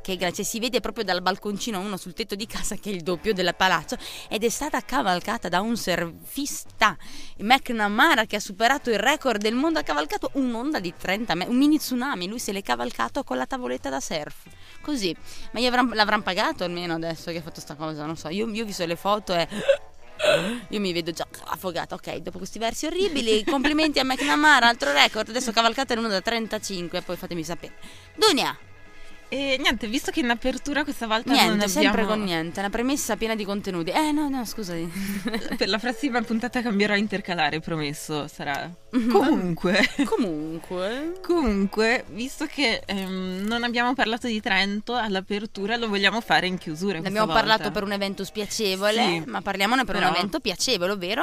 che 0.00 0.18
cioè, 0.18 0.44
si 0.44 0.58
vede 0.58 0.80
proprio 0.80 1.04
dal 1.04 1.22
balconcino 1.22 1.78
uno 1.78 1.96
sul 1.96 2.14
tetto 2.14 2.34
di 2.34 2.46
casa 2.46 2.76
che 2.76 2.90
è 2.90 2.92
il 2.92 3.02
doppio 3.02 3.32
del 3.32 3.54
palazzo 3.56 3.96
ed 4.28 4.44
è 4.44 4.48
stata 4.48 4.80
cavalcata 4.80 5.48
da 5.48 5.60
un 5.60 5.76
surfista 5.76 6.96
McNamara 7.38 8.24
che 8.26 8.36
ha 8.36 8.40
superato 8.40 8.90
il 8.90 8.98
record 8.98 9.40
del 9.40 9.54
mondo. 9.54 9.78
Ha 9.78 9.82
cavalcato 9.82 10.30
un'onda 10.34 10.80
di 10.80 10.92
30 10.96 11.34
metri 11.34 11.52
un 11.52 11.58
mini 11.58 11.78
tsunami. 11.78 12.26
Lui 12.26 12.38
se 12.38 12.52
l'è 12.52 12.62
cavalcato 12.62 13.24
con 13.24 13.36
la 13.36 13.46
tavoletta 13.46 13.90
da 13.90 14.00
surf. 14.00 14.44
Così. 14.80 15.14
Ma 15.52 15.66
avranno, 15.66 15.94
l'avranno 15.94 16.22
pagato 16.22 16.64
almeno 16.64 16.94
adesso 16.94 17.30
che 17.30 17.38
ha 17.38 17.42
fatto 17.42 17.60
sta 17.60 17.74
cosa? 17.74 18.04
Non 18.06 18.16
so. 18.16 18.28
Io, 18.28 18.46
ho 18.46 18.64
visto 18.64 18.84
le 18.86 18.96
foto 18.96 19.34
e 19.34 19.48
io 20.68 20.80
mi 20.80 20.92
vedo 20.92 21.10
già 21.12 21.26
affogata. 21.46 21.94
Ok, 21.94 22.16
dopo 22.16 22.38
questi 22.38 22.58
versi 22.58 22.86
orribili, 22.86 23.44
complimenti 23.44 23.98
a 23.98 24.04
McNamara, 24.04 24.68
altro 24.68 24.92
record. 24.92 25.28
Adesso 25.28 25.52
cavalcate 25.52 25.94
l'uno 25.94 26.08
da 26.08 26.20
35, 26.20 27.02
poi 27.02 27.16
fatemi 27.16 27.44
sapere. 27.44 27.74
Dunia, 28.16 28.56
E 29.32 29.58
niente, 29.60 29.86
visto 29.86 30.10
che 30.10 30.18
in 30.20 30.28
apertura 30.30 30.82
questa 30.82 31.06
volta 31.06 31.30
niente, 31.30 31.50
non 31.50 31.60
abbiamo... 31.60 31.80
sempre 31.82 32.04
con 32.04 32.20
niente, 32.24 32.58
una 32.58 32.68
premessa 32.68 33.16
piena 33.16 33.36
di 33.36 33.44
contenuti. 33.44 33.90
Eh 33.90 34.10
no, 34.10 34.28
no, 34.28 34.44
scusami. 34.44 34.90
per 35.56 35.68
la 35.68 35.78
prossima 35.78 36.20
puntata 36.22 36.60
cambierò 36.60 36.94
a 36.94 36.96
intercalare, 36.96 37.60
promesso, 37.60 38.26
sarà... 38.26 38.68
Comunque... 38.90 39.88
Comunque... 40.04 41.12
Comunque, 41.22 42.04
visto 42.08 42.46
che 42.46 42.82
ehm, 42.84 43.44
non 43.46 43.62
abbiamo 43.62 43.94
parlato 43.94 44.26
di 44.26 44.40
Trento 44.40 44.96
all'apertura, 44.96 45.76
lo 45.76 45.88
vogliamo 45.88 46.20
fare 46.20 46.48
in 46.48 46.58
chiusura 46.58 46.98
Ne 46.98 47.06
abbiamo 47.06 47.26
volta. 47.26 47.40
parlato 47.40 47.70
per 47.70 47.84
un 47.84 47.92
evento 47.92 48.24
spiacevole, 48.24 49.22
Sì. 49.22 49.22
ma 49.26 49.40
parliamone 49.42 49.84
per 49.84 49.94
Però- 49.94 50.08
un 50.08 50.14
evento 50.16 50.40
piacevole, 50.40 50.90
ovvero? 50.90 51.22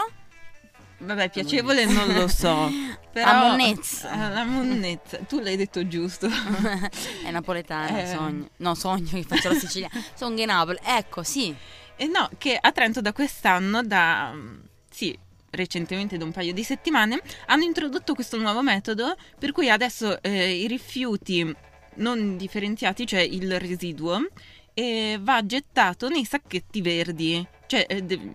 Vabbè, 0.99 1.29
piacevole 1.29 1.85
non 1.85 2.13
lo 2.13 2.27
so. 2.27 2.69
Però... 3.11 3.31
La 3.31 3.47
monnezza. 3.49 4.11
Eh, 4.11 4.33
La 4.33 4.43
monnezza. 4.43 5.17
Tu 5.19 5.39
l'hai 5.39 5.55
detto 5.55 5.87
giusto. 5.87 6.27
È 7.23 7.29
napoletana, 7.31 8.01
Eh. 8.01 8.07
sogno. 8.07 8.49
No, 8.57 8.75
sogno 8.75 9.09
che 9.11 9.23
faccio 9.23 9.49
la 9.49 9.55
siciliana. 9.55 9.93
Sono 10.15 10.35
di 10.35 10.45
Napoli. 10.45 10.79
Ecco, 10.83 11.23
sì. 11.23 11.55
E 11.95 12.07
no, 12.07 12.29
che 12.37 12.57
a 12.59 12.71
Trento 12.71 13.01
da 13.01 13.13
quest'anno, 13.13 13.83
da 13.83 14.33
sì, 14.89 15.17
recentemente 15.51 16.17
da 16.17 16.25
un 16.25 16.31
paio 16.31 16.53
di 16.53 16.63
settimane, 16.63 17.21
hanno 17.47 17.63
introdotto 17.63 18.13
questo 18.13 18.37
nuovo 18.37 18.61
metodo 18.61 19.15
per 19.39 19.51
cui 19.51 19.69
adesso 19.69 20.21
eh, 20.21 20.53
i 20.55 20.67
rifiuti 20.67 21.55
non 21.95 22.37
differenziati, 22.37 23.07
cioè 23.07 23.21
il 23.21 23.59
residuo, 23.59 24.27
eh, 24.75 25.17
va 25.19 25.43
gettato 25.43 26.09
nei 26.09 26.25
sacchetti 26.25 26.81
verdi. 26.81 27.45
Cioè, 27.65 27.85
eh, 27.89 28.03
de- 28.03 28.33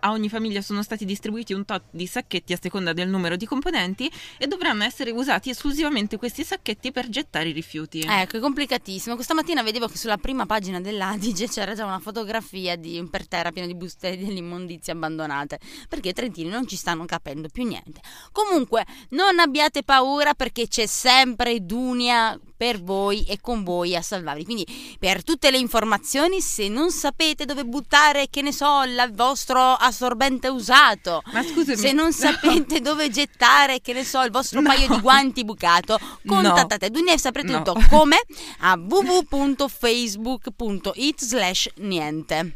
a 0.00 0.10
ogni 0.10 0.28
famiglia 0.28 0.60
sono 0.62 0.82
stati 0.82 1.04
distribuiti 1.04 1.52
un 1.52 1.64
tot 1.64 1.84
di 1.90 2.06
sacchetti 2.06 2.52
a 2.52 2.58
seconda 2.60 2.92
del 2.92 3.08
numero 3.08 3.36
di 3.36 3.46
componenti 3.46 4.10
e 4.38 4.46
dovranno 4.46 4.84
essere 4.84 5.10
usati 5.10 5.50
esclusivamente 5.50 6.16
questi 6.16 6.44
sacchetti 6.44 6.90
per 6.92 7.08
gettare 7.08 7.50
i 7.50 7.52
rifiuti. 7.52 8.00
Ecco, 8.00 8.36
è 8.36 8.40
complicatissimo. 8.40 9.14
Questa 9.14 9.34
mattina 9.34 9.62
vedevo 9.62 9.86
che 9.86 9.96
sulla 9.96 10.16
prima 10.16 10.46
pagina 10.46 10.80
dell'Adige 10.80 11.46
c'era 11.48 11.74
già 11.74 11.84
una 11.84 12.00
fotografia 12.00 12.76
di 12.76 13.06
per 13.10 13.26
terra 13.28 13.52
pieno 13.52 13.66
di 13.66 13.74
buste 13.74 14.16
dell'immondizia 14.16 14.92
abbandonate. 14.92 15.58
Perché 15.88 16.10
i 16.10 16.12
trentini 16.12 16.48
non 16.48 16.66
ci 16.66 16.76
stanno 16.76 17.04
capendo 17.04 17.48
più 17.48 17.64
niente. 17.64 18.00
Comunque, 18.32 18.84
non 19.10 19.38
abbiate 19.38 19.82
paura 19.82 20.34
perché 20.34 20.68
c'è 20.68 20.86
sempre 20.86 21.64
Dunia 21.64 22.38
per 22.60 22.82
voi 22.82 23.24
e 23.24 23.40
con 23.40 23.64
voi 23.64 23.96
a 23.96 24.02
salvarvi. 24.02 24.44
Quindi, 24.44 24.96
per 24.98 25.24
tutte 25.24 25.50
le 25.50 25.56
informazioni, 25.56 26.42
se 26.42 26.68
non 26.68 26.90
sapete 26.90 27.46
dove 27.46 27.64
buttare, 27.64 28.28
che 28.28 28.42
ne 28.42 28.52
so, 28.52 28.82
il 28.82 29.10
vostro 29.14 29.60
assorbente 29.90 30.48
usato, 30.48 31.22
Ma 31.32 31.42
scusami, 31.42 31.76
se 31.76 31.92
non 31.92 32.06
no. 32.06 32.12
sapete 32.12 32.80
dove 32.88 33.10
gettare, 33.10 33.80
che 33.80 33.92
ne 33.92 34.04
so, 34.04 34.22
il 34.22 34.30
vostro 34.30 34.60
No. 34.60 34.68
paio 34.68 34.88
di 34.88 35.00
guanti 35.00 35.44
bucato, 35.44 35.98
contattate 36.26 36.88
Dunia 36.90 37.12
e 37.12 37.18
saprete 37.18 37.50
No. 37.52 37.62
tutto 37.62 37.78
come 37.90 38.16
a 38.60 38.74
www.facebook.it 38.76 41.22
slash 41.24 41.68
niente. 41.76 42.54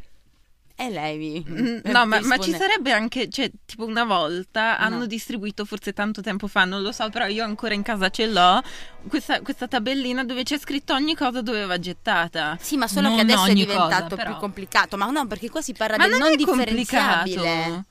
E 0.76 0.90
lei 0.90 1.18
vi... 1.18 1.44
Mm, 1.48 1.78
vi 1.82 1.92
No, 1.92 2.04
ma, 2.04 2.20
ma 2.22 2.36
ci 2.38 2.52
sarebbe 2.52 2.90
anche, 2.90 3.28
cioè, 3.28 3.50
tipo 3.64 3.84
una 3.84 4.04
volta 4.04 4.76
No. 4.78 4.84
hanno 4.84 5.06
distribuito, 5.06 5.64
forse 5.64 5.92
tanto 5.92 6.20
tempo 6.20 6.48
fa, 6.48 6.64
non 6.64 6.82
lo 6.82 6.90
so, 6.90 7.08
però 7.10 7.26
io 7.26 7.44
ancora 7.44 7.74
in 7.74 7.82
casa 7.82 8.10
ce 8.10 8.26
l'ho, 8.26 8.60
questa, 9.08 9.40
questa 9.40 9.68
tabellina 9.68 10.24
dove 10.24 10.42
c'è 10.42 10.58
scritto 10.58 10.92
ogni 10.92 11.14
cosa 11.14 11.42
dove 11.42 11.64
va 11.64 11.78
gettata. 11.78 12.58
Sì, 12.60 12.76
ma 12.76 12.88
solo 12.88 13.06
Non 13.08 13.16
che 13.16 13.22
adesso 13.22 13.44
è 13.44 13.54
diventato 13.54 14.16
cosa, 14.16 14.28
più 14.28 14.36
complicato. 14.36 14.96
Ma 14.96 15.06
no, 15.10 15.26
perché 15.26 15.48
qua 15.48 15.62
si 15.62 15.72
parla 15.74 15.96
Ma 15.96 16.08
del 16.08 16.12
non 16.18 16.20
non 16.20 16.32
è 16.32 16.44
complicato. 16.44 17.84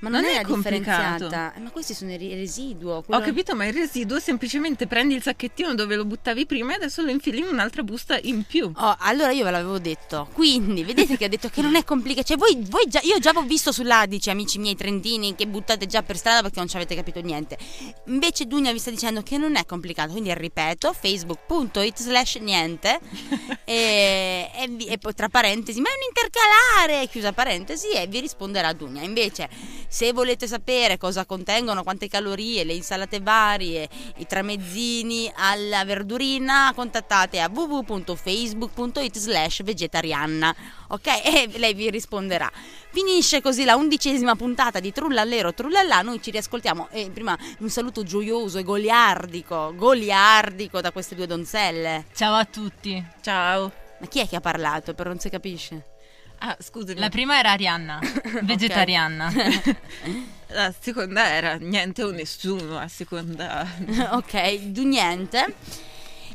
Ma 0.00 0.08
non, 0.10 0.20
Non 0.20 0.30
è, 0.30 0.40
è 0.40 0.44
differenziata. 0.44 1.54
Eh, 1.54 1.60
Ma 1.60 1.70
questi 1.70 1.92
sono 1.92 2.12
i 2.12 2.16
ri- 2.16 2.34
residuo. 2.34 2.96
Ho 2.96 3.02
quello- 3.02 3.20
capito, 3.24 3.56
ma 3.56 3.66
il 3.66 3.72
residuo 3.72 4.20
semplicemente 4.20 4.86
prendi 4.86 5.14
il 5.14 5.22
sacchettino 5.22 5.74
dove 5.74 5.96
lo 5.96 6.04
buttavi 6.04 6.46
prima 6.46 6.72
e 6.72 6.76
adesso 6.76 7.02
lo 7.02 7.10
infili 7.10 7.38
in 7.38 7.46
un'altra 7.48 7.82
busta 7.82 8.18
in 8.22 8.44
più. 8.44 8.70
Oh, 8.74 8.96
allora 9.00 9.32
io 9.32 9.44
ve 9.44 9.50
l'avevo 9.50 9.78
detto. 9.78 10.28
Quindi, 10.32 10.84
vedete 10.84 11.16
che 11.16 11.24
ho 11.24 11.28
detto 11.28 11.48
che 11.48 11.62
non 11.62 11.74
è 11.74 11.82
complicato. 11.84 12.28
Cioè, 12.28 12.36
voi, 12.36 12.56
voi 12.68 12.84
già, 12.86 13.00
io 13.02 13.18
già 13.18 13.32
ho 13.34 13.42
visto 13.42 13.72
sull'Adice, 13.72 14.30
amici 14.30 14.58
miei 14.58 14.76
trentini, 14.76 15.34
che 15.34 15.46
buttate 15.46 15.86
già 15.86 16.02
per 16.02 16.16
strada 16.16 16.42
perché 16.42 16.58
non 16.58 16.68
ci 16.68 16.76
avete 16.76 16.94
capito 16.94 17.20
niente. 17.20 17.58
Invece 18.06 18.46
Dunia 18.46 18.72
vi 18.72 18.78
sta 18.78 18.90
dicendo 18.90 19.22
che 19.22 19.36
non 19.36 19.56
è 19.56 19.66
complicato. 19.66 20.12
Quindi 20.12 20.32
ripeto, 20.32 20.92
facebook.it 20.92 22.00
slash 22.00 22.36
niente. 22.36 23.00
e, 23.64 24.50
e, 24.54 24.76
e 24.86 24.98
poi 24.98 25.14
tra 25.14 25.28
parentesi, 25.28 25.80
ma 25.80 25.88
è 25.88 25.92
un 25.92 26.06
intercalare, 26.06 27.08
chiusa 27.08 27.32
parentesi, 27.32 27.88
e 27.90 28.06
vi 28.06 28.20
risponderà 28.20 28.72
Dunia. 28.72 29.02
Invece, 29.02 29.48
se 29.88 30.12
volete 30.12 30.46
sapere 30.46 30.98
cosa 30.98 31.24
contengono, 31.24 31.82
quante 31.82 32.08
calorie, 32.08 32.62
le 32.62 32.74
insalate 32.74 33.20
varie, 33.20 33.88
i 34.16 34.26
tramezzini 34.26 35.32
alla 35.34 35.84
verdurina, 35.86 36.72
contattate 36.74 37.40
a 37.40 37.50
www.facebook.it 37.52 39.18
slash 39.18 39.62
vegetariana. 39.62 40.54
Ok? 40.88 41.06
E 41.38 41.58
lei 41.58 41.72
vi 41.72 41.88
risponderà. 41.90 42.50
Finisce 42.90 43.40
così 43.40 43.64
la 43.64 43.76
undicesima 43.76 44.34
puntata 44.34 44.80
di 44.80 44.92
Trullallero 44.92 45.54
Trullallà. 45.54 46.02
Noi 46.02 46.20
ci 46.20 46.30
riascoltiamo. 46.30 46.88
E 46.90 47.10
prima 47.10 47.38
un 47.60 47.70
saluto 47.70 48.02
gioioso 48.02 48.58
e 48.58 48.62
goliardico, 48.64 49.72
goliardico 49.74 50.80
da 50.80 50.90
queste 50.90 51.14
due 51.14 51.26
donzelle. 51.26 52.06
Ciao 52.14 52.34
a 52.34 52.44
tutti. 52.44 53.02
Ciao. 53.20 53.72
Ma 54.00 54.06
chi 54.06 54.20
è 54.20 54.28
che 54.28 54.36
ha 54.36 54.40
parlato? 54.40 54.94
Per 54.94 55.06
non 55.06 55.18
si 55.18 55.28
capisce. 55.28 55.97
Ah, 56.38 56.56
scusami. 56.60 56.98
La 56.98 57.08
prima 57.08 57.38
era 57.38 57.52
Arianna, 57.52 58.00
vegetariana. 58.42 59.32
La 60.50 60.72
seconda 60.78 61.28
era 61.28 61.56
niente 61.56 62.02
o 62.02 62.10
nessuno, 62.10 62.78
a 62.78 62.88
seconda... 62.88 63.66
ok, 64.12 64.58
du 64.70 64.84
niente. 64.84 65.44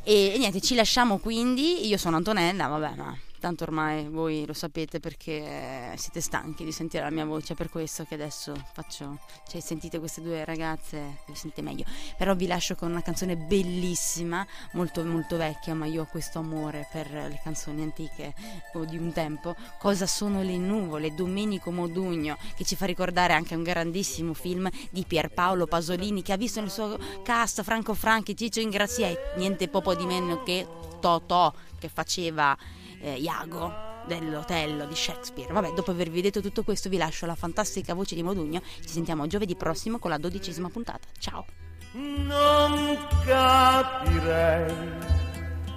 E, 0.04 0.34
e 0.34 0.38
niente, 0.38 0.62
ci 0.62 0.76
lasciamo 0.76 1.18
quindi. 1.18 1.88
Io 1.88 1.98
sono 1.98 2.18
Antonella, 2.18 2.68
vabbè, 2.68 2.96
ma 2.96 3.18
tanto 3.44 3.66
ormai 3.66 4.08
voi 4.08 4.46
lo 4.46 4.54
sapete 4.54 5.02
perché 5.02 5.94
siete 5.98 6.22
stanchi 6.22 6.64
di 6.64 6.72
sentire 6.72 7.04
la 7.04 7.10
mia 7.10 7.26
voce, 7.26 7.56
per 7.56 7.70
questo 7.70 8.06
che 8.06 8.14
adesso 8.14 8.54
faccio, 8.72 9.20
cioè 9.50 9.60
sentite 9.60 10.00
queste 10.00 10.22
due 10.22 10.46
ragazze, 10.46 11.18
vi 11.28 11.36
sentite 11.36 11.62
meglio. 11.62 11.84
Però 12.18 12.36
vi 12.36 12.48
lascio 12.48 12.76
con 12.76 12.90
una 12.90 13.02
canzone 13.02 13.36
bellissima, 13.36 14.48
molto 14.72 15.04
molto 15.04 15.36
vecchia, 15.36 15.76
ma 15.76 15.88
io 15.88 16.04
ho 16.04 16.06
questo 16.06 16.40
amore 16.40 16.88
per 16.90 17.12
le 17.12 17.38
canzoni 17.44 17.82
antiche 17.82 18.34
o 18.76 18.86
di 18.86 18.98
un 18.98 19.12
tempo. 19.12 19.58
Cosa 19.78 20.08
sono 20.08 20.42
le 20.42 20.56
nuvole? 20.56 21.14
Domenico 21.14 21.70
Modugno, 21.70 22.38
che 22.56 22.64
ci 22.64 22.78
fa 22.78 22.86
ricordare 22.86 23.34
anche 23.34 23.56
un 23.56 23.64
grandissimo 23.64 24.34
film 24.34 24.70
di 24.90 25.04
Pierpaolo 25.06 25.68
Pasolini 25.68 26.22
che 26.22 26.32
ha 26.32 26.38
visto 26.38 26.62
nel 26.62 26.72
suo 26.72 26.98
cast 27.24 27.62
Franco 27.64 27.94
Franchi, 27.94 28.38
Ciccio 28.38 28.62
Ingrazia 28.62 29.08
e 29.08 29.18
niente 29.36 29.68
poco 29.68 29.96
di 29.96 30.06
meno 30.06 30.44
che 30.44 30.66
Totò 31.04 31.54
che 31.78 31.90
faceva 31.90 32.58
eh, 33.04 33.16
Iago 33.16 33.92
dell'Otello 34.08 34.86
di 34.86 34.96
Shakespeare. 34.96 35.54
Vabbè, 35.54 35.74
dopo 35.74 35.92
avervi 35.92 36.22
detto 36.22 36.42
tutto 36.42 36.64
questo 36.64 36.90
vi 36.90 36.98
lascio 36.98 37.26
la 37.26 37.36
fantastica 37.36 37.94
voce 37.94 38.16
di 38.16 38.24
Modugno. 38.24 38.62
Ci 38.82 38.90
sentiamo 38.90 39.28
giovedì 39.28 39.56
prossimo 39.56 40.00
con 40.00 40.10
la 40.10 40.18
dodicesima 40.18 40.70
puntata. 40.70 41.08
Ciao! 41.20 41.46
non 41.94 42.98
capirei 43.26 44.74